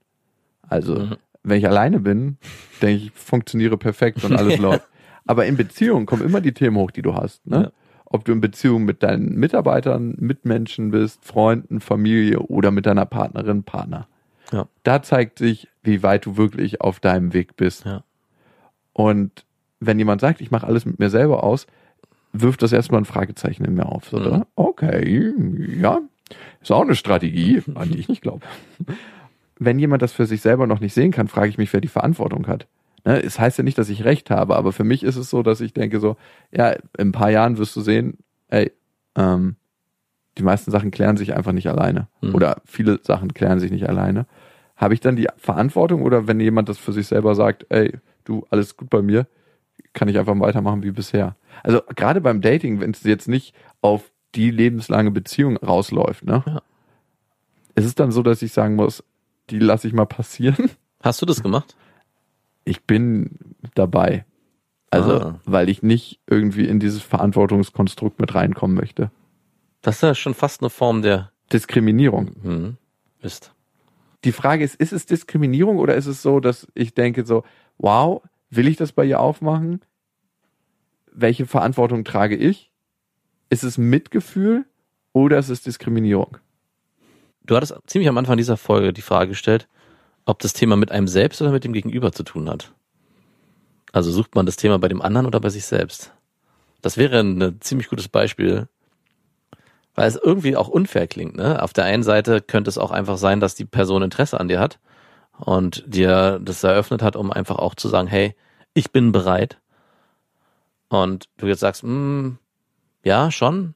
Also, 0.67 0.95
Mhm. 0.97 1.15
wenn 1.43 1.57
ich 1.59 1.67
alleine 1.67 1.99
bin, 1.99 2.37
denke 2.81 3.05
ich, 3.05 3.11
funktioniere 3.11 3.77
perfekt 3.77 4.23
und 4.23 4.35
alles 4.35 4.57
läuft. 4.59 4.87
Aber 5.25 5.45
in 5.45 5.57
Beziehung 5.57 6.05
kommen 6.05 6.23
immer 6.23 6.41
die 6.41 6.53
Themen 6.53 6.77
hoch, 6.77 6.91
die 6.91 7.01
du 7.01 7.15
hast. 7.15 7.45
Ne? 7.47 7.55
Ja. 7.63 7.71
Ob 8.05 8.23
du 8.25 8.31
in 8.31 8.41
Beziehung 8.41 8.85
mit 8.85 9.03
deinen 9.03 9.35
Mitarbeitern, 9.35 10.15
Mitmenschen 10.19 10.91
bist, 10.91 11.25
Freunden, 11.25 11.79
Familie 11.81 12.39
oder 12.39 12.71
mit 12.71 12.85
deiner 12.85 13.05
Partnerin, 13.05 13.63
Partner. 13.63 14.07
Ja. 14.51 14.67
Da 14.83 15.01
zeigt 15.01 15.39
sich, 15.39 15.67
wie 15.83 16.03
weit 16.03 16.25
du 16.25 16.37
wirklich 16.37 16.81
auf 16.81 16.99
deinem 16.99 17.33
Weg 17.33 17.55
bist. 17.57 17.85
Ja. 17.85 18.03
Und 18.93 19.45
wenn 19.79 19.97
jemand 19.99 20.21
sagt, 20.21 20.39
ich 20.41 20.51
mache 20.51 20.67
alles 20.67 20.85
mit 20.85 20.99
mir 20.99 21.09
selber 21.09 21.43
aus, 21.43 21.67
wirft 22.41 22.61
das 22.61 22.71
erstmal 22.71 23.01
ein 23.01 23.05
Fragezeichen 23.05 23.65
in 23.65 23.73
mir 23.75 23.85
auf. 23.87 24.09
So, 24.09 24.17
Mhm. 24.19 24.25
oder? 24.25 24.47
Okay, 24.55 25.33
ja, 25.79 25.99
ist 26.61 26.71
auch 26.71 26.81
eine 26.81 26.95
Strategie, 26.95 27.61
an 27.75 27.91
die 27.91 27.99
ich 27.99 28.09
nicht 28.09 28.21
glaube. 28.21 28.45
Wenn 29.57 29.79
jemand 29.79 30.01
das 30.01 30.11
für 30.11 30.25
sich 30.25 30.41
selber 30.41 30.67
noch 30.67 30.79
nicht 30.81 30.93
sehen 30.93 31.11
kann, 31.11 31.27
frage 31.27 31.47
ich 31.49 31.57
mich, 31.57 31.71
wer 31.71 31.81
die 31.81 31.87
Verantwortung 31.87 32.47
hat. 32.47 32.67
Ne, 33.05 33.21
es 33.23 33.39
heißt 33.39 33.57
ja 33.57 33.63
nicht, 33.63 33.77
dass 33.77 33.89
ich 33.89 34.03
recht 34.03 34.29
habe, 34.31 34.55
aber 34.55 34.71
für 34.73 34.83
mich 34.83 35.03
ist 35.03 35.15
es 35.15 35.29
so, 35.29 35.43
dass 35.43 35.61
ich 35.61 35.73
denke 35.73 35.99
so, 35.99 36.17
ja, 36.51 36.71
in 36.71 37.09
ein 37.09 37.11
paar 37.11 37.29
Jahren 37.29 37.57
wirst 37.57 37.75
du 37.75 37.81
sehen, 37.81 38.17
ey, 38.49 38.71
ähm, 39.15 39.55
die 40.37 40.43
meisten 40.43 40.71
Sachen 40.71 40.91
klären 40.91 41.15
sich 41.15 41.33
einfach 41.35 41.53
nicht 41.53 41.67
alleine. 41.69 42.07
Mhm. 42.21 42.35
Oder 42.35 42.61
viele 42.65 42.99
Sachen 43.03 43.33
klären 43.33 43.59
sich 43.59 43.71
nicht 43.71 43.87
alleine. 43.87 44.25
Habe 44.75 44.93
ich 44.93 44.99
dann 44.99 45.15
die 45.15 45.27
Verantwortung 45.37 46.01
oder 46.01 46.27
wenn 46.27 46.39
jemand 46.41 46.67
das 46.67 46.77
für 46.77 46.91
sich 46.91 47.07
selber 47.07 47.35
sagt, 47.35 47.65
ey, 47.69 47.93
du, 48.25 48.45
alles 48.49 48.75
gut 48.75 48.89
bei 48.89 49.01
mir, 49.01 49.27
kann 49.93 50.09
ich 50.09 50.17
einfach 50.19 50.37
weitermachen 50.39 50.83
wie 50.83 50.91
bisher. 50.91 51.35
Also 51.63 51.81
gerade 51.95 52.21
beim 52.21 52.41
Dating, 52.41 52.79
wenn 52.79 52.91
es 52.91 53.03
jetzt 53.03 53.27
nicht 53.27 53.55
auf 53.81 54.11
die 54.35 54.51
lebenslange 54.51 55.11
Beziehung 55.11 55.57
rausläuft, 55.57 56.25
ne? 56.25 56.43
Ja. 56.45 56.61
Es 57.75 57.85
ist 57.85 57.99
dann 57.99 58.11
so, 58.11 58.21
dass 58.23 58.41
ich 58.41 58.53
sagen 58.53 58.75
muss, 58.75 59.03
die 59.49 59.59
lasse 59.59 59.87
ich 59.87 59.93
mal 59.93 60.05
passieren. 60.05 60.69
Hast 61.03 61.21
du 61.21 61.25
das 61.25 61.43
gemacht? 61.43 61.75
Ich 62.63 62.83
bin 62.83 63.37
dabei. 63.75 64.25
Also, 64.91 65.19
Ah. 65.19 65.39
weil 65.45 65.69
ich 65.69 65.83
nicht 65.83 66.19
irgendwie 66.27 66.65
in 66.67 66.79
dieses 66.79 67.01
Verantwortungskonstrukt 67.01 68.19
mit 68.19 68.33
reinkommen 68.33 68.75
möchte. 68.77 69.11
Das 69.81 69.95
ist 69.97 70.01
ja 70.01 70.15
schon 70.15 70.33
fast 70.33 70.61
eine 70.61 70.69
Form 70.69 71.01
der 71.01 71.31
Diskriminierung. 71.51 72.31
hm, 72.41 72.77
ist. 73.21 73.53
die 74.23 74.31
Frage 74.31 74.63
ist, 74.63 74.75
ist 74.75 74.93
es 74.93 75.05
Diskriminierung 75.05 75.77
oder 75.77 75.95
ist 75.95 76.07
es 76.07 76.21
so, 76.21 76.39
dass 76.39 76.67
ich 76.73 76.93
denke 76.93 77.25
so, 77.25 77.43
wow, 77.77 78.21
will 78.49 78.67
ich 78.67 78.77
das 78.77 78.91
bei 78.93 79.05
ihr 79.05 79.19
aufmachen? 79.19 79.81
Welche 81.17 81.45
Verantwortung 81.45 82.03
trage 82.03 82.35
ich? 82.35 82.71
Ist 83.49 83.63
es 83.63 83.77
Mitgefühl 83.77 84.65
oder 85.13 85.39
ist 85.39 85.49
es 85.49 85.61
Diskriminierung? 85.61 86.37
Du 87.45 87.55
hattest 87.55 87.73
ziemlich 87.87 88.09
am 88.09 88.17
Anfang 88.17 88.35
dieser 88.35 88.57
Folge 88.57 88.91
die 88.91 89.01
Frage 89.01 89.29
gestellt, 89.29 89.69
ob 90.25 90.39
das 90.39 90.51
Thema 90.51 90.75
mit 90.75 90.91
einem 90.91 91.07
selbst 91.07 91.41
oder 91.41 91.51
mit 91.51 91.63
dem 91.63 91.71
Gegenüber 91.71 92.11
zu 92.11 92.23
tun 92.23 92.49
hat. 92.49 92.73
Also 93.93 94.11
sucht 94.11 94.35
man 94.35 94.45
das 94.45 94.57
Thema 94.57 94.77
bei 94.77 94.89
dem 94.89 95.01
anderen 95.01 95.25
oder 95.25 95.39
bei 95.39 95.47
sich 95.47 95.65
selbst? 95.65 96.11
Das 96.81 96.97
wäre 96.97 97.21
ein 97.21 97.61
ziemlich 97.61 97.87
gutes 97.87 98.09
Beispiel, 98.09 98.67
weil 99.93 100.09
es 100.09 100.19
irgendwie 100.21 100.57
auch 100.57 100.67
unfair 100.67 101.07
klingt. 101.07 101.37
Ne? 101.37 101.63
Auf 101.63 101.71
der 101.71 101.85
einen 101.85 102.03
Seite 102.03 102.41
könnte 102.41 102.69
es 102.69 102.77
auch 102.77 102.91
einfach 102.91 103.17
sein, 103.17 103.39
dass 103.39 103.55
die 103.55 103.65
Person 103.65 104.03
Interesse 104.03 104.37
an 104.37 104.49
dir 104.49 104.59
hat 104.59 104.79
und 105.37 105.85
dir 105.87 106.41
das 106.43 106.61
eröffnet 106.63 107.01
hat, 107.01 107.15
um 107.15 107.31
einfach 107.31 107.57
auch 107.57 107.75
zu 107.75 107.87
sagen, 107.87 108.09
hey, 108.09 108.35
ich 108.73 108.91
bin 108.91 109.13
bereit. 109.13 109.59
Und 110.89 111.29
du 111.37 111.47
jetzt 111.47 111.61
sagst, 111.61 111.83
mm, 111.83 112.31
ja, 113.03 113.31
schon. 113.31 113.73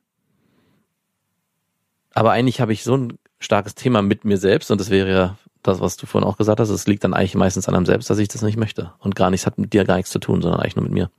Aber 2.13 2.31
eigentlich 2.31 2.61
habe 2.61 2.73
ich 2.73 2.83
so 2.83 2.95
ein 2.95 3.17
starkes 3.39 3.75
Thema 3.75 4.01
mit 4.01 4.25
mir 4.25 4.37
selbst 4.37 4.71
und 4.71 4.81
das 4.81 4.89
wäre 4.89 5.11
ja 5.11 5.37
das, 5.63 5.79
was 5.79 5.97
du 5.97 6.05
vorhin 6.05 6.27
auch 6.27 6.37
gesagt 6.37 6.59
hast, 6.59 6.69
es 6.69 6.87
liegt 6.87 7.03
dann 7.03 7.13
eigentlich 7.13 7.35
meistens 7.35 7.67
an 7.67 7.75
einem 7.75 7.85
selbst, 7.85 8.09
dass 8.09 8.17
ich 8.17 8.27
das 8.27 8.41
nicht 8.41 8.57
möchte. 8.57 8.93
Und 8.99 9.15
gar 9.15 9.29
nichts 9.29 9.45
hat 9.45 9.57
mit 9.57 9.73
dir 9.73 9.85
gar 9.85 9.97
nichts 9.97 10.11
zu 10.11 10.19
tun, 10.19 10.41
sondern 10.41 10.59
eigentlich 10.59 10.75
nur 10.75 10.83
mit 10.83 10.93
mir. 10.93 11.09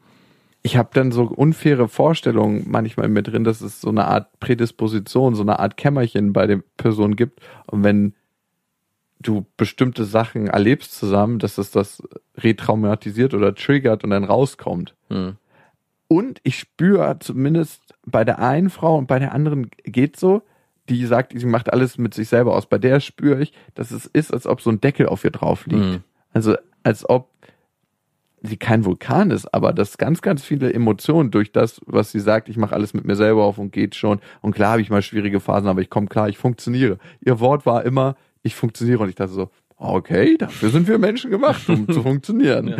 Ich 0.62 0.76
habe 0.76 0.90
dann 0.92 1.12
so 1.12 1.22
unfaire 1.24 1.88
Vorstellungen 1.88 2.64
manchmal 2.66 3.08
mit 3.08 3.28
drin, 3.28 3.44
dass 3.44 3.60
es 3.60 3.80
so 3.80 3.88
eine 3.88 4.06
Art 4.06 4.38
Prädisposition, 4.40 5.34
so 5.34 5.42
eine 5.42 5.58
Art 5.58 5.76
Kämmerchen 5.76 6.32
bei 6.32 6.46
den 6.46 6.62
Personen 6.76 7.16
gibt. 7.16 7.40
Und 7.66 7.82
wenn 7.82 8.14
du 9.20 9.46
bestimmte 9.56 10.04
Sachen 10.04 10.48
erlebst 10.48 10.94
zusammen, 10.94 11.38
dass 11.38 11.58
es 11.58 11.70
das 11.70 12.02
retraumatisiert 12.36 13.34
oder 13.34 13.54
triggert 13.54 14.04
und 14.04 14.10
dann 14.10 14.24
rauskommt. 14.24 14.94
Hm. 15.08 15.36
Und 16.12 16.40
ich 16.42 16.58
spüre 16.58 17.20
zumindest 17.20 17.94
bei 18.04 18.24
der 18.24 18.40
einen 18.40 18.68
Frau 18.68 18.98
und 18.98 19.06
bei 19.06 19.20
der 19.20 19.32
anderen 19.32 19.70
geht 19.84 20.16
so, 20.16 20.42
die 20.88 21.06
sagt, 21.06 21.38
sie 21.38 21.46
macht 21.46 21.72
alles 21.72 21.98
mit 21.98 22.14
sich 22.14 22.28
selber 22.28 22.56
aus. 22.56 22.66
Bei 22.66 22.78
der 22.78 22.98
spüre 22.98 23.40
ich, 23.40 23.52
dass 23.76 23.92
es 23.92 24.06
ist, 24.06 24.32
als 24.34 24.44
ob 24.44 24.60
so 24.60 24.70
ein 24.70 24.80
Deckel 24.80 25.06
auf 25.06 25.22
ihr 25.24 25.30
drauf 25.30 25.66
liegt. 25.66 25.84
Mhm. 25.84 26.02
Also 26.32 26.56
als 26.82 27.08
ob 27.08 27.28
sie 28.42 28.56
kein 28.56 28.84
Vulkan 28.84 29.30
ist, 29.30 29.54
aber 29.54 29.72
dass 29.72 29.98
ganz, 29.98 30.20
ganz 30.20 30.42
viele 30.42 30.72
Emotionen 30.72 31.30
durch 31.30 31.52
das, 31.52 31.80
was 31.86 32.10
sie 32.10 32.18
sagt, 32.18 32.48
ich 32.48 32.56
mache 32.56 32.74
alles 32.74 32.92
mit 32.92 33.04
mir 33.04 33.14
selber 33.14 33.44
auf 33.44 33.58
und 33.58 33.70
geht 33.70 33.94
schon. 33.94 34.18
Und 34.40 34.52
klar 34.52 34.72
habe 34.72 34.82
ich 34.82 34.90
mal 34.90 35.02
schwierige 35.02 35.38
Phasen, 35.38 35.68
aber 35.68 35.80
ich 35.80 35.90
komme 35.90 36.08
klar, 36.08 36.28
ich 36.28 36.38
funktioniere. 36.38 36.98
Ihr 37.20 37.38
Wort 37.38 37.66
war 37.66 37.84
immer, 37.84 38.16
ich 38.42 38.56
funktioniere. 38.56 39.04
Und 39.04 39.10
ich 39.10 39.14
dachte 39.14 39.32
so, 39.32 39.50
okay, 39.80 40.36
dafür 40.36 40.70
sind 40.70 40.86
wir 40.86 40.98
Menschen 40.98 41.30
gemacht, 41.30 41.68
um 41.68 41.88
zu 41.88 42.02
funktionieren. 42.04 42.74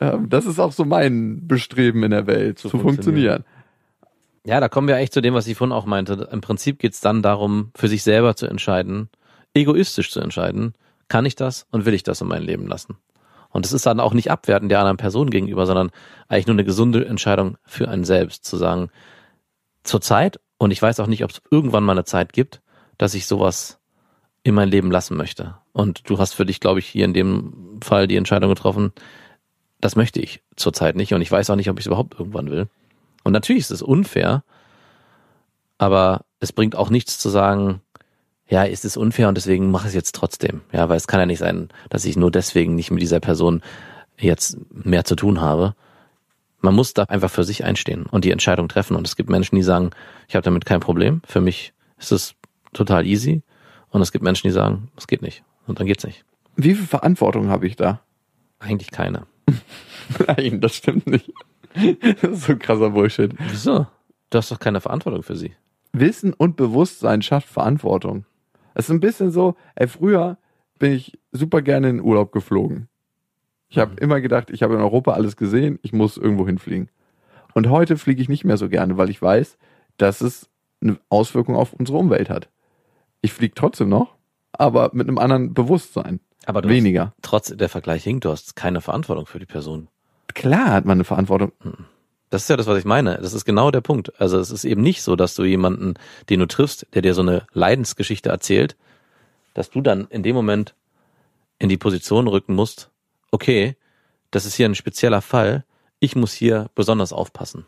Ähm, 0.00 0.28
das 0.28 0.46
ist 0.46 0.58
auch 0.58 0.72
so 0.72 0.84
mein 0.84 1.46
Bestreben 1.46 2.02
in 2.04 2.12
der 2.12 2.26
Welt, 2.26 2.58
zu, 2.58 2.68
funktionieren. 2.68 2.94
funktionieren. 2.94 3.44
Ja, 4.46 4.60
da 4.60 4.68
kommen 4.68 4.86
wir 4.86 4.96
echt 4.96 5.12
zu 5.12 5.20
dem, 5.20 5.34
was 5.34 5.48
ich 5.48 5.56
vorhin 5.56 5.72
auch 5.72 5.86
meinte. 5.86 6.28
Im 6.30 6.40
Prinzip 6.40 6.78
geht's 6.78 7.00
dann 7.00 7.20
darum, 7.20 7.72
für 7.74 7.88
sich 7.88 8.04
selber 8.04 8.36
zu 8.36 8.46
entscheiden, 8.46 9.08
egoistisch 9.54 10.12
zu 10.12 10.20
entscheiden, 10.20 10.74
kann 11.08 11.26
ich 11.26 11.34
das 11.34 11.66
und 11.72 11.84
will 11.84 11.94
ich 11.94 12.04
das 12.04 12.20
in 12.20 12.28
mein 12.28 12.42
Leben 12.42 12.68
lassen. 12.68 12.96
Und 13.50 13.66
es 13.66 13.72
ist 13.72 13.86
dann 13.86 14.00
auch 14.00 14.14
nicht 14.14 14.30
abwertend 14.30 14.70
der 14.70 14.78
anderen 14.78 14.98
Person 14.98 15.30
gegenüber, 15.30 15.66
sondern 15.66 15.90
eigentlich 16.28 16.46
nur 16.46 16.54
eine 16.54 16.64
gesunde 16.64 17.06
Entscheidung 17.06 17.56
für 17.64 17.88
einen 17.88 18.04
selbst, 18.04 18.44
zu 18.44 18.56
sagen, 18.56 18.90
zur 19.82 20.00
Zeit, 20.00 20.38
und 20.58 20.70
ich 20.70 20.80
weiß 20.80 21.00
auch 21.00 21.06
nicht, 21.06 21.24
ob 21.24 21.30
es 21.30 21.42
irgendwann 21.50 21.84
mal 21.84 21.92
eine 21.92 22.04
Zeit 22.04 22.32
gibt, 22.32 22.60
dass 22.98 23.14
ich 23.14 23.26
sowas 23.26 23.78
in 24.46 24.54
mein 24.54 24.68
Leben 24.68 24.90
lassen 24.90 25.16
möchte. 25.16 25.56
Und 25.72 26.08
du 26.08 26.18
hast 26.18 26.34
für 26.34 26.46
dich, 26.46 26.60
glaube 26.60 26.78
ich, 26.78 26.86
hier 26.86 27.04
in 27.04 27.14
dem 27.14 27.80
Fall 27.82 28.06
die 28.06 28.16
Entscheidung 28.16 28.50
getroffen, 28.50 28.92
das 29.80 29.96
möchte 29.96 30.20
ich 30.20 30.42
zurzeit 30.54 30.96
nicht 30.96 31.12
und 31.12 31.20
ich 31.20 31.30
weiß 31.30 31.50
auch 31.50 31.56
nicht, 31.56 31.68
ob 31.68 31.78
ich 31.78 31.82
es 31.82 31.86
überhaupt 31.86 32.18
irgendwann 32.18 32.50
will. 32.50 32.68
Und 33.24 33.32
natürlich 33.32 33.62
ist 33.62 33.70
es 33.70 33.82
unfair, 33.82 34.44
aber 35.78 36.24
es 36.40 36.52
bringt 36.52 36.76
auch 36.76 36.90
nichts 36.90 37.18
zu 37.18 37.28
sagen, 37.28 37.82
ja, 38.48 38.62
ist 38.62 38.84
es 38.84 38.96
unfair 38.96 39.28
und 39.28 39.34
deswegen 39.34 39.70
mache 39.70 39.86
ich 39.86 39.88
es 39.88 39.94
jetzt 39.94 40.14
trotzdem. 40.14 40.60
Ja, 40.72 40.88
weil 40.88 40.96
es 40.96 41.08
kann 41.08 41.20
ja 41.20 41.26
nicht 41.26 41.40
sein, 41.40 41.68
dass 41.90 42.04
ich 42.04 42.16
nur 42.16 42.30
deswegen 42.30 42.76
nicht 42.76 42.92
mit 42.92 43.02
dieser 43.02 43.20
Person 43.20 43.62
jetzt 44.16 44.56
mehr 44.70 45.04
zu 45.04 45.16
tun 45.16 45.40
habe. 45.40 45.74
Man 46.60 46.74
muss 46.74 46.94
da 46.94 47.02
einfach 47.04 47.30
für 47.30 47.44
sich 47.44 47.64
einstehen 47.64 48.06
und 48.06 48.24
die 48.24 48.30
Entscheidung 48.30 48.68
treffen. 48.68 48.96
Und 48.96 49.06
es 49.06 49.16
gibt 49.16 49.28
Menschen, 49.28 49.56
die 49.56 49.62
sagen, 49.62 49.90
ich 50.28 50.36
habe 50.36 50.44
damit 50.44 50.64
kein 50.64 50.80
Problem. 50.80 51.20
Für 51.26 51.40
mich 51.40 51.74
ist 51.98 52.12
es 52.12 52.34
total 52.72 53.06
easy. 53.06 53.42
Und 53.96 54.02
es 54.02 54.12
gibt 54.12 54.22
Menschen, 54.22 54.46
die 54.46 54.52
sagen, 54.52 54.88
es 54.98 55.06
geht 55.06 55.22
nicht. 55.22 55.42
Und 55.66 55.80
dann 55.80 55.86
geht's 55.86 56.04
nicht. 56.04 56.22
Wie 56.54 56.74
viel 56.74 56.86
Verantwortung 56.86 57.48
habe 57.48 57.66
ich 57.66 57.76
da? 57.76 58.02
Eigentlich 58.58 58.90
keine. 58.90 59.26
Nein, 60.26 60.60
das 60.60 60.74
stimmt 60.76 61.06
nicht. 61.06 61.32
Das 62.20 62.30
ist 62.32 62.42
so 62.44 62.56
krasser 62.58 62.90
Bullshit. 62.90 63.32
Wieso? 63.48 63.86
Du 64.28 64.36
hast 64.36 64.50
doch 64.50 64.58
keine 64.58 64.82
Verantwortung 64.82 65.22
für 65.22 65.34
sie. 65.34 65.54
Wissen 65.94 66.34
und 66.34 66.56
Bewusstsein 66.56 67.22
schafft 67.22 67.48
Verantwortung. 67.48 68.26
Es 68.74 68.84
ist 68.84 68.90
ein 68.90 69.00
bisschen 69.00 69.30
so, 69.30 69.56
ey, 69.76 69.88
früher 69.88 70.36
bin 70.78 70.92
ich 70.92 71.18
super 71.32 71.62
gerne 71.62 71.88
in 71.88 71.96
den 71.96 72.04
Urlaub 72.04 72.32
geflogen. 72.32 72.88
Ich 73.70 73.78
habe 73.78 73.92
Mhm. 73.92 73.98
immer 74.00 74.20
gedacht, 74.20 74.50
ich 74.50 74.62
habe 74.62 74.74
in 74.74 74.80
Europa 74.82 75.12
alles 75.12 75.38
gesehen, 75.38 75.78
ich 75.80 75.94
muss 75.94 76.18
irgendwo 76.18 76.46
hinfliegen. 76.46 76.90
Und 77.54 77.70
heute 77.70 77.96
fliege 77.96 78.20
ich 78.20 78.28
nicht 78.28 78.44
mehr 78.44 78.58
so 78.58 78.68
gerne, 78.68 78.98
weil 78.98 79.08
ich 79.08 79.22
weiß, 79.22 79.56
dass 79.96 80.20
es 80.20 80.50
eine 80.82 80.98
Auswirkung 81.08 81.56
auf 81.56 81.72
unsere 81.72 81.96
Umwelt 81.96 82.28
hat. 82.28 82.50
Ich 83.22 83.32
fliege 83.32 83.54
trotzdem 83.54 83.88
noch, 83.88 84.14
aber 84.52 84.90
mit 84.92 85.08
einem 85.08 85.18
anderen 85.18 85.54
Bewusstsein. 85.54 86.20
Aber 86.44 86.62
du 86.62 86.68
Weniger. 86.68 87.06
Hast, 87.06 87.22
trotz 87.22 87.56
der 87.56 87.68
Vergleich 87.68 88.04
hinkt, 88.04 88.24
du 88.24 88.30
hast 88.30 88.54
keine 88.56 88.80
Verantwortung 88.80 89.26
für 89.26 89.38
die 89.38 89.46
Person. 89.46 89.88
Klar 90.34 90.70
hat 90.72 90.84
man 90.84 90.96
eine 90.98 91.04
Verantwortung. 91.04 91.52
Das 92.30 92.42
ist 92.42 92.48
ja 92.50 92.56
das, 92.56 92.66
was 92.66 92.78
ich 92.78 92.84
meine. 92.84 93.18
Das 93.20 93.32
ist 93.32 93.44
genau 93.44 93.70
der 93.70 93.80
Punkt. 93.80 94.20
Also 94.20 94.38
es 94.38 94.50
ist 94.50 94.64
eben 94.64 94.82
nicht 94.82 95.02
so, 95.02 95.16
dass 95.16 95.34
du 95.34 95.44
jemanden, 95.44 95.94
den 96.28 96.40
du 96.40 96.46
triffst, 96.46 96.86
der 96.94 97.02
dir 97.02 97.14
so 97.14 97.22
eine 97.22 97.46
Leidensgeschichte 97.52 98.28
erzählt, 98.28 98.76
dass 99.54 99.70
du 99.70 99.80
dann 99.80 100.06
in 100.10 100.22
dem 100.22 100.34
Moment 100.36 100.74
in 101.58 101.68
die 101.68 101.78
Position 101.78 102.28
rücken 102.28 102.54
musst, 102.54 102.90
okay, 103.30 103.76
das 104.30 104.44
ist 104.44 104.54
hier 104.54 104.66
ein 104.68 104.74
spezieller 104.74 105.22
Fall, 105.22 105.64
ich 106.00 106.14
muss 106.14 106.32
hier 106.32 106.68
besonders 106.74 107.12
aufpassen 107.12 107.64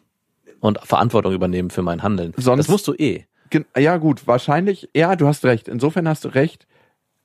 und 0.60 0.78
Verantwortung 0.80 1.32
übernehmen 1.32 1.70
für 1.70 1.82
mein 1.82 2.02
Handeln. 2.02 2.34
Sonst- 2.36 2.58
das 2.66 2.68
musst 2.68 2.86
du 2.86 2.94
eh. 2.94 3.26
Ja 3.76 3.96
gut, 3.98 4.26
wahrscheinlich, 4.26 4.88
ja, 4.94 5.16
du 5.16 5.26
hast 5.26 5.44
recht. 5.44 5.68
Insofern 5.68 6.08
hast 6.08 6.24
du 6.24 6.28
recht. 6.28 6.66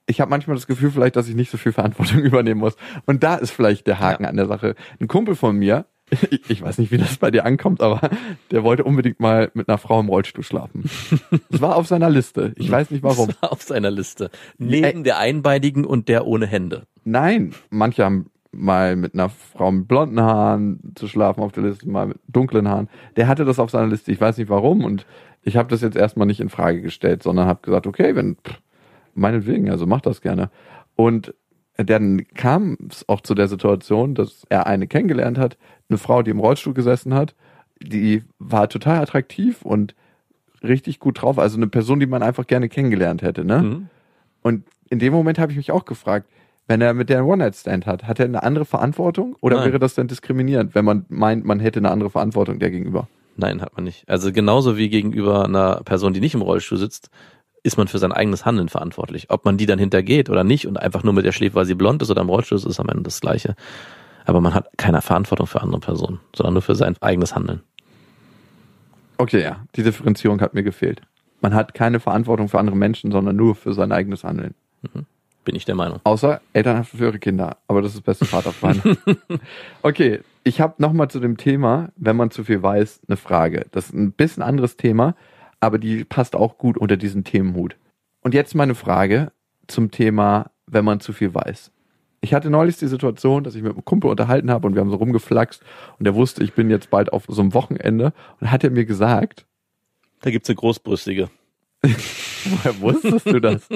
Ich 0.06 0.20
habe 0.20 0.30
manchmal 0.30 0.56
das 0.56 0.66
Gefühl 0.66 0.90
vielleicht, 0.90 1.16
dass 1.16 1.28
ich 1.28 1.34
nicht 1.34 1.50
so 1.50 1.56
viel 1.58 1.72
Verantwortung 1.72 2.20
übernehmen 2.22 2.60
muss. 2.60 2.76
Und 3.06 3.22
da 3.22 3.36
ist 3.36 3.50
vielleicht 3.50 3.86
der 3.86 4.00
Haken 4.00 4.24
Ja. 4.24 4.28
an 4.30 4.36
der 4.36 4.46
Sache. 4.46 4.74
Ein 5.00 5.08
Kumpel 5.08 5.34
von 5.34 5.56
mir, 5.56 5.86
ich, 6.30 6.50
ich 6.50 6.62
weiß 6.62 6.76
nicht, 6.78 6.92
wie 6.92 6.98
das 6.98 7.16
bei 7.16 7.30
dir 7.30 7.46
ankommt, 7.46 7.80
aber 7.80 8.10
der 8.50 8.62
wollte 8.62 8.84
unbedingt 8.84 9.20
mal 9.20 9.50
mit 9.54 9.68
einer 9.68 9.78
Frau 9.78 10.00
im 10.00 10.08
Rollstuhl 10.08 10.44
schlafen. 10.44 10.84
Das 11.50 11.62
war 11.62 11.76
auf 11.76 11.86
seiner 11.86 12.10
Liste. 12.10 12.52
Ich 12.56 12.70
weiß 12.70 12.90
nicht 12.90 13.02
warum. 13.02 13.28
Das 13.32 13.42
war 13.42 13.52
auf 13.52 13.62
seiner 13.62 13.90
Liste. 13.90 14.30
Neben 14.58 15.02
der 15.04 15.18
einbeinigen 15.18 15.86
und 15.86 16.08
der 16.08 16.26
ohne 16.26 16.46
Hände. 16.46 16.82
Nein, 17.04 17.54
manche 17.70 18.04
haben 18.04 18.26
mal 18.52 18.96
mit 18.96 19.14
einer 19.14 19.30
Frau 19.30 19.72
mit 19.72 19.88
blonden 19.88 20.20
Haaren 20.20 20.92
zu 20.94 21.08
schlafen 21.08 21.42
auf 21.42 21.52
der 21.52 21.64
Liste, 21.64 21.88
mal 21.88 22.06
mit 22.06 22.18
dunklen 22.28 22.68
Haaren. 22.68 22.88
Der 23.16 23.26
hatte 23.26 23.46
das 23.46 23.58
auf 23.58 23.70
seiner 23.70 23.88
Liste. 23.88 24.12
Ich 24.12 24.20
weiß 24.20 24.36
nicht 24.36 24.50
warum 24.50 24.84
und 24.84 25.06
ich 25.44 25.56
habe 25.56 25.68
das 25.68 25.82
jetzt 25.82 25.96
erstmal 25.96 26.26
nicht 26.26 26.40
in 26.40 26.48
Frage 26.48 26.80
gestellt, 26.80 27.22
sondern 27.22 27.46
habe 27.46 27.62
gesagt, 27.62 27.86
okay, 27.86 28.16
wenn 28.16 28.36
pff, 28.36 28.60
meinetwegen, 29.14 29.70
also 29.70 29.86
mach 29.86 30.00
das 30.00 30.20
gerne. 30.20 30.50
Und 30.96 31.34
dann 31.76 32.26
kam 32.34 32.78
es 32.88 33.08
auch 33.08 33.20
zu 33.20 33.34
der 33.34 33.48
Situation, 33.48 34.14
dass 34.14 34.44
er 34.48 34.66
eine 34.66 34.86
kennengelernt 34.86 35.38
hat, 35.38 35.56
eine 35.88 35.98
Frau, 35.98 36.22
die 36.22 36.30
im 36.30 36.38
Rollstuhl 36.38 36.74
gesessen 36.74 37.14
hat, 37.14 37.34
die 37.80 38.22
war 38.38 38.68
total 38.68 39.00
attraktiv 39.00 39.62
und 39.62 39.94
richtig 40.62 40.98
gut 40.98 41.20
drauf, 41.20 41.38
also 41.38 41.56
eine 41.56 41.66
Person, 41.66 42.00
die 42.00 42.06
man 42.06 42.22
einfach 42.22 42.46
gerne 42.46 42.68
kennengelernt 42.68 43.22
hätte, 43.22 43.44
ne? 43.44 43.62
Mhm. 43.62 43.88
Und 44.42 44.64
in 44.88 44.98
dem 44.98 45.12
Moment 45.12 45.38
habe 45.38 45.52
ich 45.52 45.58
mich 45.58 45.72
auch 45.72 45.84
gefragt, 45.84 46.28
wenn 46.66 46.80
er 46.80 46.94
mit 46.94 47.10
der 47.10 47.18
einen 47.18 47.26
One-Night-Stand 47.26 47.86
hat, 47.86 48.04
hat 48.04 48.18
er 48.18 48.26
eine 48.26 48.42
andere 48.42 48.64
Verantwortung 48.64 49.36
oder 49.40 49.56
Nein. 49.56 49.66
wäre 49.66 49.78
das 49.78 49.94
dann 49.94 50.06
diskriminierend, 50.06 50.74
wenn 50.74 50.84
man 50.84 51.04
meint, 51.08 51.44
man 51.44 51.60
hätte 51.60 51.80
eine 51.80 51.90
andere 51.90 52.10
Verantwortung 52.10 52.58
der 52.58 52.70
gegenüber? 52.70 53.08
Nein, 53.36 53.60
hat 53.60 53.74
man 53.74 53.84
nicht. 53.84 54.08
Also 54.08 54.32
genauso 54.32 54.76
wie 54.76 54.88
gegenüber 54.88 55.44
einer 55.44 55.82
Person, 55.84 56.12
die 56.12 56.20
nicht 56.20 56.34
im 56.34 56.42
Rollstuhl 56.42 56.78
sitzt, 56.78 57.10
ist 57.62 57.76
man 57.76 57.88
für 57.88 57.98
sein 57.98 58.12
eigenes 58.12 58.44
Handeln 58.44 58.68
verantwortlich. 58.68 59.30
Ob 59.30 59.44
man 59.44 59.56
die 59.56 59.66
dann 59.66 59.78
hintergeht 59.78 60.30
oder 60.30 60.44
nicht 60.44 60.66
und 60.66 60.76
einfach 60.76 61.02
nur 61.02 61.14
mit 61.14 61.24
der 61.24 61.32
schläft, 61.32 61.54
weil 61.54 61.64
sie 61.64 61.74
blond 61.74 62.02
ist 62.02 62.10
oder 62.10 62.20
im 62.20 62.28
Rollstuhl 62.28 62.58
ist, 62.58 62.66
ist 62.66 62.78
am 62.78 62.88
Ende 62.88 63.02
das 63.02 63.20
Gleiche. 63.20 63.56
Aber 64.26 64.40
man 64.40 64.54
hat 64.54 64.68
keine 64.76 65.02
Verantwortung 65.02 65.46
für 65.46 65.62
andere 65.62 65.80
Personen, 65.80 66.20
sondern 66.36 66.54
nur 66.54 66.62
für 66.62 66.76
sein 66.76 66.96
eigenes 67.00 67.34
Handeln. 67.34 67.62
Okay, 69.16 69.42
ja, 69.42 69.64
die 69.76 69.82
Differenzierung 69.82 70.40
hat 70.40 70.54
mir 70.54 70.62
gefehlt. 70.62 71.02
Man 71.40 71.54
hat 71.54 71.74
keine 71.74 72.00
Verantwortung 72.00 72.48
für 72.48 72.58
andere 72.58 72.76
Menschen, 72.76 73.12
sondern 73.12 73.36
nur 73.36 73.54
für 73.54 73.74
sein 73.74 73.92
eigenes 73.92 74.24
Handeln. 74.24 74.54
Bin 75.44 75.54
ich 75.54 75.64
der 75.64 75.74
Meinung. 75.74 76.00
Außer 76.04 76.40
Elternhaft 76.52 76.90
für 76.90 77.04
ihre 77.04 77.18
Kinder. 77.18 77.58
Aber 77.68 77.82
das 77.82 77.94
ist 77.94 77.98
das 77.98 78.04
beste 78.04 78.24
Vaterfreund. 78.24 78.82
okay, 79.82 80.20
ich 80.44 80.60
habe 80.60 80.74
nochmal 80.78 81.08
zu 81.08 81.20
dem 81.20 81.36
Thema, 81.36 81.90
wenn 81.96 82.16
man 82.16 82.30
zu 82.30 82.44
viel 82.44 82.62
weiß, 82.62 83.00
eine 83.08 83.16
Frage. 83.16 83.66
Das 83.72 83.86
ist 83.86 83.94
ein 83.94 84.12
bisschen 84.12 84.42
anderes 84.42 84.76
Thema, 84.76 85.16
aber 85.60 85.78
die 85.78 86.04
passt 86.04 86.36
auch 86.36 86.58
gut 86.58 86.78
unter 86.78 86.96
diesen 86.96 87.24
Themenhut. 87.24 87.76
Und 88.20 88.34
jetzt 88.34 88.54
meine 88.54 88.74
Frage 88.74 89.32
zum 89.66 89.90
Thema 89.90 90.50
wenn 90.66 90.84
man 90.84 91.00
zu 91.00 91.12
viel 91.12 91.34
weiß. 91.34 91.70
Ich 92.20 92.32
hatte 92.32 92.48
neulich 92.48 92.78
die 92.78 92.86
Situation, 92.86 93.44
dass 93.44 93.54
ich 93.54 93.62
mit 93.62 93.72
einem 93.72 93.84
Kumpel 93.84 94.10
unterhalten 94.10 94.50
habe 94.50 94.66
und 94.66 94.74
wir 94.74 94.80
haben 94.80 94.90
so 94.90 94.96
rumgeflaxt 94.96 95.62
und 95.98 96.06
er 96.06 96.14
wusste, 96.14 96.42
ich 96.42 96.54
bin 96.54 96.70
jetzt 96.70 96.90
bald 96.90 97.12
auf 97.12 97.24
so 97.28 97.42
einem 97.42 97.52
Wochenende 97.52 98.12
und 98.40 98.50
hat 98.50 98.64
er 98.64 98.70
mir 98.70 98.86
gesagt, 98.86 99.46
Da 100.22 100.30
gibt's 100.30 100.48
eine 100.48 100.56
großbrüstige. 100.56 101.28
woher 101.82 102.80
wusstest 102.80 103.26
du 103.26 103.40
das? 103.40 103.68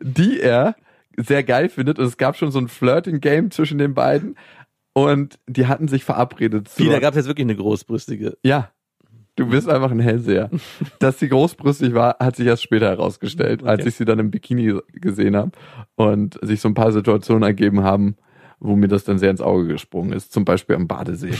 Die 0.00 0.40
er 0.40 0.74
sehr 1.16 1.44
geil 1.44 1.68
findet 1.68 2.00
und 2.00 2.06
es 2.06 2.16
gab 2.16 2.36
schon 2.36 2.50
so 2.50 2.58
ein 2.58 2.66
Flirting-Game 2.66 3.52
zwischen 3.52 3.78
den 3.78 3.94
beiden 3.94 4.36
und 4.94 5.38
die 5.46 5.66
hatten 5.66 5.88
sich 5.88 6.04
verabredet. 6.04 6.70
Wie, 6.76 6.88
da 6.88 6.98
gab's 7.00 7.16
jetzt 7.16 7.26
wirklich 7.26 7.44
eine 7.44 7.56
großbrüstige. 7.56 8.38
Ja. 8.42 8.70
Du 9.36 9.46
bist 9.48 9.68
einfach 9.68 9.90
ein 9.90 9.98
Hellseher. 9.98 10.48
Dass 11.00 11.18
sie 11.18 11.28
großbrüstig 11.28 11.92
war, 11.92 12.16
hat 12.20 12.36
sich 12.36 12.46
erst 12.46 12.62
später 12.62 12.86
herausgestellt, 12.86 13.62
Okay. 13.62 13.70
als 13.70 13.84
ich 13.84 13.96
sie 13.96 14.04
dann 14.04 14.20
im 14.20 14.30
Bikini 14.30 14.78
gesehen 14.92 15.34
habe 15.36 15.50
und 15.96 16.38
sich 16.40 16.60
so 16.60 16.68
ein 16.68 16.74
paar 16.74 16.92
Situationen 16.92 17.42
ergeben 17.42 17.82
haben, 17.82 18.14
wo 18.60 18.76
mir 18.76 18.86
das 18.88 19.02
dann 19.02 19.18
sehr 19.18 19.30
ins 19.30 19.40
Auge 19.40 19.66
gesprungen 19.66 20.12
ist. 20.12 20.32
Zum 20.32 20.44
Beispiel 20.44 20.76
am 20.76 20.86
Badesee. 20.86 21.34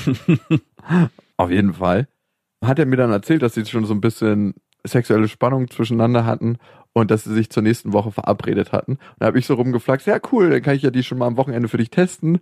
Auf 1.37 1.51
jeden 1.51 1.73
Fall. 1.75 2.09
Hat 2.65 2.79
er 2.81 2.87
mir 2.87 2.97
dann 2.97 3.13
erzählt, 3.13 3.43
dass 3.43 3.55
sie 3.55 3.65
schon 3.65 3.85
so 3.85 3.95
ein 3.95 4.01
bisschen 4.01 4.55
sexuelle 4.85 5.29
Spannung 5.29 5.71
zwischeneinander 5.71 6.27
hatten 6.27 6.59
und 6.93 7.11
dass 7.11 7.25
sie 7.25 7.33
sich 7.33 7.49
zur 7.51 7.63
nächsten 7.63 7.93
Woche 7.93 8.11
verabredet 8.11 8.73
hatten. 8.73 8.93
Und 8.93 9.01
da 9.19 9.27
habe 9.27 9.39
ich 9.39 9.47
so 9.47 9.55
rumgeflaxt, 9.55 10.07
ja 10.07 10.19
cool, 10.33 10.51
dann 10.51 10.63
kann 10.63 10.75
ich 10.75 10.83
ja 10.83 10.91
die 10.91 11.03
schon 11.05 11.19
mal 11.19 11.27
am 11.27 11.37
Wochenende 11.37 11.69
für 11.69 11.79
dich 11.79 11.91
testen, 11.91 12.41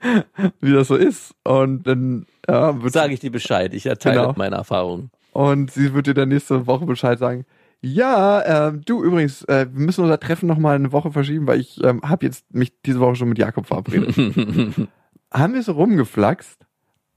wie 0.60 0.72
das 0.72 0.88
so 0.88 0.96
ist. 0.96 1.34
Und 1.44 1.86
dann 1.86 2.26
ja, 2.48 2.74
Sage 2.86 3.12
ich 3.12 3.20
dir 3.20 3.30
Bescheid. 3.32 3.74
Ich 3.74 3.86
erteile 3.86 4.20
Genau. 4.22 4.34
meine 4.36 4.56
Erfahrungen. 4.56 5.10
und 5.32 5.70
sie 5.70 5.92
wird 5.94 6.06
dir 6.06 6.14
dann 6.14 6.30
nächste 6.30 6.66
Woche 6.66 6.86
Bescheid 6.86 7.18
sagen. 7.18 7.44
Ja, 7.80 8.68
ähm, 8.68 8.80
du 8.84 9.04
übrigens, 9.04 9.42
äh, 9.44 9.66
wir 9.72 9.80
müssen 9.86 10.02
unser 10.02 10.18
Treffen 10.18 10.46
noch 10.48 10.58
mal 10.58 10.74
eine 10.74 10.90
Woche 10.90 11.12
verschieben, 11.12 11.46
weil 11.46 11.60
ich 11.60 11.82
ähm, 11.84 12.00
habe 12.02 12.26
jetzt 12.26 12.52
mich 12.52 12.72
diese 12.82 12.98
Woche 13.00 13.14
schon 13.16 13.28
mit 13.28 13.38
Jakob 13.38 13.66
verabredet. 13.66 14.16
Haben 15.32 15.54
wir 15.54 15.62
so 15.62 15.72
rumgeflaxt, 15.72 16.58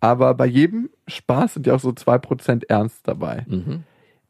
aber 0.01 0.33
bei 0.33 0.45
jedem 0.45 0.89
Spaß 1.07 1.53
sind 1.55 1.65
ja 1.67 1.73
auch 1.75 1.79
so 1.79 1.93
zwei 1.93 2.17
Prozent 2.17 2.69
Ernst 2.69 3.07
dabei. 3.07 3.45
Mhm. 3.47 3.83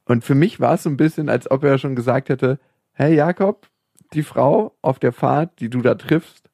Und 0.05 0.23
für 0.23 0.35
mich 0.35 0.59
war 0.59 0.75
es 0.75 0.83
so 0.83 0.89
ein 0.89 0.97
bisschen, 0.97 1.29
als 1.29 1.49
ob 1.49 1.63
er 1.63 1.77
schon 1.79 1.95
gesagt 1.95 2.29
hätte, 2.29 2.59
hey 2.93 3.15
Jakob, 3.15 3.67
die 4.13 4.23
Frau 4.23 4.75
auf 4.81 4.99
der 4.99 5.13
Fahrt, 5.13 5.59
die 5.59 5.69
du 5.69 5.81
da 5.81 5.95
triffst, 5.95 6.49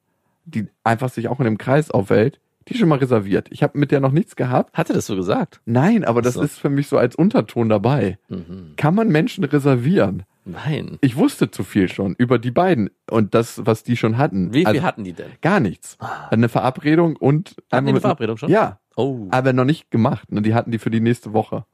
die 0.50 0.68
einfach 0.84 1.08
sich 1.10 1.28
auch 1.28 1.38
in 1.40 1.44
dem 1.44 1.58
Kreis 1.58 1.90
aufhält, 1.90 2.40
die 2.68 2.74
schon 2.76 2.88
mal 2.88 2.98
reserviert. 2.98 3.48
Ich 3.50 3.62
habe 3.62 3.78
mit 3.78 3.90
der 3.90 4.00
noch 4.00 4.12
nichts 4.12 4.36
gehabt. 4.36 4.76
Hat 4.76 4.90
er 4.90 4.94
das 4.96 5.06
so 5.06 5.16
gesagt? 5.16 5.60
Nein, 5.64 6.04
aber 6.04 6.20
das 6.22 6.34
so. 6.34 6.42
ist 6.42 6.58
für 6.58 6.68
mich 6.70 6.86
so 6.88 6.98
als 6.98 7.16
Unterton 7.16 7.68
dabei. 7.68 8.18
Mhm. 8.28 8.74
Kann 8.76 8.94
man 8.94 9.08
Menschen 9.08 9.44
reservieren? 9.44 10.24
Nein. 10.44 10.98
Ich 11.02 11.16
wusste 11.16 11.50
zu 11.50 11.62
viel 11.62 11.88
schon 11.88 12.14
über 12.16 12.38
die 12.38 12.50
beiden 12.50 12.90
und 13.10 13.34
das, 13.34 13.64
was 13.66 13.84
die 13.84 13.96
schon 13.96 14.16
hatten. 14.16 14.52
Wie 14.54 14.58
viel 14.60 14.66
Also 14.66 14.82
hatten 14.82 15.04
die 15.04 15.12
denn? 15.12 15.26
Gar 15.42 15.60
nichts. 15.60 15.98
Eine 16.30 16.48
Verabredung 16.48 17.16
und 17.16 17.56
Hatten 17.70 17.86
die 17.86 17.90
eine 17.92 18.00
Verabredung 18.00 18.36
schon? 18.38 18.50
Ja, 18.50 18.78
Oh. 18.96 19.28
aber 19.30 19.52
noch 19.52 19.64
nicht 19.66 19.90
gemacht. 19.90 20.26
Die 20.30 20.54
hatten 20.54 20.70
die 20.70 20.78
für 20.78 20.90
die 20.90 21.00
nächste 21.00 21.32
Woche 21.32 21.64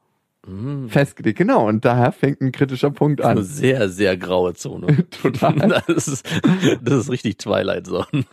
Mhm. 0.47 0.89
festgelegt. 0.91 1.39
Genau, 1.39 1.67
und 1.69 1.85
daher 1.85 2.13
fängt 2.13 2.41
ein 2.41 2.53
kritischer 2.53 2.91
Punkt 2.91 3.23
Eine 3.23 3.41
an. 3.41 3.45
sehr, 3.45 3.89
sehr 3.89 4.17
graue 4.17 4.55
Zone. 4.55 5.09
Total. 5.23 5.55
Das 5.87 6.09
ist, 6.09 6.27
das 6.83 6.95
ist 7.01 7.11
richtig 7.11 7.39
Twilight 7.39 7.87
Zone. 7.87 8.07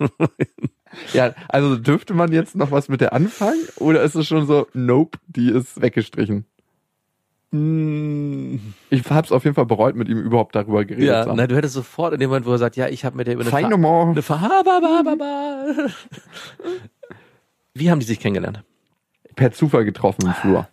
Ja, 1.13 1.33
also 1.47 1.77
dürfte 1.77 2.13
man 2.13 2.33
jetzt 2.33 2.53
noch 2.53 2.69
was 2.71 2.89
mit 2.89 2.99
der 2.99 3.13
anfangen 3.13 3.63
oder 3.77 4.03
ist 4.03 4.15
es 4.15 4.27
schon 4.27 4.45
so, 4.45 4.67
nope, 4.73 5.17
die 5.25 5.49
ist 5.49 5.81
weggestrichen? 5.81 6.45
Ich 8.89 9.09
hab's 9.09 9.31
auf 9.31 9.43
jeden 9.45 9.55
Fall 9.55 9.65
bereut, 9.65 9.95
mit 9.95 10.09
ihm 10.09 10.19
überhaupt 10.19 10.53
darüber 10.55 10.83
geredet 10.83 11.07
Ja, 11.07 11.23
zu 11.23 11.29
haben. 11.29 11.37
na, 11.37 11.47
du 11.47 11.55
hättest 11.55 11.75
sofort 11.75 12.13
in 12.13 12.19
dem 12.19 12.29
Moment, 12.29 12.45
wo 12.45 12.51
er 12.51 12.57
sagt, 12.57 12.75
ja, 12.75 12.89
ich 12.89 13.05
habe 13.05 13.15
mit 13.15 13.27
der 13.27 13.35
über 13.35 13.43
eine 13.43 13.51
Fa- 13.51 13.61
nochmal. 13.69 14.07
eine 14.09 15.17
ba. 15.17 15.65
Wie 17.73 17.89
haben 17.89 17.99
die 17.99 18.05
sich 18.05 18.19
kennengelernt? 18.19 18.63
Per 19.35 19.51
Zufall 19.53 19.85
getroffen 19.85 20.25
im 20.25 20.33
Flur. 20.33 20.67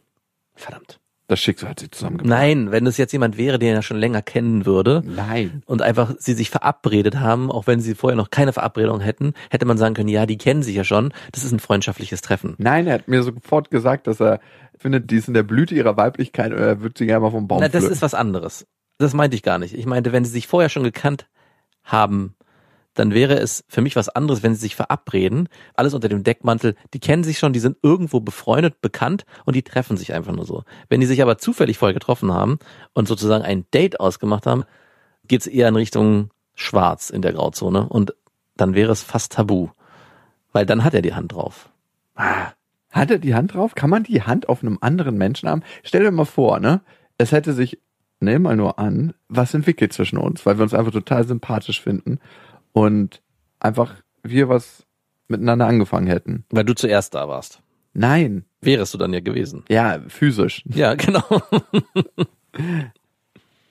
Verdammt. 0.56 0.98
Das 1.28 1.40
Schicksal 1.40 1.70
hat 1.70 1.80
sie 1.80 1.90
zusammengebracht. 1.90 2.28
Nein, 2.28 2.72
wenn 2.72 2.86
es 2.86 2.96
jetzt 2.96 3.12
jemand 3.12 3.36
wäre, 3.36 3.58
den 3.58 3.74
er 3.74 3.82
schon 3.82 3.98
länger 3.98 4.22
kennen 4.22 4.64
würde 4.64 5.02
Nein. 5.04 5.62
und 5.66 5.82
einfach 5.82 6.14
sie 6.18 6.32
sich 6.32 6.48
verabredet 6.48 7.20
haben, 7.20 7.52
auch 7.52 7.66
wenn 7.66 7.80
sie 7.80 7.94
vorher 7.94 8.16
noch 8.16 8.30
keine 8.30 8.54
Verabredung 8.54 9.00
hätten, 9.00 9.34
hätte 9.50 9.66
man 9.66 9.76
sagen 9.76 9.94
können, 9.94 10.08
ja, 10.08 10.24
die 10.24 10.38
kennen 10.38 10.62
sich 10.62 10.74
ja 10.74 10.84
schon, 10.84 11.12
das 11.32 11.44
ist 11.44 11.52
ein 11.52 11.60
freundschaftliches 11.60 12.22
Treffen. 12.22 12.54
Nein, 12.56 12.86
er 12.86 12.94
hat 12.94 13.08
mir 13.08 13.22
sofort 13.22 13.70
gesagt, 13.70 14.06
dass 14.06 14.22
er 14.22 14.40
findet, 14.78 15.10
die 15.10 15.16
ist 15.16 15.28
in 15.28 15.34
der 15.34 15.42
Blüte 15.42 15.74
ihrer 15.74 15.98
Weiblichkeit 15.98 16.50
und 16.52 16.60
er 16.60 16.80
würde 16.80 16.94
sie 16.96 17.04
gerne 17.04 17.20
mal 17.20 17.30
vom 17.30 17.46
Baum 17.46 17.60
Na, 17.60 17.68
das 17.68 17.84
ist 17.84 18.00
was 18.00 18.14
anderes. 18.14 18.66
Das 18.96 19.12
meinte 19.12 19.36
ich 19.36 19.42
gar 19.42 19.58
nicht. 19.58 19.74
Ich 19.74 19.84
meinte, 19.84 20.12
wenn 20.12 20.24
sie 20.24 20.30
sich 20.30 20.46
vorher 20.46 20.70
schon 20.70 20.82
gekannt 20.82 21.28
haben, 21.84 22.36
dann 22.98 23.14
wäre 23.14 23.38
es 23.38 23.64
für 23.68 23.80
mich 23.80 23.94
was 23.94 24.08
anderes, 24.08 24.42
wenn 24.42 24.54
sie 24.54 24.60
sich 24.60 24.74
verabreden, 24.74 25.48
alles 25.74 25.94
unter 25.94 26.08
dem 26.08 26.24
Deckmantel, 26.24 26.74
die 26.94 26.98
kennen 26.98 27.22
sich 27.22 27.38
schon, 27.38 27.52
die 27.52 27.60
sind 27.60 27.76
irgendwo 27.82 28.18
befreundet, 28.20 28.80
bekannt 28.80 29.24
und 29.44 29.54
die 29.54 29.62
treffen 29.62 29.96
sich 29.96 30.12
einfach 30.14 30.32
nur 30.32 30.44
so. 30.44 30.64
Wenn 30.88 31.00
die 31.00 31.06
sich 31.06 31.22
aber 31.22 31.38
zufällig 31.38 31.78
vorher 31.78 31.94
getroffen 31.94 32.32
haben 32.32 32.58
und 32.94 33.06
sozusagen 33.06 33.44
ein 33.44 33.66
Date 33.72 34.00
ausgemacht 34.00 34.46
haben, 34.46 34.64
geht's 35.28 35.46
eher 35.46 35.68
in 35.68 35.76
Richtung 35.76 36.30
schwarz 36.54 37.10
in 37.10 37.22
der 37.22 37.32
Grauzone 37.32 37.88
und 37.88 38.14
dann 38.56 38.74
wäre 38.74 38.90
es 38.90 39.04
fast 39.04 39.32
tabu, 39.32 39.68
weil 40.52 40.66
dann 40.66 40.82
hat 40.82 40.94
er 40.94 41.02
die 41.02 41.14
Hand 41.14 41.32
drauf. 41.32 41.70
Hat 42.90 43.10
er 43.10 43.18
die 43.18 43.34
Hand 43.34 43.54
drauf? 43.54 43.76
Kann 43.76 43.90
man 43.90 44.02
die 44.02 44.22
Hand 44.22 44.48
auf 44.48 44.62
einem 44.62 44.78
anderen 44.80 45.16
Menschen 45.16 45.48
haben? 45.48 45.62
Stell 45.84 46.02
dir 46.02 46.10
mal 46.10 46.24
vor, 46.24 46.58
ne? 46.58 46.80
Es 47.16 47.30
hätte 47.30 47.52
sich, 47.52 47.78
nimm 48.18 48.42
mal 48.42 48.56
nur 48.56 48.80
an, 48.80 49.14
was 49.28 49.54
entwickelt 49.54 49.92
zwischen 49.92 50.18
uns, 50.18 50.44
weil 50.46 50.58
wir 50.58 50.64
uns 50.64 50.74
einfach 50.74 50.90
total 50.90 51.24
sympathisch 51.24 51.80
finden 51.80 52.18
und 52.78 53.20
einfach 53.60 53.94
wir 54.22 54.48
was 54.48 54.84
miteinander 55.28 55.66
angefangen 55.66 56.06
hätten. 56.06 56.44
Weil 56.50 56.64
du 56.64 56.74
zuerst 56.74 57.14
da 57.14 57.28
warst. 57.28 57.60
Nein. 57.92 58.44
Wärest 58.60 58.94
du 58.94 58.98
dann 58.98 59.12
ja 59.12 59.20
gewesen. 59.20 59.64
Ja, 59.68 60.00
physisch. 60.08 60.62
Ja, 60.66 60.94
genau. 60.94 61.22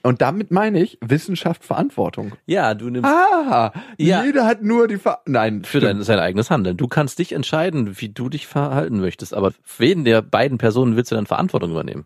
Und 0.04 0.22
damit 0.22 0.52
meine 0.52 0.82
ich 0.82 0.98
Wissenschaft, 1.02 1.66
Verantwortung. 1.66 2.34
Ja, 2.46 2.74
du 2.76 2.90
nimmst 2.90 3.10
Ah, 3.10 3.74
Ja. 3.98 4.24
jeder 4.24 4.46
hat 4.46 4.64
nur 4.64 4.88
die 4.88 4.98
Ver 4.98 5.20
Nein, 5.26 5.66
für 5.66 5.82
dein, 5.82 6.02
sein 6.04 6.20
eigenes 6.20 6.50
Handeln. 6.50 6.78
Du 6.78 6.88
kannst 6.88 7.20
dich 7.20 7.34
entscheiden, 7.34 8.00
wie 8.00 8.08
du 8.10 8.30
dich 8.30 8.48
verhalten 8.48 9.02
möchtest, 9.02 9.34
aber 9.34 9.52
für 9.64 9.84
wen 9.84 10.06
der 10.06 10.22
beiden 10.22 10.58
Personen 10.60 10.96
willst 10.96 11.12
du 11.12 11.16
dann 11.16 11.26
Verantwortung 11.26 11.72
übernehmen? 11.72 12.06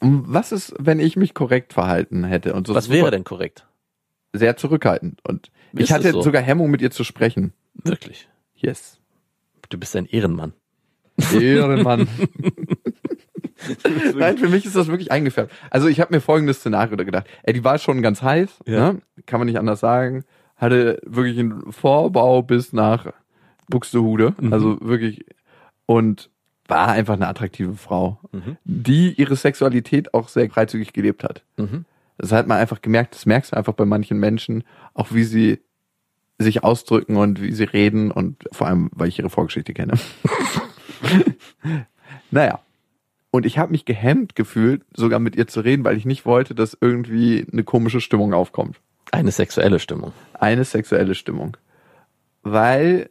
Was 0.00 0.52
ist, 0.52 0.74
wenn 0.78 1.00
ich 1.00 1.16
mich 1.16 1.34
korrekt 1.34 1.72
verhalten 1.72 2.22
hätte 2.24 2.54
und 2.54 2.66
so 2.68 2.74
Was 2.74 2.88
wäre 2.90 3.10
denn 3.10 3.24
korrekt? 3.24 3.66
Sehr 4.34 4.56
zurückhaltend 4.56 5.20
und 5.26 5.50
Ist 5.72 5.84
ich 5.84 5.92
hatte 5.92 6.10
so? 6.12 6.20
sogar 6.22 6.42
Hemmung 6.42 6.70
mit 6.70 6.82
ihr 6.82 6.90
zu 6.90 7.04
sprechen. 7.04 7.52
Wirklich. 7.82 8.28
Yes. 8.56 9.00
Du 9.70 9.78
bist 9.78 9.96
ein 9.96 10.06
Ehrenmann. 10.06 10.52
Ehrenmann. 11.32 12.08
Nein, 14.16 14.36
für 14.38 14.48
mich 14.48 14.66
ist 14.66 14.76
das 14.76 14.88
wirklich 14.88 15.10
eingefärbt. 15.10 15.52
Also 15.70 15.88
ich 15.88 16.00
habe 16.00 16.14
mir 16.14 16.20
folgendes 16.20 16.58
Szenario 16.58 16.96
da 16.96 17.04
gedacht. 17.04 17.26
Ey, 17.44 17.52
die 17.54 17.64
war 17.64 17.78
schon 17.78 18.02
ganz 18.02 18.22
heiß, 18.22 18.50
Ja. 18.66 18.92
ne? 18.94 19.02
kann 19.26 19.40
man 19.40 19.46
nicht 19.46 19.58
anders 19.58 19.80
sagen. 19.80 20.24
Hatte 20.56 21.00
wirklich 21.04 21.38
einen 21.38 21.72
Vorbau 21.72 22.42
bis 22.42 22.72
nach 22.72 23.12
Buxtehude, 23.68 24.34
Mhm. 24.40 24.52
also 24.52 24.78
wirklich 24.80 25.24
und 25.86 26.30
war 26.66 26.88
einfach 26.88 27.14
eine 27.14 27.28
attraktive 27.28 27.74
Frau, 27.74 28.18
Mhm. 28.32 28.56
die 28.64 29.12
ihre 29.14 29.36
Sexualität 29.36 30.14
auch 30.14 30.28
sehr 30.28 30.48
freizügig 30.50 30.92
gelebt 30.92 31.24
hat. 31.24 31.42
Mhm. 31.56 31.84
Das 32.18 32.32
hat 32.32 32.46
man 32.46 32.58
einfach 32.58 32.80
gemerkt, 32.80 33.14
das 33.14 33.26
merkst 33.26 33.52
du 33.52 33.56
einfach 33.56 33.72
bei 33.72 33.84
manchen 33.84 34.18
Menschen, 34.18 34.64
auch 34.94 35.12
wie 35.12 35.24
sie 35.24 35.60
sich 36.38 36.64
ausdrücken 36.64 37.16
und 37.16 37.40
wie 37.40 37.52
sie 37.52 37.64
reden 37.64 38.10
und 38.10 38.44
vor 38.52 38.66
allem, 38.66 38.90
weil 38.92 39.08
ich 39.08 39.18
ihre 39.18 39.30
Vorgeschichte 39.30 39.72
kenne. 39.72 39.94
naja. 42.30 42.60
Und 43.30 43.46
ich 43.46 43.58
habe 43.58 43.72
mich 43.72 43.84
gehemmt 43.84 44.36
gefühlt, 44.36 44.82
sogar 44.94 45.18
mit 45.18 45.34
ihr 45.34 45.48
zu 45.48 45.60
reden, 45.60 45.84
weil 45.84 45.96
ich 45.96 46.04
nicht 46.04 46.24
wollte, 46.24 46.54
dass 46.54 46.78
irgendwie 46.80 47.44
eine 47.50 47.64
komische 47.64 48.00
Stimmung 48.00 48.32
aufkommt. 48.32 48.80
Eine 49.10 49.32
sexuelle 49.32 49.80
Stimmung. 49.80 50.12
Eine 50.34 50.64
sexuelle 50.64 51.16
Stimmung. 51.16 51.56
Weil 52.42 53.10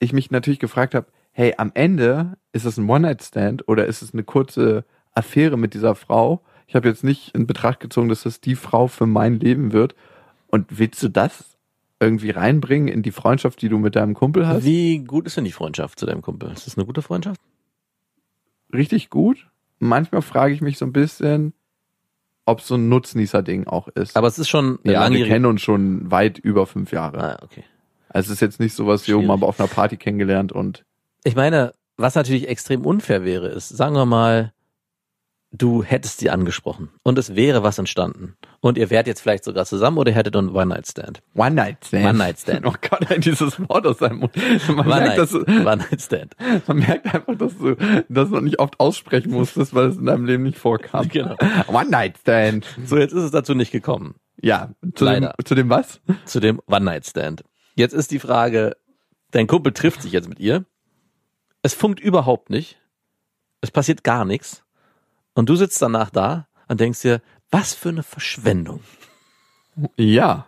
ich 0.00 0.12
mich 0.12 0.32
natürlich 0.32 0.58
gefragt 0.58 0.94
habe, 0.94 1.06
hey, 1.30 1.54
am 1.56 1.70
Ende 1.74 2.36
ist 2.52 2.64
es 2.64 2.78
ein 2.78 2.88
One-Night-Stand 2.88 3.68
oder 3.68 3.86
ist 3.86 4.02
es 4.02 4.12
eine 4.12 4.24
kurze 4.24 4.84
Affäre 5.12 5.56
mit 5.56 5.74
dieser 5.74 5.94
Frau? 5.94 6.42
Ich 6.66 6.74
habe 6.74 6.88
jetzt 6.88 7.04
nicht 7.04 7.34
in 7.34 7.46
Betracht 7.46 7.80
gezogen, 7.80 8.08
dass 8.08 8.22
das 8.22 8.40
die 8.40 8.56
Frau 8.56 8.86
für 8.86 9.06
mein 9.06 9.38
Leben 9.38 9.72
wird. 9.72 9.94
Und 10.48 10.78
willst 10.78 11.02
du 11.02 11.08
das 11.08 11.56
irgendwie 12.00 12.30
reinbringen 12.30 12.88
in 12.88 13.02
die 13.02 13.12
Freundschaft, 13.12 13.62
die 13.62 13.68
du 13.68 13.78
mit 13.78 13.96
deinem 13.96 14.14
Kumpel 14.14 14.46
hast? 14.46 14.64
Wie 14.64 14.98
gut 14.98 15.26
ist 15.26 15.36
denn 15.36 15.44
die 15.44 15.52
Freundschaft 15.52 15.98
zu 15.98 16.06
deinem 16.06 16.22
Kumpel? 16.22 16.50
Ist 16.52 16.66
das 16.66 16.76
eine 16.76 16.86
gute 16.86 17.02
Freundschaft? 17.02 17.40
Richtig 18.72 19.10
gut. 19.10 19.48
Manchmal 19.78 20.22
frage 20.22 20.54
ich 20.54 20.60
mich 20.60 20.78
so 20.78 20.84
ein 20.86 20.92
bisschen, 20.92 21.52
ob 22.46 22.60
so 22.60 22.74
ein 22.74 22.88
Nutznießer-Ding 22.88 23.66
auch 23.66 23.88
ist. 23.88 24.16
Aber 24.16 24.26
es 24.26 24.38
ist 24.38 24.48
schon 24.48 24.78
eine 24.84 24.92
ja, 24.92 25.10
wir 25.10 25.26
kennen 25.26 25.46
uns 25.46 25.62
schon 25.62 26.10
weit 26.10 26.38
über 26.38 26.66
fünf 26.66 26.92
Jahre. 26.92 27.22
Ah, 27.22 27.38
okay. 27.42 27.64
Also 28.08 28.28
es 28.28 28.34
ist 28.34 28.40
jetzt 28.40 28.60
nicht 28.60 28.74
sowas, 28.74 29.06
wir 29.08 29.16
haben 29.16 29.30
aber 29.30 29.48
auf 29.48 29.58
einer 29.58 29.68
Party 29.68 29.96
kennengelernt 29.96 30.52
und 30.52 30.84
Ich 31.24 31.34
meine, 31.34 31.72
was 31.96 32.14
natürlich 32.14 32.48
extrem 32.48 32.84
unfair 32.84 33.24
wäre, 33.24 33.48
ist, 33.48 33.70
sagen 33.70 33.94
wir 33.94 34.06
mal, 34.06 34.52
du 35.56 35.84
hättest 35.84 36.18
sie 36.18 36.30
angesprochen 36.30 36.90
und 37.04 37.16
es 37.18 37.36
wäre 37.36 37.62
was 37.62 37.78
entstanden. 37.78 38.34
Und 38.60 38.76
ihr 38.76 38.90
wärt 38.90 39.06
jetzt 39.06 39.20
vielleicht 39.20 39.44
sogar 39.44 39.64
zusammen 39.66 39.98
oder 39.98 40.10
ihr 40.10 40.16
hättet 40.16 40.34
einen 40.36 40.48
One-Night-Stand. 40.48 41.22
One-Night-Stand. 41.36 42.04
One-Night-Stand. 42.06 42.66
Oh 42.66 42.72
Gott, 42.80 43.06
dieses 43.24 43.60
Wort 43.68 43.86
aus 43.86 43.98
seinem 43.98 44.18
Mund. 44.20 44.32
Man, 44.68 44.86
merkt, 44.86 45.18
dass, 45.18 45.30
du- 45.30 45.42
One-Night-Stand. 45.46 46.34
man 46.66 46.78
merkt 46.78 47.14
einfach, 47.14 47.36
dass 47.36 47.56
du 47.58 47.76
das 48.08 48.30
noch 48.30 48.40
nicht 48.40 48.58
oft 48.58 48.80
aussprechen 48.80 49.30
musstest, 49.30 49.74
weil 49.74 49.88
es 49.88 49.96
in 49.96 50.06
deinem 50.06 50.24
Leben 50.24 50.42
nicht 50.42 50.58
vorkam. 50.58 51.08
Genau. 51.08 51.36
One-Night-Stand. 51.68 52.66
So, 52.86 52.96
jetzt 52.96 53.12
ist 53.12 53.22
es 53.22 53.30
dazu 53.30 53.54
nicht 53.54 53.70
gekommen. 53.70 54.16
Ja, 54.42 54.70
zu 54.94 55.04
dem, 55.04 55.22
Leider. 55.22 55.34
zu 55.44 55.54
dem 55.54 55.70
was? 55.70 56.00
Zu 56.24 56.40
dem 56.40 56.60
One-Night-Stand. 56.66 57.44
Jetzt 57.76 57.92
ist 57.92 58.10
die 58.10 58.18
Frage, 58.18 58.76
dein 59.30 59.46
Kumpel 59.46 59.72
trifft 59.72 60.02
sich 60.02 60.12
jetzt 60.12 60.28
mit 60.28 60.40
ihr. 60.40 60.64
Es 61.62 61.74
funkt 61.74 62.00
überhaupt 62.00 62.50
nicht. 62.50 62.78
Es 63.60 63.70
passiert 63.70 64.04
gar 64.04 64.24
nichts. 64.24 64.63
Und 65.34 65.48
du 65.48 65.56
sitzt 65.56 65.80
danach 65.82 66.10
da 66.10 66.46
und 66.68 66.80
denkst 66.80 67.02
dir, 67.02 67.20
was 67.50 67.74
für 67.74 67.90
eine 67.90 68.02
Verschwendung. 68.02 68.80
Ja. 69.96 70.46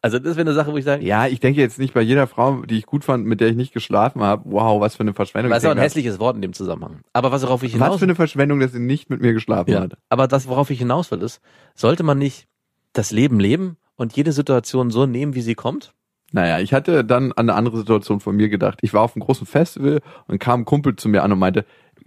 Also 0.00 0.18
das 0.18 0.36
wäre 0.36 0.40
eine 0.40 0.54
Sache, 0.54 0.72
wo 0.72 0.76
ich 0.76 0.84
sage, 0.84 1.04
Ja, 1.04 1.28
ich 1.28 1.38
denke 1.38 1.60
jetzt 1.60 1.78
nicht 1.78 1.94
bei 1.94 2.00
jeder 2.00 2.26
Frau, 2.26 2.62
die 2.62 2.78
ich 2.78 2.86
gut 2.86 3.04
fand, 3.04 3.24
mit 3.24 3.40
der 3.40 3.48
ich 3.48 3.56
nicht 3.56 3.72
geschlafen 3.72 4.20
habe, 4.22 4.42
wow, 4.46 4.80
was 4.80 4.96
für 4.96 5.02
eine 5.02 5.14
Verschwendung. 5.14 5.50
das 5.50 5.62
ist 5.62 5.68
auch 5.68 5.72
ein 5.72 5.78
hässliches 5.78 6.18
Wort 6.18 6.34
in 6.34 6.42
dem 6.42 6.52
Zusammenhang. 6.52 7.02
Aber 7.12 7.30
was 7.30 7.42
worauf 7.42 7.62
ich 7.62 7.72
hinaus 7.72 7.90
was 7.90 7.98
für 7.98 8.04
eine 8.04 8.16
Verschwendung, 8.16 8.58
dass 8.58 8.72
sie 8.72 8.80
nicht 8.80 9.10
mit 9.10 9.20
mir 9.20 9.32
geschlafen 9.32 9.70
ja, 9.70 9.80
hat. 9.80 9.96
aber 10.08 10.26
das, 10.26 10.48
worauf 10.48 10.70
ich 10.70 10.78
hinaus 10.78 11.10
will, 11.12 11.22
ist, 11.22 11.40
sollte 11.74 12.02
man 12.02 12.18
nicht 12.18 12.48
das 12.92 13.12
Leben 13.12 13.38
leben 13.38 13.76
und 13.94 14.16
jede 14.16 14.32
Situation 14.32 14.90
so 14.90 15.06
nehmen, 15.06 15.34
wie 15.34 15.42
sie 15.42 15.54
kommt? 15.54 15.94
Naja, 16.32 16.58
ich 16.58 16.72
hatte 16.72 17.04
dann 17.04 17.30
an 17.32 17.50
eine 17.50 17.54
andere 17.54 17.76
Situation 17.76 18.18
von 18.18 18.34
mir 18.34 18.48
gedacht. 18.48 18.78
Ich 18.82 18.94
war 18.94 19.02
auf 19.02 19.14
einem 19.14 19.24
großen 19.24 19.46
Festival 19.46 20.00
und 20.26 20.38
kam 20.38 20.62
ein 20.62 20.64
Kumpel 20.64 20.96
zu 20.96 21.08
mir 21.08 21.22
an 21.22 21.30
und 21.30 21.38
meinte, 21.38 21.64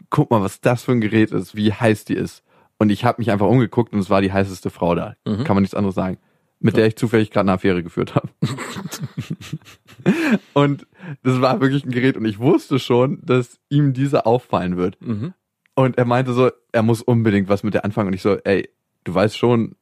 guck 0.09 0.31
mal, 0.31 0.41
was 0.41 0.61
das 0.61 0.83
für 0.83 0.91
ein 0.91 1.01
Gerät 1.01 1.31
ist, 1.31 1.55
wie 1.55 1.73
heiß 1.73 2.05
die 2.05 2.15
ist. 2.15 2.43
Und 2.77 2.89
ich 2.89 3.05
habe 3.05 3.19
mich 3.19 3.31
einfach 3.31 3.47
umgeguckt 3.47 3.93
und 3.93 3.99
es 3.99 4.09
war 4.09 4.21
die 4.21 4.33
heißeste 4.33 4.69
Frau 4.69 4.95
da. 4.95 5.15
Mhm. 5.25 5.43
Kann 5.43 5.55
man 5.55 5.63
nichts 5.63 5.75
anderes 5.75 5.95
sagen. 5.95 6.17
Mit 6.59 6.77
der 6.77 6.87
ich 6.87 6.95
zufällig 6.95 7.31
gerade 7.31 7.45
eine 7.45 7.53
Affäre 7.53 7.83
geführt 7.83 8.15
habe. 8.15 8.29
und 10.53 10.87
das 11.21 11.41
war 11.41 11.61
wirklich 11.61 11.85
ein 11.85 11.91
Gerät 11.91 12.17
und 12.17 12.25
ich 12.25 12.39
wusste 12.39 12.79
schon, 12.79 13.19
dass 13.23 13.59
ihm 13.69 13.93
diese 13.93 14.25
auffallen 14.25 14.77
wird. 14.77 14.97
Mhm. 14.99 15.33
Und 15.75 15.97
er 15.97 16.05
meinte 16.05 16.33
so, 16.33 16.49
er 16.71 16.81
muss 16.81 17.01
unbedingt 17.01 17.49
was 17.49 17.63
mit 17.63 17.73
der 17.73 17.85
anfangen. 17.85 18.07
Und 18.07 18.13
ich 18.13 18.21
so, 18.21 18.37
ey, 18.37 18.69
du 19.03 19.13
weißt 19.13 19.37
schon, 19.37 19.75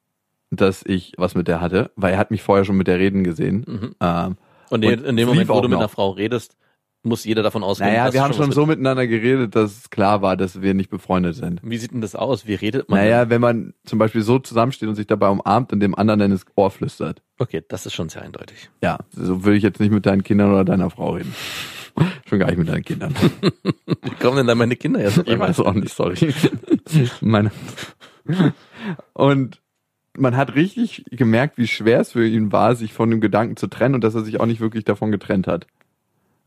dass 0.49 0.83
ich 0.85 1.13
was 1.17 1.35
mit 1.35 1.47
der 1.47 1.61
hatte, 1.61 1.91
weil 1.95 2.13
er 2.13 2.19
hat 2.19 2.31
mich 2.31 2.43
vorher 2.43 2.65
schon 2.65 2.77
mit 2.77 2.87
der 2.87 2.99
reden 2.99 3.23
gesehen. 3.23 3.65
Mhm. 3.67 3.95
Ähm, 4.01 4.37
Und, 4.69 4.83
in, 4.83 4.99
Und 4.99 5.05
in 5.05 5.17
dem 5.17 5.27
Moment, 5.27 5.49
wo 5.49 5.61
du 5.61 5.69
mit 5.69 5.77
einer 5.77 5.89
Frau 5.89 6.09
redest, 6.09 6.57
muss 7.03 7.25
jeder 7.25 7.43
davon 7.43 7.63
ausgehen. 7.63 7.89
naja, 7.91 8.13
wir 8.13 8.21
haben 8.23 8.33
schon 8.33 8.47
was 8.47 8.55
so 8.55 8.61
mit- 8.65 8.79
miteinander 8.79 9.05
geredet, 9.07 9.55
dass 9.55 9.77
es 9.77 9.89
klar 9.89 10.21
war, 10.21 10.37
dass 10.37 10.61
wir 10.61 10.73
nicht 10.73 10.89
befreundet 10.89 11.35
sind. 11.35 11.59
Wie 11.63 11.77
sieht 11.77 11.91
denn 11.91 12.01
das 12.01 12.15
aus? 12.15 12.47
Wie 12.47 12.55
redet 12.55 12.89
man? 12.89 12.99
Naja, 12.99 13.29
wenn 13.29 13.41
man 13.41 13.73
zum 13.85 13.99
Beispiel 13.99 14.21
so 14.21 14.39
zusammensteht 14.39 14.87
und 14.89 14.95
sich 14.95 15.07
dabei 15.07 15.29
umarmt 15.29 15.73
und 15.73 15.79
dem 15.81 15.95
anderen 15.95 16.19
dann 16.21 16.31
ins 16.31 16.45
Ohr 16.55 16.71
flüstert. 16.71 17.21
Okay, 17.39 17.61
das 17.67 17.85
ist 17.85 17.93
schon 17.93 18.09
sehr 18.09 18.21
eindeutig. 18.21 18.69
Ja, 18.81 18.99
so 19.11 19.43
würde 19.43 19.57
ich 19.57 19.63
jetzt 19.63 19.79
nicht 19.79 19.91
mit 19.91 20.05
deinen 20.05 20.23
Kindern 20.23 20.51
oder 20.51 20.63
deiner 20.65 20.89
Frau 20.89 21.11
reden. 21.11 21.33
Schon 22.27 22.39
gar 22.39 22.47
nicht 22.47 22.57
mit 22.57 22.67
deinen 22.69 22.83
Kindern. 22.83 23.13
Wie 24.01 24.09
kommen 24.19 24.37
denn 24.37 24.47
da 24.47 24.55
meine 24.55 24.75
Kinder 24.75 24.99
jetzt? 25.01 25.17
Ich 25.27 25.37
weiß 25.37 25.59
auch 25.59 25.73
nicht, 25.73 25.93
sorry. 25.93 26.33
Meine. 27.21 27.51
Und 29.13 29.61
man 30.17 30.35
hat 30.37 30.55
richtig 30.55 31.05
gemerkt, 31.11 31.57
wie 31.57 31.67
schwer 31.67 31.99
es 32.01 32.11
für 32.13 32.27
ihn 32.27 32.51
war, 32.51 32.75
sich 32.75 32.93
von 32.93 33.09
dem 33.09 33.21
Gedanken 33.21 33.57
zu 33.57 33.67
trennen 33.67 33.95
und 33.95 34.03
dass 34.03 34.15
er 34.15 34.21
sich 34.21 34.39
auch 34.39 34.45
nicht 34.45 34.59
wirklich 34.61 34.85
davon 34.85 35.11
getrennt 35.11 35.47
hat. 35.47 35.67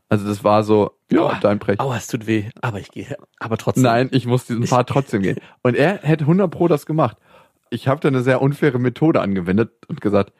Also 0.09 0.27
das 0.27 0.43
war 0.43 0.63
so, 0.63 0.91
ja, 1.11 1.19
Aua. 1.21 1.39
dein 1.41 1.59
Pech. 1.59 1.79
Aua, 1.79 1.97
es 1.97 2.07
tut 2.07 2.27
weh. 2.27 2.45
Aber 2.61 2.79
ich 2.79 2.91
gehe. 2.91 3.17
Aber 3.39 3.57
trotzdem. 3.57 3.83
Nein, 3.83 4.09
ich 4.11 4.25
muss 4.25 4.45
diesen 4.45 4.65
Part 4.65 4.87
trotzdem 4.89 5.21
gehen. 5.21 5.37
Und 5.63 5.75
er 5.75 5.99
hätte 6.01 6.23
100 6.23 6.49
pro 6.49 6.67
das 6.67 6.85
gemacht. 6.85 7.17
Ich 7.69 7.87
habe 7.87 7.99
da 7.99 8.07
eine 8.07 8.21
sehr 8.21 8.41
unfaire 8.41 8.79
Methode 8.79 9.19
angewendet 9.19 9.71
und 9.89 9.99
gesagt, 9.99 10.31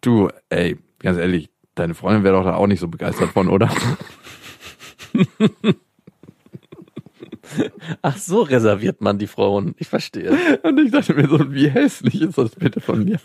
du, 0.00 0.30
ey, 0.48 0.78
ganz 1.00 1.18
ehrlich, 1.18 1.50
deine 1.74 1.92
Freundin 1.92 2.24
wäre 2.24 2.36
doch 2.36 2.44
da 2.44 2.54
auch 2.54 2.66
nicht 2.66 2.80
so 2.80 2.88
begeistert 2.88 3.28
von, 3.30 3.50
oder? 3.50 3.70
Ach 8.02 8.16
so 8.16 8.40
reserviert 8.42 9.00
man 9.02 9.18
die 9.18 9.26
Frauen. 9.26 9.74
Ich 9.78 9.88
verstehe. 9.88 10.36
Und 10.62 10.78
ich 10.78 10.90
dachte 10.90 11.12
mir 11.14 11.28
so, 11.28 11.52
wie 11.52 11.68
hässlich 11.68 12.22
ist 12.22 12.38
das 12.38 12.56
bitte 12.56 12.80
von 12.80 13.04
mir? 13.04 13.18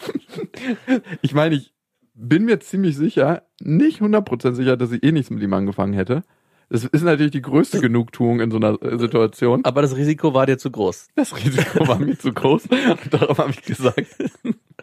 Ich 1.21 1.33
meine, 1.33 1.55
ich 1.55 1.73
bin 2.21 2.45
mir 2.45 2.59
ziemlich 2.59 2.95
sicher, 2.95 3.43
nicht 3.61 4.01
100% 4.01 4.53
sicher, 4.53 4.77
dass 4.77 4.91
ich 4.91 5.03
eh 5.03 5.11
nichts 5.11 5.29
mit 5.29 5.41
ihm 5.41 5.53
angefangen 5.53 5.93
hätte. 5.93 6.23
Das 6.69 6.85
ist 6.85 7.01
natürlich 7.01 7.33
die 7.33 7.41
größte 7.41 7.81
Genugtuung 7.81 8.39
in 8.39 8.49
so 8.49 8.57
einer 8.57 8.81
äh, 8.81 8.97
Situation. 8.97 9.65
Aber 9.65 9.81
das 9.81 9.97
Risiko 9.97 10.33
war 10.33 10.45
dir 10.45 10.57
zu 10.57 10.71
groß. 10.71 11.09
Das 11.15 11.35
Risiko 11.35 11.85
war 11.85 11.99
mir 11.99 12.17
zu 12.17 12.31
groß. 12.31 12.67
Und 13.03 13.13
darauf 13.13 13.39
habe 13.39 13.51
ich 13.51 13.61
gesagt, 13.61 14.05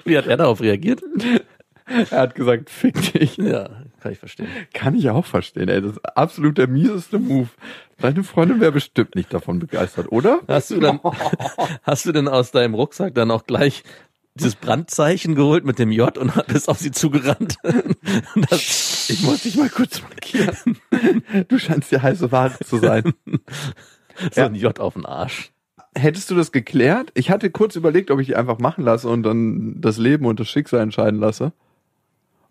Wie 0.05 0.19
hat 0.19 0.27
er 0.27 0.37
darauf 0.37 0.61
reagiert? 0.61 1.03
er 2.11 2.21
hat 2.21 2.35
gesagt, 2.35 2.69
fick 2.69 3.13
dich. 3.13 3.39
Ja, 3.39 3.71
kann 4.01 4.13
ich 4.13 4.19
verstehen. 4.19 4.49
Kann 4.75 4.95
ich 4.95 5.09
auch 5.09 5.25
verstehen, 5.25 5.71
ey. 5.71 5.81
Das 5.81 5.93
ist 5.93 6.05
absolut 6.05 6.59
der 6.59 6.69
mieseste 6.69 7.19
Move. 7.19 7.49
Deine 7.99 8.23
Freundin 8.23 8.61
wäre 8.61 8.73
bestimmt 8.73 9.15
nicht 9.15 9.33
davon 9.33 9.59
begeistert, 9.59 10.13
oder? 10.13 10.41
Hast 10.47 10.71
du 10.71 10.81
dann, 10.81 11.01
hast 11.85 12.05
du 12.05 12.13
denn 12.13 12.29
aus 12.29 12.51
deinem 12.51 12.75
Rucksack 12.75 13.15
dann 13.15 13.31
auch 13.31 13.45
gleich 13.45 13.83
dieses 14.39 14.57
Brandzeichen 14.57 15.35
geholt 15.35 15.65
mit 15.65 15.79
dem 15.79 15.91
J 15.91 16.17
und 16.17 16.33
bist 16.47 16.69
auf 16.69 16.79
sie 16.79 16.91
zugerannt? 16.91 17.57
Das, 18.51 19.11
Ich 19.11 19.23
muss 19.23 19.43
dich 19.43 19.57
mal 19.57 19.69
kurz 19.69 20.03
markieren. 20.03 20.79
Du 21.49 21.59
scheinst 21.59 21.91
die 21.93 22.01
heiße 22.01 22.31
Ware 22.33 22.59
zu 22.65 22.79
sein. 22.79 23.13
so 24.33 24.43
ein 24.43 24.55
J 24.55 24.79
auf 24.81 24.95
den 24.95 25.07
Arsch. 25.07 25.53
Hättest 25.95 26.31
du 26.31 26.35
das 26.35 26.53
geklärt? 26.53 27.11
Ich 27.15 27.31
hatte 27.31 27.51
kurz 27.51 27.75
überlegt, 27.77 28.11
ob 28.11 28.21
ich 28.21 28.29
die 28.29 28.37
einfach 28.37 28.59
machen 28.59 28.85
lasse 28.85 29.09
und 29.09 29.23
dann 29.23 29.81
das 29.81 29.99
Leben 29.99 30.27
und 30.27 30.39
das 30.39 30.49
Schicksal 30.49 30.81
entscheiden 30.81 31.19
lasse. 31.19 31.53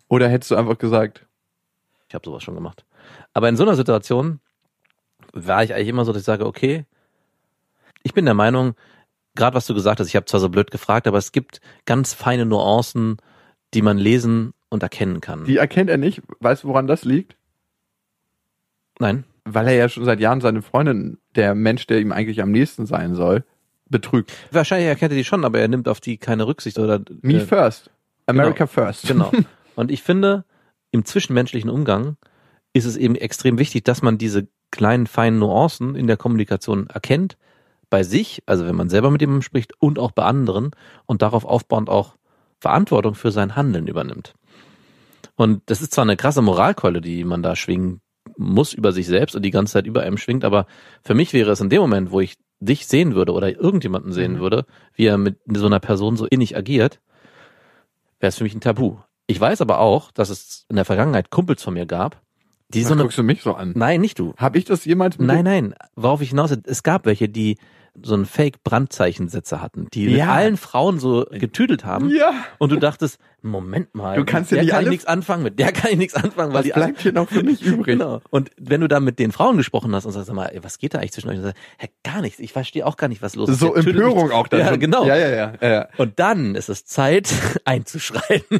Oder 0.08 0.28
hättest 0.28 0.50
du 0.50 0.56
einfach 0.56 0.78
gesagt, 0.78 1.26
Ich 2.08 2.14
habe 2.14 2.24
sowas 2.24 2.42
schon 2.42 2.54
gemacht. 2.54 2.84
Aber 3.32 3.48
in 3.48 3.56
so 3.56 3.62
einer 3.62 3.76
Situation 3.76 4.40
war 5.32 5.62
ich 5.62 5.74
eigentlich 5.74 5.88
immer 5.88 6.04
so, 6.04 6.12
dass 6.12 6.22
ich 6.22 6.26
sage, 6.26 6.46
okay, 6.46 6.84
ich 8.02 8.14
bin 8.14 8.24
der 8.24 8.34
Meinung, 8.34 8.74
gerade 9.38 9.56
was 9.56 9.66
du 9.66 9.72
gesagt 9.72 10.00
hast, 10.00 10.08
ich 10.08 10.16
habe 10.16 10.26
zwar 10.26 10.40
so 10.40 10.50
blöd 10.50 10.70
gefragt, 10.70 11.06
aber 11.06 11.16
es 11.16 11.32
gibt 11.32 11.60
ganz 11.86 12.12
feine 12.12 12.44
Nuancen, 12.44 13.16
die 13.72 13.80
man 13.80 13.96
lesen 13.96 14.52
und 14.68 14.82
erkennen 14.82 15.22
kann. 15.22 15.44
die 15.44 15.56
erkennt 15.56 15.88
er 15.88 15.96
nicht. 15.96 16.20
Weißt 16.40 16.64
du, 16.64 16.68
woran 16.68 16.86
das 16.86 17.04
liegt? 17.04 17.36
Nein. 18.98 19.24
Weil 19.44 19.68
er 19.68 19.74
ja 19.74 19.88
schon 19.88 20.04
seit 20.04 20.20
Jahren 20.20 20.42
seine 20.42 20.60
Freundin, 20.60 21.18
der 21.34 21.54
Mensch, 21.54 21.86
der 21.86 22.00
ihm 22.00 22.12
eigentlich 22.12 22.42
am 22.42 22.50
nächsten 22.50 22.84
sein 22.84 23.14
soll, 23.14 23.44
betrügt. 23.88 24.32
Wahrscheinlich 24.50 24.88
erkennt 24.88 25.12
er 25.12 25.16
die 25.16 25.24
schon, 25.24 25.44
aber 25.44 25.58
er 25.60 25.68
nimmt 25.68 25.88
auf 25.88 26.00
die 26.00 26.18
keine 26.18 26.46
Rücksicht 26.46 26.78
oder 26.78 27.00
Me 27.22 27.34
äh, 27.34 27.40
first. 27.40 27.90
America 28.26 28.66
first. 28.66 29.06
Genau. 29.06 29.32
Und 29.76 29.90
ich 29.90 30.02
finde, 30.02 30.44
im 30.90 31.04
zwischenmenschlichen 31.04 31.70
Umgang 31.70 32.16
ist 32.74 32.84
es 32.84 32.96
eben 32.96 33.14
extrem 33.14 33.58
wichtig, 33.58 33.84
dass 33.84 34.02
man 34.02 34.18
diese 34.18 34.48
kleinen, 34.70 35.06
feinen 35.06 35.38
Nuancen 35.38 35.94
in 35.94 36.06
der 36.06 36.18
Kommunikation 36.18 36.88
erkennt, 36.88 37.38
bei 37.90 38.02
sich, 38.02 38.42
also 38.46 38.66
wenn 38.66 38.76
man 38.76 38.88
selber 38.90 39.10
mit 39.10 39.20
jemandem 39.20 39.42
spricht 39.42 39.72
und 39.80 39.98
auch 39.98 40.10
bei 40.12 40.24
anderen 40.24 40.70
und 41.06 41.22
darauf 41.22 41.44
aufbauend 41.44 41.88
auch 41.88 42.16
Verantwortung 42.60 43.14
für 43.14 43.30
sein 43.30 43.56
Handeln 43.56 43.86
übernimmt. 43.86 44.34
Und 45.36 45.62
das 45.66 45.80
ist 45.80 45.92
zwar 45.94 46.02
eine 46.02 46.16
krasse 46.16 46.42
Moralkeule, 46.42 47.00
die 47.00 47.24
man 47.24 47.42
da 47.42 47.54
schwingen 47.56 48.00
muss 48.36 48.72
über 48.72 48.92
sich 48.92 49.06
selbst 49.06 49.34
und 49.36 49.42
die 49.42 49.50
ganze 49.50 49.74
Zeit 49.74 49.86
über 49.86 50.02
einem 50.02 50.18
schwingt, 50.18 50.44
aber 50.44 50.66
für 51.02 51.14
mich 51.14 51.32
wäre 51.32 51.50
es 51.52 51.60
in 51.60 51.70
dem 51.70 51.80
Moment, 51.80 52.10
wo 52.10 52.20
ich 52.20 52.36
dich 52.60 52.86
sehen 52.86 53.14
würde 53.14 53.32
oder 53.32 53.48
irgendjemanden 53.58 54.12
sehen 54.12 54.34
Mhm. 54.34 54.40
würde, 54.40 54.66
wie 54.94 55.06
er 55.06 55.16
mit 55.16 55.38
so 55.46 55.66
einer 55.66 55.80
Person 55.80 56.16
so 56.16 56.26
innig 56.26 56.56
agiert, 56.56 57.00
wäre 58.20 58.28
es 58.28 58.36
für 58.36 58.44
mich 58.44 58.54
ein 58.54 58.60
Tabu. 58.60 58.96
Ich 59.28 59.40
weiß 59.40 59.60
aber 59.60 59.78
auch, 59.78 60.10
dass 60.10 60.28
es 60.30 60.66
in 60.68 60.76
der 60.76 60.84
Vergangenheit 60.84 61.30
Kumpels 61.30 61.62
von 61.62 61.74
mir 61.74 61.86
gab, 61.86 62.20
die 62.70 62.82
Was 62.82 62.88
so 62.88 62.94
eine, 62.94 63.02
guckst 63.02 63.18
du 63.18 63.22
mich 63.22 63.42
so 63.42 63.54
an? 63.54 63.72
nein, 63.76 64.00
nicht 64.00 64.18
du. 64.18 64.34
Hab 64.36 64.56
ich 64.56 64.64
das 64.64 64.84
jemals 64.84 65.18
Nein, 65.18 65.44
nein, 65.44 65.74
worauf 65.96 66.20
ich 66.20 66.30
hinaus 66.30 66.50
es 66.50 66.82
gab 66.82 67.06
welche, 67.06 67.28
die 67.28 67.58
so 68.02 68.14
einen 68.14 68.26
Fake-Brandzeichensetzer 68.26 69.60
hatten, 69.60 69.88
die 69.92 70.06
mit 70.06 70.16
Ja. 70.16 70.32
allen 70.32 70.56
Frauen 70.56 70.98
so 70.98 71.26
getüdelt 71.30 71.84
haben. 71.84 72.10
Ja. 72.10 72.32
Und 72.58 72.72
du 72.72 72.76
dachtest, 72.76 73.18
Moment 73.40 73.94
mal, 73.94 74.16
Du 74.16 74.24
kannst 74.24 74.50
mit 74.50 74.58
ja 74.58 74.64
der 74.64 74.64
nicht 74.64 74.72
kann 74.74 74.82
ich 74.84 74.90
nichts 74.90 75.06
anfangen, 75.06 75.42
mit 75.44 75.58
der 75.60 75.70
kann 75.70 75.92
ich 75.92 75.96
nichts 75.96 76.14
anfangen, 76.14 76.52
weil 76.52 76.58
Was 76.60 76.64
die 76.66 76.72
bleibt 76.72 77.00
hier 77.00 77.12
noch 77.12 77.28
für 77.28 77.44
mich 77.44 77.62
übrig? 77.62 77.86
Genau. 77.86 78.20
Und 78.30 78.50
wenn 78.58 78.80
du 78.80 78.88
da 78.88 78.98
mit 78.98 79.20
den 79.20 79.30
Frauen 79.30 79.56
gesprochen 79.56 79.94
hast 79.94 80.06
und 80.06 80.12
sagst, 80.12 80.26
sag 80.26 80.34
mal, 80.34 80.50
was 80.60 80.78
geht 80.78 80.94
da 80.94 80.98
eigentlich 80.98 81.12
zwischen 81.12 81.28
euch? 81.28 81.36
Und 81.36 81.42
sagst, 81.44 81.58
hä, 81.78 81.88
gar 82.02 82.20
nichts, 82.20 82.40
ich 82.40 82.52
verstehe 82.52 82.84
auch 82.84 82.96
gar 82.96 83.06
nicht, 83.06 83.22
was 83.22 83.36
los 83.36 83.48
ist. 83.48 83.60
So 83.60 83.74
Empörung 83.76 84.24
mich. 84.26 84.34
auch 84.34 84.48
dann. 84.48 84.60
Ja, 84.60 84.74
genau. 84.76 85.04
Ja, 85.06 85.16
ja, 85.16 85.28
ja. 85.28 85.52
ja, 85.60 85.68
ja. 85.68 85.88
Und 85.98 86.18
dann 86.18 86.56
ist 86.56 86.68
es 86.68 86.84
Zeit, 86.84 87.32
einzuschreiten. 87.64 88.58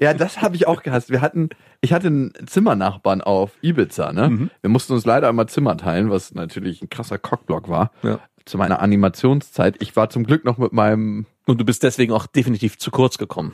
Ja, 0.00 0.12
das 0.12 0.42
habe 0.42 0.56
ich 0.56 0.66
auch 0.66 0.82
gehasst. 0.82 1.10
Wir 1.10 1.20
hatten, 1.20 1.50
ich 1.80 1.92
hatte 1.92 2.08
einen 2.08 2.32
Zimmernachbarn 2.46 3.20
auf 3.20 3.52
Ibiza, 3.62 4.12
ne? 4.12 4.28
Mhm. 4.28 4.50
Wir 4.60 4.70
mussten 4.70 4.92
uns 4.92 5.04
leider 5.06 5.28
einmal 5.28 5.46
Zimmer 5.48 5.76
teilen, 5.76 6.10
was 6.10 6.34
natürlich 6.34 6.82
ein 6.82 6.90
krasser 6.90 7.18
Cockblock 7.18 7.68
war. 7.68 7.92
Ja. 8.02 8.18
Zu 8.44 8.58
meiner 8.58 8.80
Animationszeit. 8.80 9.76
Ich 9.80 9.96
war 9.96 10.10
zum 10.10 10.24
Glück 10.24 10.44
noch 10.44 10.58
mit 10.58 10.72
meinem 10.72 11.26
Und 11.46 11.60
du 11.60 11.64
bist 11.64 11.82
deswegen 11.82 12.12
auch 12.12 12.26
definitiv 12.26 12.78
zu 12.78 12.90
kurz 12.90 13.18
gekommen. 13.18 13.52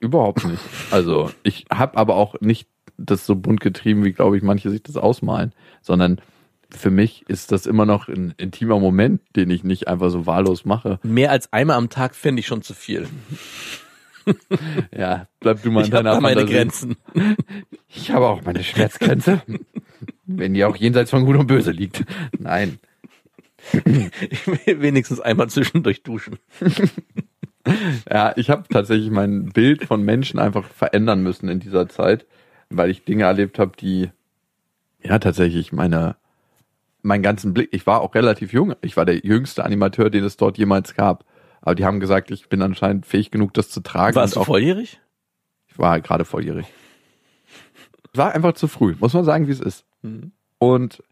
überhaupt 0.00 0.44
nicht. 0.44 0.62
Also 0.90 1.30
ich 1.42 1.64
habe 1.72 1.96
aber 1.96 2.14
auch 2.16 2.40
nicht 2.40 2.68
das 2.96 3.26
so 3.26 3.34
bunt 3.34 3.60
getrieben, 3.60 4.04
wie 4.04 4.12
glaube 4.12 4.36
ich 4.36 4.42
manche 4.42 4.70
sich 4.70 4.82
das 4.82 4.96
ausmalen, 4.96 5.52
sondern 5.82 6.20
für 6.70 6.90
mich 6.90 7.24
ist 7.28 7.50
das 7.52 7.66
immer 7.66 7.86
noch 7.86 8.08
ein 8.08 8.34
intimer 8.36 8.78
Moment, 8.80 9.20
den 9.36 9.50
ich 9.50 9.64
nicht 9.64 9.88
einfach 9.88 10.10
so 10.10 10.26
wahllos 10.26 10.64
mache. 10.64 10.98
Mehr 11.02 11.30
als 11.30 11.52
einmal 11.52 11.76
am 11.76 11.88
Tag 11.88 12.14
finde 12.14 12.40
ich 12.40 12.46
schon 12.46 12.62
zu 12.62 12.74
viel. 12.74 13.08
Ja, 14.96 15.28
bleib 15.40 15.62
du 15.62 15.70
mal 15.70 15.80
in 15.80 15.86
Ich 15.88 15.92
habe 15.92 16.02
deiner 16.04 16.14
da 16.14 16.20
meine 16.20 16.46
Fantasie. 16.46 16.56
Grenzen. 16.56 16.96
Ich 17.88 18.10
habe 18.10 18.26
auch 18.26 18.42
meine 18.42 18.64
Schmerzgrenze. 18.64 19.42
Wenn 20.24 20.54
die 20.54 20.64
auch 20.64 20.76
jenseits 20.76 21.10
von 21.10 21.26
Gut 21.26 21.36
und 21.36 21.46
Böse 21.46 21.72
liegt. 21.72 22.04
Nein. 22.38 22.78
Ich 23.72 24.46
will 24.66 24.82
wenigstens 24.82 25.20
einmal 25.20 25.48
zwischendurch 25.48 26.02
duschen. 26.02 26.38
Ja, 28.10 28.34
ich 28.36 28.50
habe 28.50 28.64
tatsächlich 28.68 29.10
mein 29.10 29.46
Bild 29.46 29.86
von 29.86 30.02
Menschen 30.02 30.38
einfach 30.38 30.64
verändern 30.64 31.22
müssen 31.22 31.48
in 31.48 31.60
dieser 31.60 31.88
Zeit, 31.88 32.26
weil 32.68 32.90
ich 32.90 33.06
Dinge 33.06 33.24
erlebt 33.24 33.58
habe, 33.58 33.72
die 33.74 34.10
ja 35.02 35.18
tatsächlich 35.18 35.72
meine 35.72 36.16
meinen 37.00 37.22
ganzen 37.22 37.54
Blick. 37.54 37.68
Ich 37.72 37.86
war 37.86 38.00
auch 38.00 38.14
relativ 38.14 38.52
jung. 38.52 38.74
Ich 38.82 38.96
war 38.96 39.04
der 39.04 39.16
jüngste 39.18 39.64
Animateur, 39.64 40.10
den 40.10 40.24
es 40.24 40.36
dort 40.36 40.58
jemals 40.58 40.94
gab. 40.94 41.24
Aber 41.60 41.74
die 41.74 41.84
haben 41.84 42.00
gesagt, 42.00 42.30
ich 42.30 42.48
bin 42.48 42.60
anscheinend 42.60 43.06
fähig 43.06 43.30
genug, 43.30 43.54
das 43.54 43.70
zu 43.70 43.80
tragen. 43.80 44.16
Warst 44.16 44.36
du 44.36 44.40
auch, 44.40 44.46
volljährig? 44.46 45.00
Ich 45.68 45.78
war 45.78 46.00
gerade 46.00 46.24
volljährig. 46.24 46.66
War 48.12 48.32
einfach 48.32 48.52
zu 48.52 48.68
früh, 48.68 48.94
muss 49.00 49.14
man 49.14 49.24
sagen, 49.24 49.48
wie 49.48 49.52
es 49.52 49.60
ist. 49.60 49.84
Mhm. 50.02 50.32
Und 50.58 51.02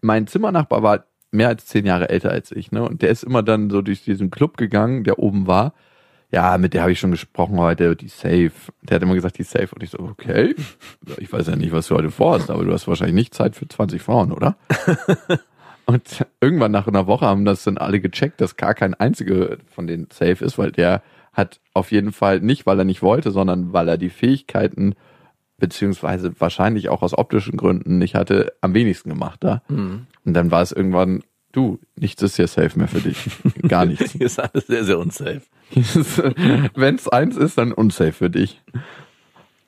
mein 0.00 0.26
Zimmernachbar 0.26 0.82
war 0.82 1.04
mehr 1.30 1.48
als 1.48 1.66
zehn 1.66 1.86
Jahre 1.86 2.08
älter 2.08 2.30
als 2.30 2.52
ich, 2.52 2.72
ne? 2.72 2.82
Und 2.82 3.02
der 3.02 3.10
ist 3.10 3.22
immer 3.22 3.42
dann 3.42 3.70
so 3.70 3.82
durch 3.82 4.04
diesen 4.04 4.30
Club 4.30 4.56
gegangen, 4.56 5.04
der 5.04 5.18
oben 5.18 5.46
war. 5.46 5.74
Ja, 6.32 6.58
mit 6.58 6.74
der 6.74 6.82
habe 6.82 6.92
ich 6.92 6.98
schon 6.98 7.12
gesprochen 7.12 7.58
heute, 7.58 7.94
die 7.94 8.08
Safe. 8.08 8.52
Der 8.82 8.96
hat 8.96 9.02
immer 9.02 9.14
gesagt, 9.14 9.38
die 9.38 9.44
Safe. 9.44 9.68
Und 9.72 9.82
ich 9.82 9.90
so, 9.90 10.00
okay. 10.00 10.54
Ich 11.18 11.32
weiß 11.32 11.46
ja 11.46 11.56
nicht, 11.56 11.72
was 11.72 11.86
du 11.86 11.94
heute 11.94 12.10
vorhast, 12.10 12.50
aber 12.50 12.64
du 12.64 12.72
hast 12.72 12.88
wahrscheinlich 12.88 13.14
nicht 13.14 13.34
Zeit 13.34 13.54
für 13.54 13.68
20 13.68 14.02
Frauen, 14.02 14.32
oder? 14.32 14.56
Und 15.86 16.26
irgendwann 16.40 16.72
nach 16.72 16.88
einer 16.88 17.06
Woche 17.06 17.26
haben 17.26 17.44
das 17.44 17.62
dann 17.62 17.78
alle 17.78 18.00
gecheckt, 18.00 18.40
dass 18.40 18.56
gar 18.56 18.74
kein 18.74 18.94
einziger 18.94 19.58
von 19.66 19.86
denen 19.86 20.08
safe 20.12 20.44
ist, 20.44 20.58
weil 20.58 20.72
der 20.72 21.00
hat 21.32 21.60
auf 21.74 21.92
jeden 21.92 22.10
Fall 22.10 22.40
nicht, 22.40 22.66
weil 22.66 22.80
er 22.80 22.84
nicht 22.84 23.02
wollte, 23.02 23.30
sondern 23.30 23.72
weil 23.72 23.88
er 23.88 23.96
die 23.96 24.10
Fähigkeiten 24.10 24.96
beziehungsweise 25.58 26.32
wahrscheinlich 26.40 26.88
auch 26.88 27.02
aus 27.02 27.16
optischen 27.16 27.56
Gründen 27.56 27.98
nicht 27.98 28.16
hatte, 28.16 28.52
am 28.60 28.74
wenigsten 28.74 29.10
gemacht 29.10 29.44
da. 29.44 29.62
Und 30.26 30.34
dann 30.34 30.50
war 30.50 30.60
es 30.60 30.72
irgendwann, 30.72 31.22
du, 31.52 31.78
nichts 31.94 32.22
ist 32.22 32.36
hier 32.36 32.48
safe 32.48 32.78
mehr 32.78 32.88
für 32.88 33.00
dich. 33.00 33.16
Gar 33.66 33.86
nichts. 33.86 34.12
Hier 34.12 34.26
ist 34.26 34.38
alles 34.38 34.66
sehr, 34.66 34.84
sehr 34.84 34.98
unsafe. 34.98 35.42
Wenn 36.74 36.96
es 36.96 37.08
eins 37.08 37.36
ist, 37.36 37.56
dann 37.56 37.72
unsafe 37.72 38.12
für 38.12 38.30
dich. 38.30 38.60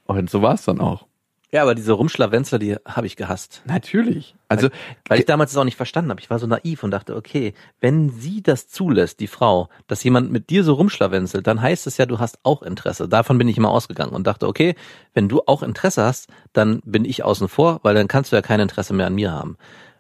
Und 0.05 0.29
so 0.29 0.43
war 0.43 0.55
es 0.55 0.65
dann 0.65 0.81
auch. 0.81 1.07
Ja, 1.51 1.63
aber 1.63 1.75
diese 1.75 1.93
Rumschlawenzler, 1.93 2.59
die 2.59 2.77
habe 2.85 3.07
ich 3.07 3.17
gehasst. 3.17 3.63
Natürlich. 3.65 4.35
Also, 4.49 4.69
Weil 5.07 5.21
ich 5.21 5.25
damals 5.25 5.53
das 5.53 5.59
auch 5.59 5.65
nicht 5.65 5.79
verstanden 5.79 6.11
habe. 6.11 6.21
Ich 6.21 6.29
war 6.29 6.39
so 6.39 6.47
naiv 6.47 6.83
und 6.83 6.91
dachte, 6.91 7.17
okay, 7.17 7.55
wenn 7.81 8.11
sie 8.11 8.43
das 8.43 8.69
zulässt, 8.69 9.19
die 9.21 9.29
Frau, 9.29 9.71
dass 9.87 10.05
jemand 10.05 10.31
mit 10.31 10.51
dir 10.51 10.63
so 10.63 10.75
rumschlawenzelt, 10.75 11.47
dann 11.47 11.63
heißt 11.63 11.87
es 11.87 11.97
ja, 11.97 12.05
du 12.05 12.19
hast 12.19 12.39
auch 12.43 12.63
Interesse. 12.63 13.09
Davon 13.09 13.39
bin 13.39 13.49
ich 13.49 13.57
immer 13.57 13.71
ausgegangen 13.71 14.13
und 14.13 14.27
dachte, 14.27 14.47
okay, 14.47 14.75
wenn 15.15 15.31
du 15.31 15.41
auch 15.47 15.63
Interesse 15.63 16.05
hast, 16.05 16.29
dann 16.53 16.81
bin 16.85 17.07
ich 17.07 17.25
außen 17.25 17.49
vor, 17.49 17.81
weil 17.83 17.95
dann 17.95 18.09
kannst 18.09 18.31
du 18.31 18.37
ja 18.37 18.43
kein 18.43 18.61
Interesse 18.61 18.93
mehr 18.93 19.07
an 19.07 19.15
mir 19.15 19.33
haben. 19.33 19.57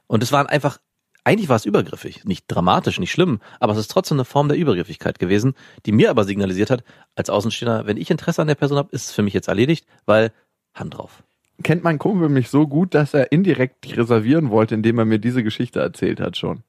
Und 0.08 0.22
es 0.22 0.32
waren 0.32 0.46
einfach, 0.46 0.80
eigentlich 1.22 1.48
war 1.48 1.56
es 1.56 1.66
übergriffig. 1.66 2.24
Nicht 2.24 2.46
dramatisch, 2.48 2.98
nicht 2.98 3.12
schlimm, 3.12 3.40
aber 3.60 3.74
es 3.74 3.78
ist 3.78 3.90
trotzdem 3.90 4.16
eine 4.16 4.24
Form 4.24 4.48
der 4.48 4.56
Übergriffigkeit 4.56 5.18
gewesen, 5.18 5.54
die 5.86 5.92
mir 5.92 6.10
aber 6.10 6.24
signalisiert 6.24 6.70
hat, 6.70 6.82
als 7.14 7.30
Außenstehender, 7.30 7.86
wenn 7.86 7.98
ich 7.98 8.10
Interesse 8.10 8.42
an 8.42 8.48
der 8.48 8.56
Person 8.56 8.78
habe, 8.78 8.88
ist 8.92 9.06
es 9.06 9.12
für 9.12 9.22
mich 9.22 9.34
jetzt 9.34 9.48
erledigt, 9.48 9.86
weil 10.06 10.32
Hand 10.74 10.96
drauf. 10.96 11.22
kennt 11.62 11.84
mein 11.84 11.98
Kumpel 11.98 12.28
mich 12.28 12.50
so 12.50 12.66
gut, 12.66 12.94
dass 12.94 13.14
er 13.14 13.30
indirekt 13.30 13.84
dich 13.84 13.96
reservieren 13.96 14.50
wollte, 14.50 14.74
indem 14.74 14.98
er 14.98 15.04
mir 15.04 15.18
diese 15.18 15.42
Geschichte 15.42 15.80
erzählt 15.80 16.20
hat 16.20 16.36
schon. 16.36 16.62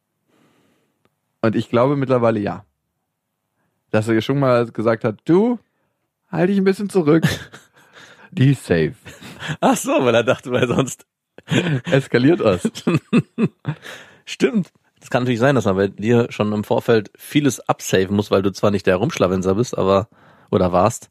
Und 1.42 1.56
ich 1.56 1.70
glaube 1.70 1.96
mittlerweile 1.96 2.40
ja. 2.40 2.66
Dass 3.92 4.08
er 4.08 4.22
schon 4.22 4.40
mal 4.40 4.70
gesagt 4.70 5.04
hat, 5.04 5.22
du, 5.26 5.58
halt 6.30 6.50
dich 6.50 6.58
ein 6.58 6.64
bisschen 6.64 6.90
zurück. 6.90 7.24
Die 8.32 8.52
ist 8.52 8.66
safe. 8.66 8.94
Ach 9.62 9.78
so, 9.78 9.92
weil 9.92 10.14
er 10.14 10.24
dachte, 10.24 10.52
weil 10.52 10.68
sonst 10.68 11.06
Eskaliert 11.92 12.40
das. 12.42 12.70
Stimmt. 14.26 14.72
Es 15.02 15.10
kann 15.10 15.24
natürlich 15.24 15.40
sein, 15.40 15.56
dass 15.56 15.66
man 15.66 15.76
bei 15.76 15.88
dir 15.88 16.28
schon 16.30 16.52
im 16.52 16.64
Vorfeld 16.64 17.12
vieles 17.16 17.60
absaven 17.68 18.16
muss, 18.16 18.32
weil 18.32 18.42
du 18.42 18.52
zwar 18.52 18.72
nicht 18.72 18.86
der 18.86 18.98
Rumschlawenser 18.98 19.56
bist, 19.56 19.78
aber 19.78 20.10
oder 20.52 20.72
warst. 20.72 21.10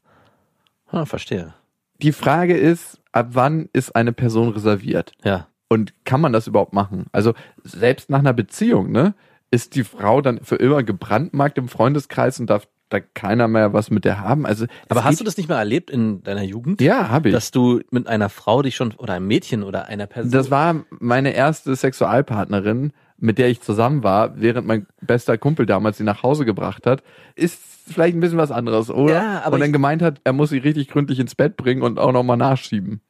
Ah, 0.87 1.05
verstehe. 1.05 1.53
Die 2.01 2.11
Frage 2.11 2.55
ist, 2.55 3.01
ab 3.11 3.29
wann 3.31 3.69
ist 3.73 3.95
eine 3.95 4.13
Person 4.13 4.49
reserviert? 4.49 5.11
Ja. 5.23 5.47
Und 5.67 5.93
kann 6.05 6.21
man 6.21 6.33
das 6.33 6.47
überhaupt 6.47 6.73
machen? 6.73 7.07
Also 7.11 7.33
selbst 7.63 8.09
nach 8.09 8.19
einer 8.19 8.33
Beziehung, 8.33 8.91
ne, 8.91 9.13
ist 9.51 9.75
die 9.75 9.83
Frau 9.83 10.21
dann 10.21 10.43
für 10.43 10.55
immer 10.55 10.83
gebrandmarkt 10.83 11.57
im 11.57 11.67
Freundeskreis 11.67 12.39
und 12.39 12.49
darf 12.49 12.67
da 12.89 12.99
keiner 12.99 13.47
mehr 13.47 13.73
was 13.73 13.89
mit 13.89 14.05
der 14.05 14.19
haben? 14.19 14.45
Also, 14.45 14.65
Aber 14.89 15.03
hast 15.03 15.19
du 15.19 15.23
das 15.23 15.37
nicht 15.37 15.49
mal 15.49 15.59
erlebt 15.59 15.89
in 15.89 16.23
deiner 16.23 16.43
Jugend? 16.43 16.81
Ja, 16.81 17.09
habe 17.09 17.29
ich. 17.29 17.35
Dass 17.35 17.51
du 17.51 17.81
mit 17.91 18.07
einer 18.07 18.29
Frau 18.29 18.61
dich 18.61 18.75
schon, 18.75 18.93
oder 18.93 19.13
einem 19.13 19.27
Mädchen 19.27 19.63
oder 19.63 19.85
einer 19.85 20.07
Person. 20.07 20.31
Das 20.31 20.51
war 20.51 20.75
meine 20.99 21.31
erste 21.31 21.75
Sexualpartnerin, 21.75 22.91
mit 23.17 23.37
der 23.37 23.49
ich 23.49 23.61
zusammen 23.61 24.03
war, 24.03 24.39
während 24.39 24.65
mein 24.65 24.87
bester 25.01 25.37
Kumpel 25.37 25.65
damals 25.65 25.97
sie 25.97 26.03
nach 26.03 26.23
Hause 26.23 26.45
gebracht 26.45 26.85
hat. 26.85 27.03
Ist 27.35 27.59
vielleicht 27.87 28.15
ein 28.15 28.19
bisschen 28.19 28.37
was 28.37 28.51
anderes, 28.51 28.89
oder? 28.89 29.13
Ja, 29.13 29.41
aber 29.43 29.55
und 29.55 29.61
dann 29.61 29.73
gemeint 29.73 30.01
hat, 30.01 30.21
er 30.23 30.33
muss 30.33 30.49
sie 30.49 30.57
richtig 30.57 30.87
gründlich 30.89 31.19
ins 31.19 31.35
Bett 31.35 31.57
bringen 31.57 31.81
und 31.81 31.99
auch 31.99 32.11
nochmal 32.11 32.37
nachschieben. 32.37 33.01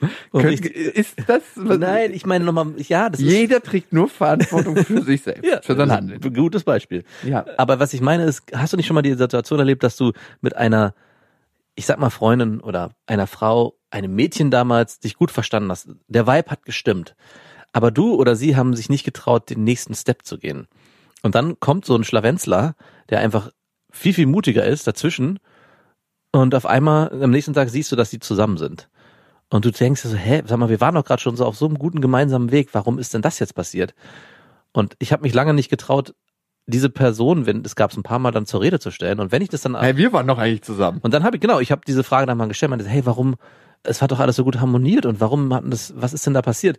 Könnt, 0.32 0.64
ich- 0.64 0.74
ist 0.74 1.16
das 1.26 1.42
Nein, 1.56 2.12
ich 2.12 2.24
meine 2.26 2.44
nochmal, 2.44 2.72
ja, 2.78 3.08
das 3.10 3.20
ist. 3.20 3.30
Jeder 3.30 3.60
trägt 3.62 3.92
nur 3.92 4.08
Verantwortung 4.08 4.76
für 4.76 5.02
sich 5.02 5.22
selbst, 5.22 5.44
Ja, 5.50 5.60
für 5.62 5.74
sein 5.76 5.90
Handeln. 5.90 6.20
ist 6.20 6.34
Gutes 6.34 6.64
Beispiel. 6.64 7.04
Ja. 7.24 7.44
Aber 7.56 7.80
was 7.80 7.92
ich 7.94 8.00
meine 8.00 8.24
ist, 8.24 8.42
hast 8.54 8.72
du 8.72 8.76
nicht 8.76 8.86
schon 8.86 8.94
mal 8.94 9.02
die 9.02 9.14
Situation 9.14 9.58
erlebt, 9.58 9.82
dass 9.82 9.96
du 9.96 10.12
mit 10.40 10.56
einer, 10.56 10.94
ich 11.74 11.86
sag 11.86 11.98
mal 11.98 12.10
Freundin 12.10 12.60
oder 12.60 12.90
einer 13.06 13.26
Frau, 13.26 13.74
einem 13.90 14.14
Mädchen 14.14 14.50
damals 14.50 15.00
dich 15.00 15.14
gut 15.14 15.30
verstanden 15.30 15.70
hast? 15.70 15.88
Der 16.08 16.26
Vibe 16.26 16.50
hat 16.50 16.64
gestimmt. 16.64 17.14
Aber 17.72 17.90
du 17.90 18.14
oder 18.14 18.36
sie 18.36 18.56
haben 18.56 18.74
sich 18.74 18.88
nicht 18.88 19.04
getraut, 19.04 19.50
den 19.50 19.64
nächsten 19.64 19.94
Step 19.94 20.24
zu 20.24 20.38
gehen. 20.38 20.68
Und 21.22 21.34
dann 21.34 21.58
kommt 21.60 21.84
so 21.84 21.94
ein 21.96 22.04
Schlawenzler, 22.04 22.74
der 23.10 23.20
einfach 23.20 23.50
viel, 23.90 24.14
viel 24.14 24.26
mutiger 24.26 24.64
ist 24.64 24.86
dazwischen. 24.86 25.38
Und 26.32 26.54
auf 26.54 26.66
einmal 26.66 27.10
am 27.22 27.30
nächsten 27.30 27.54
Tag 27.54 27.68
siehst 27.70 27.90
du, 27.90 27.96
dass 27.96 28.10
sie 28.10 28.20
zusammen 28.20 28.58
sind. 28.58 28.88
Und 29.50 29.64
du 29.64 29.70
denkst 29.70 30.02
dir 30.02 30.08
so, 30.08 30.16
hä, 30.16 30.42
sag 30.46 30.58
mal, 30.58 30.68
wir 30.68 30.80
waren 30.80 30.94
doch 30.94 31.04
gerade 31.04 31.22
schon 31.22 31.36
so 31.36 31.44
auf 31.44 31.56
so 31.56 31.66
einem 31.66 31.78
guten 31.78 32.00
gemeinsamen 32.00 32.50
Weg. 32.50 32.70
Warum 32.72 32.98
ist 32.98 33.14
denn 33.14 33.22
das 33.22 33.38
jetzt 33.38 33.54
passiert? 33.54 33.94
Und 34.72 34.94
ich 34.98 35.12
habe 35.12 35.22
mich 35.22 35.32
lange 35.32 35.54
nicht 35.54 35.70
getraut, 35.70 36.14
diese 36.66 36.90
Person, 36.90 37.46
wenn 37.46 37.64
es 37.64 37.76
gab 37.76 37.90
es 37.90 37.96
ein 37.96 38.02
paar 38.02 38.18
Mal 38.18 38.30
dann 38.30 38.44
zur 38.44 38.60
Rede 38.60 38.78
zu 38.78 38.90
stellen. 38.90 39.20
Und 39.20 39.32
wenn 39.32 39.40
ich 39.40 39.48
das 39.48 39.62
dann 39.62 39.74
Hey, 39.78 39.96
wir 39.96 40.12
waren 40.12 40.26
doch 40.26 40.36
eigentlich 40.36 40.62
zusammen. 40.62 40.98
und 41.02 41.14
dann 41.14 41.24
habe 41.24 41.36
ich 41.36 41.40
genau, 41.40 41.60
ich 41.60 41.72
habe 41.72 41.80
diese 41.86 42.04
Frage 42.04 42.26
dann 42.26 42.36
mal 42.36 42.46
gestellt, 42.46 42.70
meinte, 42.70 42.86
hey, 42.86 43.06
warum? 43.06 43.36
Es 43.84 44.02
hat 44.02 44.10
doch 44.10 44.20
alles 44.20 44.36
so 44.36 44.44
gut 44.44 44.60
harmoniert 44.60 45.06
und 45.06 45.20
warum 45.20 45.54
hat 45.54 45.62
denn 45.62 45.70
das? 45.70 45.94
Was 45.96 46.12
ist 46.12 46.26
denn 46.26 46.34
da 46.34 46.42
passiert? 46.42 46.78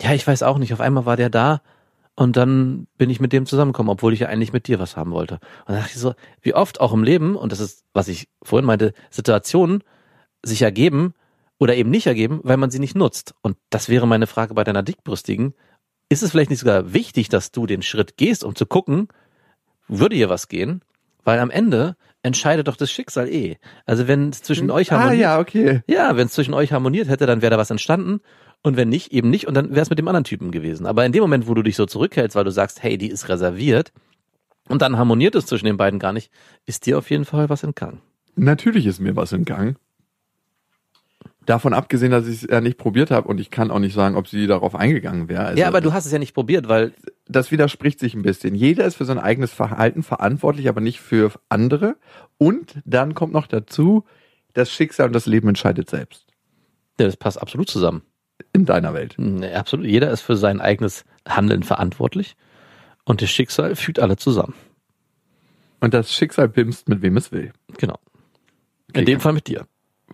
Ja, 0.00 0.14
ich 0.14 0.26
weiß 0.26 0.42
auch 0.42 0.56
nicht. 0.56 0.72
Auf 0.72 0.80
einmal 0.80 1.04
war 1.04 1.16
der 1.16 1.28
da 1.28 1.60
und 2.14 2.36
dann 2.36 2.86
bin 2.96 3.10
ich 3.10 3.20
mit 3.20 3.32
dem 3.32 3.44
zusammengekommen, 3.44 3.90
obwohl 3.90 4.14
ich 4.14 4.20
ja 4.20 4.28
eigentlich 4.28 4.52
mit 4.52 4.66
dir 4.66 4.78
was 4.78 4.96
haben 4.96 5.10
wollte. 5.10 5.34
Und 5.34 5.74
dann 5.74 5.76
dachte 5.76 5.92
ich 5.94 6.00
so, 6.00 6.14
wie 6.40 6.54
oft 6.54 6.80
auch 6.80 6.94
im 6.94 7.02
Leben 7.02 7.36
und 7.36 7.52
das 7.52 7.60
ist, 7.60 7.84
was 7.92 8.08
ich 8.08 8.28
vorhin 8.42 8.64
meinte, 8.64 8.94
Situationen 9.10 9.84
sich 10.42 10.62
ergeben 10.62 11.12
oder 11.60 11.76
eben 11.76 11.90
nicht 11.90 12.08
ergeben, 12.08 12.40
weil 12.42 12.56
man 12.56 12.70
sie 12.70 12.80
nicht 12.80 12.96
nutzt. 12.96 13.34
Und 13.42 13.56
das 13.68 13.88
wäre 13.88 14.08
meine 14.08 14.26
Frage 14.26 14.54
bei 14.54 14.64
deiner 14.64 14.82
dickbrüstigen. 14.82 15.54
Ist 16.08 16.24
es 16.24 16.32
vielleicht 16.32 16.50
nicht 16.50 16.58
sogar 16.58 16.92
wichtig, 16.92 17.28
dass 17.28 17.52
du 17.52 17.66
den 17.66 17.82
Schritt 17.82 18.16
gehst, 18.16 18.42
um 18.42 18.56
zu 18.56 18.66
gucken, 18.66 19.06
würde 19.86 20.16
hier 20.16 20.28
was 20.28 20.48
gehen? 20.48 20.82
Weil 21.22 21.38
am 21.38 21.50
Ende 21.50 21.96
entscheidet 22.22 22.66
doch 22.66 22.76
das 22.76 22.90
Schicksal 22.90 23.28
eh. 23.28 23.56
Also 23.84 24.08
wenn 24.08 24.30
es 24.30 24.42
zwischen 24.42 24.70
euch 24.70 24.90
Ah 24.90 24.96
harmoniert, 24.96 25.20
ja, 25.20 25.38
okay. 25.38 25.82
ja, 25.86 26.16
wenn 26.16 26.26
es 26.26 26.32
zwischen 26.32 26.54
euch 26.54 26.72
harmoniert 26.72 27.08
hätte, 27.08 27.26
dann 27.26 27.42
wäre 27.42 27.50
da 27.50 27.58
was 27.58 27.70
entstanden. 27.70 28.20
Und 28.62 28.76
wenn 28.76 28.88
nicht, 28.88 29.12
eben 29.12 29.30
nicht. 29.30 29.46
Und 29.46 29.54
dann 29.54 29.70
wäre 29.70 29.82
es 29.82 29.90
mit 29.90 29.98
dem 29.98 30.08
anderen 30.08 30.24
Typen 30.24 30.50
gewesen. 30.50 30.86
Aber 30.86 31.04
in 31.04 31.12
dem 31.12 31.22
Moment, 31.22 31.46
wo 31.46 31.54
du 31.54 31.62
dich 31.62 31.76
so 31.76 31.86
zurückhältst, 31.86 32.34
weil 32.36 32.44
du 32.44 32.50
sagst, 32.50 32.82
hey, 32.82 32.98
die 32.98 33.08
ist 33.08 33.28
reserviert, 33.28 33.92
und 34.68 34.82
dann 34.82 34.96
harmoniert 34.96 35.34
es 35.34 35.46
zwischen 35.46 35.66
den 35.66 35.76
beiden 35.76 35.98
gar 35.98 36.12
nicht, 36.12 36.30
ist 36.64 36.86
dir 36.86 36.96
auf 36.96 37.10
jeden 37.10 37.24
Fall 37.24 37.48
was 37.48 37.64
entgangen. 37.64 38.00
Natürlich 38.36 38.86
ist 38.86 39.00
mir 39.00 39.16
was 39.16 39.32
entgangen. 39.32 39.76
Davon 41.50 41.74
abgesehen, 41.74 42.12
dass 42.12 42.28
ich 42.28 42.44
es 42.44 42.48
ja 42.48 42.60
nicht 42.60 42.78
probiert 42.78 43.10
habe 43.10 43.26
und 43.26 43.40
ich 43.40 43.50
kann 43.50 43.72
auch 43.72 43.80
nicht 43.80 43.92
sagen, 43.92 44.14
ob 44.14 44.28
sie 44.28 44.46
darauf 44.46 44.76
eingegangen 44.76 45.28
wäre. 45.28 45.46
Also, 45.46 45.60
ja, 45.60 45.66
aber 45.66 45.80
du 45.80 45.92
hast 45.92 46.06
es 46.06 46.12
ja 46.12 46.20
nicht 46.20 46.32
probiert, 46.32 46.68
weil 46.68 46.92
das 47.26 47.50
widerspricht 47.50 47.98
sich 47.98 48.14
ein 48.14 48.22
bisschen. 48.22 48.54
Jeder 48.54 48.84
ist 48.84 48.94
für 48.94 49.04
sein 49.04 49.18
eigenes 49.18 49.52
Verhalten 49.52 50.04
verantwortlich, 50.04 50.68
aber 50.68 50.80
nicht 50.80 51.00
für 51.00 51.32
andere. 51.48 51.96
Und 52.38 52.76
dann 52.84 53.14
kommt 53.14 53.32
noch 53.32 53.48
dazu, 53.48 54.04
das 54.52 54.70
Schicksal 54.70 55.08
und 55.08 55.12
das 55.12 55.26
Leben 55.26 55.48
entscheidet 55.48 55.90
selbst. 55.90 56.28
ja, 57.00 57.06
das 57.06 57.16
passt 57.16 57.42
absolut 57.42 57.68
zusammen. 57.68 58.02
In 58.52 58.64
deiner 58.64 58.94
Welt. 58.94 59.16
Nee, 59.18 59.52
absolut. 59.52 59.86
Jeder 59.86 60.12
ist 60.12 60.20
für 60.20 60.36
sein 60.36 60.60
eigenes 60.60 61.04
Handeln 61.28 61.64
verantwortlich. 61.64 62.36
Und 63.04 63.22
das 63.22 63.30
Schicksal 63.30 63.74
fügt 63.74 63.98
alle 63.98 64.16
zusammen. 64.16 64.54
Und 65.80 65.94
das 65.94 66.14
Schicksal 66.14 66.48
pimpst, 66.48 66.88
mit 66.88 67.02
wem 67.02 67.16
es 67.16 67.32
will. 67.32 67.52
Genau. 67.76 67.98
Okay. 68.90 69.00
In 69.00 69.06
dem 69.06 69.18
Fall 69.18 69.32
mit 69.32 69.48
dir. 69.48 69.66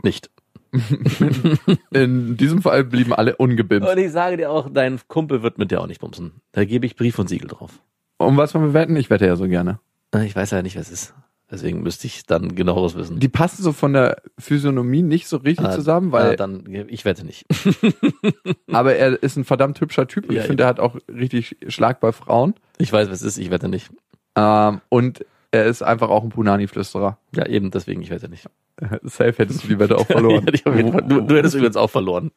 Nicht. 0.02 0.30
In 1.90 2.36
diesem 2.36 2.62
Fall 2.62 2.84
blieben 2.84 3.12
alle 3.12 3.36
ungebimst. 3.36 3.88
Und 3.88 3.98
ich 3.98 4.12
sage 4.12 4.36
dir 4.36 4.50
auch, 4.50 4.68
dein 4.72 5.00
Kumpel 5.08 5.42
wird 5.42 5.58
mit 5.58 5.70
dir 5.70 5.80
auch 5.80 5.86
nicht 5.86 6.00
bumsen. 6.00 6.32
Da 6.52 6.64
gebe 6.64 6.86
ich 6.86 6.96
Brief 6.96 7.18
und 7.18 7.28
Siegel 7.28 7.48
drauf. 7.48 7.80
Um 8.18 8.36
was 8.36 8.54
wollen 8.54 8.66
wir 8.66 8.74
wetten? 8.74 8.96
Ich 8.96 9.10
wette 9.10 9.26
ja 9.26 9.36
so 9.36 9.46
gerne. 9.48 9.78
Äh, 10.14 10.24
Ich 10.26 10.34
weiß 10.36 10.50
ja 10.50 10.62
nicht, 10.62 10.76
was 10.76 10.86
es 10.90 10.92
ist. 11.02 11.14
Deswegen 11.48 11.82
müsste 11.84 12.08
ich 12.08 12.26
dann 12.26 12.56
genaueres 12.56 12.96
wissen. 12.96 13.20
Die 13.20 13.28
passen 13.28 13.62
so 13.62 13.72
von 13.72 13.92
der 13.92 14.20
Physiognomie 14.36 15.02
nicht 15.02 15.28
so 15.28 15.36
richtig 15.36 15.66
Ah, 15.66 15.70
zusammen, 15.70 16.08
ah, 16.08 16.12
weil, 16.12 16.36
dann, 16.36 16.64
ich 16.88 17.04
wette 17.04 17.24
nicht. 17.24 17.46
aber 18.72 18.96
er 18.96 19.22
ist 19.22 19.36
ein 19.36 19.44
verdammt 19.44 19.80
hübscher 19.80 20.08
Typ. 20.08 20.30
Ja, 20.32 20.40
ich 20.40 20.46
finde, 20.48 20.64
er 20.64 20.68
hat 20.68 20.80
auch 20.80 20.96
richtig 21.08 21.56
Schlag 21.68 22.00
bei 22.00 22.10
Frauen. 22.10 22.54
Ich 22.78 22.92
weiß, 22.92 23.08
was 23.10 23.20
es 23.20 23.26
ist, 23.28 23.38
ich 23.38 23.50
wette 23.50 23.68
nicht. 23.68 23.90
Ähm, 24.34 24.80
und 24.88 25.24
er 25.50 25.66
ist 25.66 25.82
einfach 25.82 26.08
auch 26.08 26.22
ein 26.22 26.30
Punani-Flüsterer. 26.30 27.18
Ja, 27.34 27.46
eben, 27.46 27.70
deswegen, 27.70 28.02
ich 28.02 28.10
wette 28.10 28.28
nicht. 28.28 28.48
Safe 29.02 29.34
hättest 29.36 29.64
du 29.64 29.68
die 29.68 29.78
Wette 29.78 29.96
auch 29.96 30.06
verloren. 30.06 30.46
Ja, 30.64 30.72
du, 30.72 31.20
du 31.20 31.36
hättest 31.36 31.54
übrigens 31.54 31.76
auch 31.76 31.90
verloren. 31.90 32.30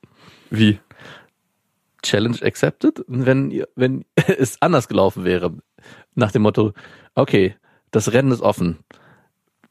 Wie? 0.49 0.79
Challenge 2.01 2.37
accepted. 2.41 3.03
Wenn, 3.07 3.65
wenn 3.75 4.05
es 4.15 4.61
anders 4.61 4.87
gelaufen 4.87 5.25
wäre, 5.25 5.53
nach 6.15 6.31
dem 6.31 6.43
Motto, 6.43 6.73
okay, 7.15 7.55
das 7.91 8.13
Rennen 8.13 8.31
ist 8.31 8.41
offen. 8.41 8.79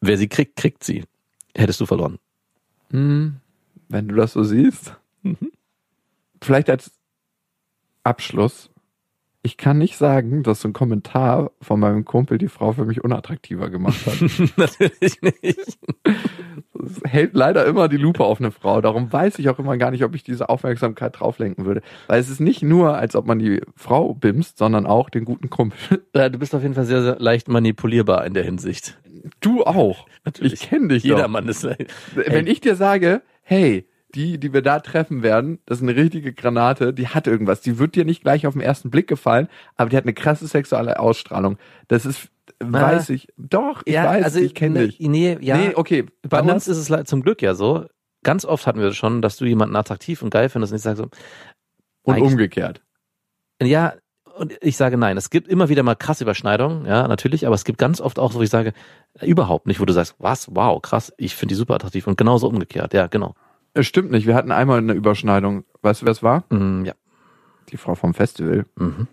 Wer 0.01 0.18
sie 0.18 0.28
kriegt, 0.28 0.57
kriegt 0.57 0.84
sie. 0.84 1.05
Hättest 1.57 1.80
du 1.80 1.86
verloren. 1.86 2.18
Hm, 2.91 3.36
wenn 3.89 4.09
du 4.09 4.14
das 4.14 4.32
so 4.32 4.45
siehst. 4.45 4.97
Vielleicht 6.43 6.70
als 6.70 6.93
Abschluss. 8.05 8.70
Ich 9.49 9.57
kann 9.57 9.78
nicht 9.78 9.96
sagen, 9.96 10.42
dass 10.42 10.61
so 10.61 10.68
ein 10.68 10.74
Kommentar 10.74 11.53
von 11.62 11.80
meinem 11.80 12.05
Kumpel 12.05 12.36
die 12.36 12.49
Frau 12.49 12.72
für 12.72 12.84
mich 12.84 13.03
unattraktiver 13.03 13.70
gemacht 13.70 14.05
hat. 14.05 14.20
Natürlich 14.59 15.22
nicht. 15.22 15.78
Es 16.74 17.01
hält 17.07 17.32
leider 17.32 17.64
immer 17.64 17.88
die 17.88 17.96
Lupe 17.96 18.24
auf 18.24 18.40
eine 18.40 18.51
Frau. 18.51 18.82
Darum 18.82 19.11
weiß 19.11 19.38
ich 19.38 19.49
auch 19.49 19.59
immer 19.59 19.78
gar 19.78 19.90
nicht, 19.90 20.05
ob 20.05 20.14
ich 20.14 20.22
diese 20.22 20.51
Aufmerksamkeit 20.51 21.18
drauflenken 21.18 21.64
würde. 21.64 21.80
Weil 22.09 22.20
es 22.20 22.28
ist 22.28 22.40
nicht 22.40 22.62
nur, 22.62 22.99
als 22.99 23.16
ob 23.16 23.26
man 23.26 23.38
die 23.38 23.62
Frau 23.74 24.12
bimst, 24.12 24.59
sondern 24.59 24.84
auch 24.84 25.09
den 25.09 25.24
guten 25.24 25.49
Kumpel. 25.49 25.78
Ja, 26.14 26.28
du 26.28 26.38
bist 26.38 26.55
auf 26.55 26.61
jeden 26.62 26.74
Fall 26.74 26.84
sehr, 26.84 27.03
sehr 27.03 27.16
leicht 27.18 27.49
manipulierbar 27.49 28.26
in 28.26 28.34
der 28.34 28.44
Hinsicht. 28.44 28.99
Du 29.40 29.64
auch. 29.64 30.07
Natürlich. 30.26 30.53
Ich 30.55 30.68
kenne 30.68 30.88
dich 30.88 31.05
Jeder 31.05 31.22
doch. 31.22 31.28
Mann 31.28 31.49
ist 31.49 31.62
leicht. 31.62 31.86
Wenn 32.14 32.46
ich 32.46 32.61
dir 32.61 32.76
sage, 32.76 33.22
hey, 33.42 33.86
die, 34.14 34.38
die 34.38 34.52
wir 34.52 34.62
da 34.62 34.80
treffen 34.80 35.22
werden, 35.22 35.59
das 35.66 35.78
ist 35.78 35.82
eine 35.82 35.96
richtige 35.96 36.32
Granate, 36.32 36.94
die 36.94 37.09
hat 37.09 37.26
irgendwas. 37.26 37.61
Die 37.61 37.78
wird 37.78 37.94
dir 37.94 38.04
nicht 38.04 38.22
gleich 38.22 38.46
auf 38.46 38.54
den 38.54 38.62
ersten 38.62 38.90
Blick 38.90 39.06
gefallen, 39.06 39.48
aber 39.76 39.90
die 39.90 39.96
hat 39.96 40.04
eine 40.04 40.14
krasse 40.14 40.46
sexuelle 40.46 40.98
Ausstrahlung. 40.98 41.59
Das 41.88 42.06
ist, 42.06 42.28
weiß 42.61 43.11
ich. 43.11 43.28
Doch, 43.36 43.82
ich 43.84 43.96
weiß, 43.96 44.36
ich 44.36 44.54
kenne 44.54 44.80
ne, 44.80 44.86
dich. 44.88 45.00
Nee, 45.00 45.36
ja. 45.40 45.56
Nee, 45.56 45.74
okay. 45.74 46.06
Bei 46.28 46.38
anders. 46.38 46.68
uns 46.68 46.78
ist 46.78 46.90
es 46.90 47.06
zum 47.06 47.22
Glück 47.22 47.42
ja 47.42 47.54
so. 47.54 47.86
Ganz 48.24 48.44
oft 48.44 48.66
hatten 48.66 48.80
wir 48.80 48.92
schon, 48.92 49.22
dass 49.22 49.36
du 49.36 49.44
jemanden 49.44 49.76
attraktiv 49.76 50.22
und 50.22 50.30
geil 50.30 50.48
findest 50.48 50.72
und 50.72 50.76
ich 50.76 50.82
sage 50.82 50.96
so, 50.96 51.09
und 52.02 52.20
umgekehrt. 52.20 52.82
ja, 53.62 53.92
und 54.38 54.56
ich 54.61 54.76
sage 54.76 54.96
nein. 54.96 55.16
Es 55.16 55.30
gibt 55.30 55.48
immer 55.48 55.68
wieder 55.68 55.82
mal 55.82 55.94
krasse 55.94 56.24
Überschneidungen, 56.24 56.86
ja, 56.86 57.06
natürlich, 57.09 57.46
aber 57.46 57.54
es 57.54 57.64
gibt 57.64 57.78
ganz 57.78 58.00
oft 58.00 58.18
auch 58.18 58.32
so, 58.32 58.38
wo 58.38 58.42
ich 58.42 58.50
sage, 58.50 58.72
überhaupt 59.20 59.66
nicht, 59.66 59.80
wo 59.80 59.84
du 59.84 59.92
sagst, 59.92 60.14
was, 60.18 60.48
wow, 60.54 60.80
krass, 60.80 61.12
ich 61.18 61.34
finde 61.34 61.52
die 61.52 61.56
super 61.56 61.74
attraktiv 61.74 62.06
und 62.06 62.16
genauso 62.16 62.48
umgekehrt, 62.48 62.94
ja, 62.94 63.09
genau. 63.09 63.34
Es 63.79 63.87
stimmt 63.87 64.11
nicht. 64.11 64.26
Wir 64.26 64.35
hatten 64.35 64.51
einmal 64.51 64.79
eine 64.79 64.93
Überschneidung. 64.93 65.62
Weißt 65.83 66.03
du, 66.03 66.07
wer 66.07 66.11
es 66.11 66.20
war? 66.22 66.43
Mm, 66.53 66.85
ja. 66.85 66.95
Die 67.70 67.76
Frau 67.76 67.95
vom 67.95 68.12
Festival. 68.12 68.66
Mhm. 68.76 69.07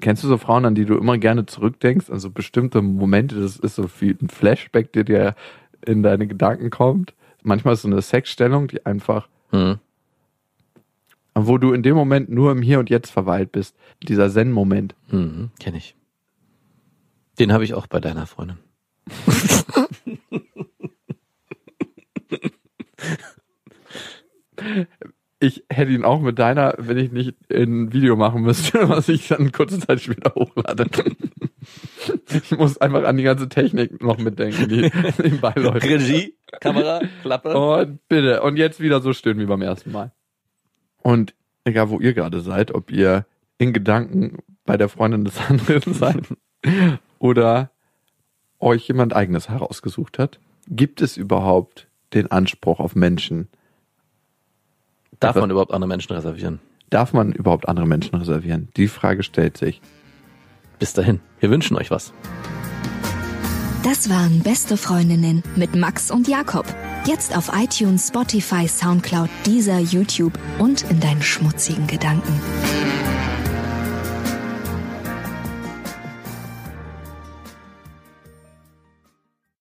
Kennst 0.00 0.22
du 0.22 0.28
so 0.28 0.38
Frauen, 0.38 0.64
an 0.64 0.76
die 0.76 0.84
du 0.84 0.96
immer 0.96 1.18
gerne 1.18 1.44
zurückdenkst? 1.46 2.08
Also 2.08 2.30
bestimmte 2.30 2.82
Momente, 2.82 3.40
das 3.40 3.56
ist 3.56 3.74
so 3.74 3.88
wie 3.98 4.10
ein 4.10 4.28
Flashback, 4.28 4.92
der 4.92 5.02
dir 5.02 5.34
in 5.84 6.04
deine 6.04 6.28
Gedanken 6.28 6.70
kommt. 6.70 7.14
Manchmal 7.42 7.74
ist 7.74 7.82
so 7.82 7.88
eine 7.88 8.00
Sexstellung, 8.00 8.68
die 8.68 8.86
einfach 8.86 9.28
Mhm. 9.50 9.80
wo 11.34 11.58
du 11.58 11.72
in 11.72 11.82
dem 11.82 11.96
Moment 11.96 12.28
nur 12.30 12.52
im 12.52 12.62
Hier 12.62 12.78
und 12.78 12.90
Jetzt 12.90 13.10
verweilt 13.10 13.50
bist. 13.52 13.74
Dieser 14.04 14.30
Zen-Moment. 14.30 14.94
Mhm. 15.08 15.50
Kenne 15.58 15.78
ich. 15.78 15.96
Den 17.40 17.52
habe 17.52 17.64
ich 17.64 17.74
auch 17.74 17.86
bei 17.88 17.98
deiner 18.00 18.26
Freundin. 18.26 18.58
Ich 25.38 25.64
hätte 25.68 25.90
ihn 25.90 26.04
auch 26.04 26.20
mit 26.20 26.38
deiner, 26.38 26.74
wenn 26.78 26.98
ich 26.98 27.10
nicht 27.10 27.34
ein 27.50 27.92
Video 27.92 28.14
machen 28.14 28.42
müsste, 28.42 28.88
was 28.88 29.08
ich 29.08 29.28
dann 29.28 29.50
kurze 29.50 29.80
Zeit 29.80 30.00
später 30.00 30.34
hochlade. 30.34 30.86
Ich 32.32 32.50
muss 32.52 32.78
einfach 32.78 33.04
an 33.04 33.16
die 33.16 33.24
ganze 33.24 33.48
Technik 33.48 34.02
noch 34.02 34.18
mitdenken, 34.18 34.68
die 34.68 34.82
nebenbei 35.22 35.52
läuft. 35.56 35.84
Regie, 35.84 36.36
Kamera, 36.60 37.00
Klappe. 37.22 37.56
Und 37.56 38.06
bitte, 38.08 38.42
und 38.42 38.56
jetzt 38.56 38.80
wieder 38.80 39.00
so 39.00 39.12
stehen 39.12 39.38
wie 39.38 39.46
beim 39.46 39.62
ersten 39.62 39.90
Mal. 39.90 40.12
Und 41.02 41.34
egal, 41.64 41.90
wo 41.90 42.00
ihr 42.00 42.14
gerade 42.14 42.40
seid, 42.40 42.72
ob 42.72 42.90
ihr 42.90 43.26
in 43.58 43.72
Gedanken 43.72 44.38
bei 44.64 44.76
der 44.76 44.88
Freundin 44.88 45.24
des 45.24 45.40
anderen 45.48 45.94
seid 45.94 46.22
oder 47.18 47.70
euch 48.60 48.86
jemand 48.86 49.14
eigenes 49.14 49.48
herausgesucht 49.48 50.18
hat, 50.18 50.38
gibt 50.68 51.02
es 51.02 51.16
überhaupt 51.16 51.88
den 52.14 52.30
Anspruch 52.30 52.78
auf 52.78 52.94
Menschen? 52.94 53.48
Darf 55.22 55.36
man 55.36 55.50
überhaupt 55.50 55.72
andere 55.72 55.88
Menschen 55.88 56.14
reservieren? 56.14 56.58
Darf 56.90 57.12
man 57.12 57.32
überhaupt 57.32 57.68
andere 57.68 57.86
Menschen 57.86 58.16
reservieren? 58.16 58.68
Die 58.76 58.88
Frage 58.88 59.22
stellt 59.22 59.56
sich. 59.56 59.80
Bis 60.80 60.94
dahin. 60.94 61.20
Wir 61.38 61.48
wünschen 61.48 61.76
euch 61.76 61.92
was. 61.92 62.12
Das 63.84 64.10
waren 64.10 64.40
Beste 64.40 64.76
Freundinnen 64.76 65.44
mit 65.54 65.76
Max 65.76 66.10
und 66.10 66.26
Jakob. 66.26 66.66
Jetzt 67.06 67.36
auf 67.36 67.52
iTunes, 67.54 68.08
Spotify, 68.08 68.66
Soundcloud, 68.66 69.28
dieser 69.46 69.78
YouTube 69.78 70.36
und 70.58 70.88
in 70.90 70.98
deinen 70.98 71.22
schmutzigen 71.22 71.86
Gedanken. 71.86 72.40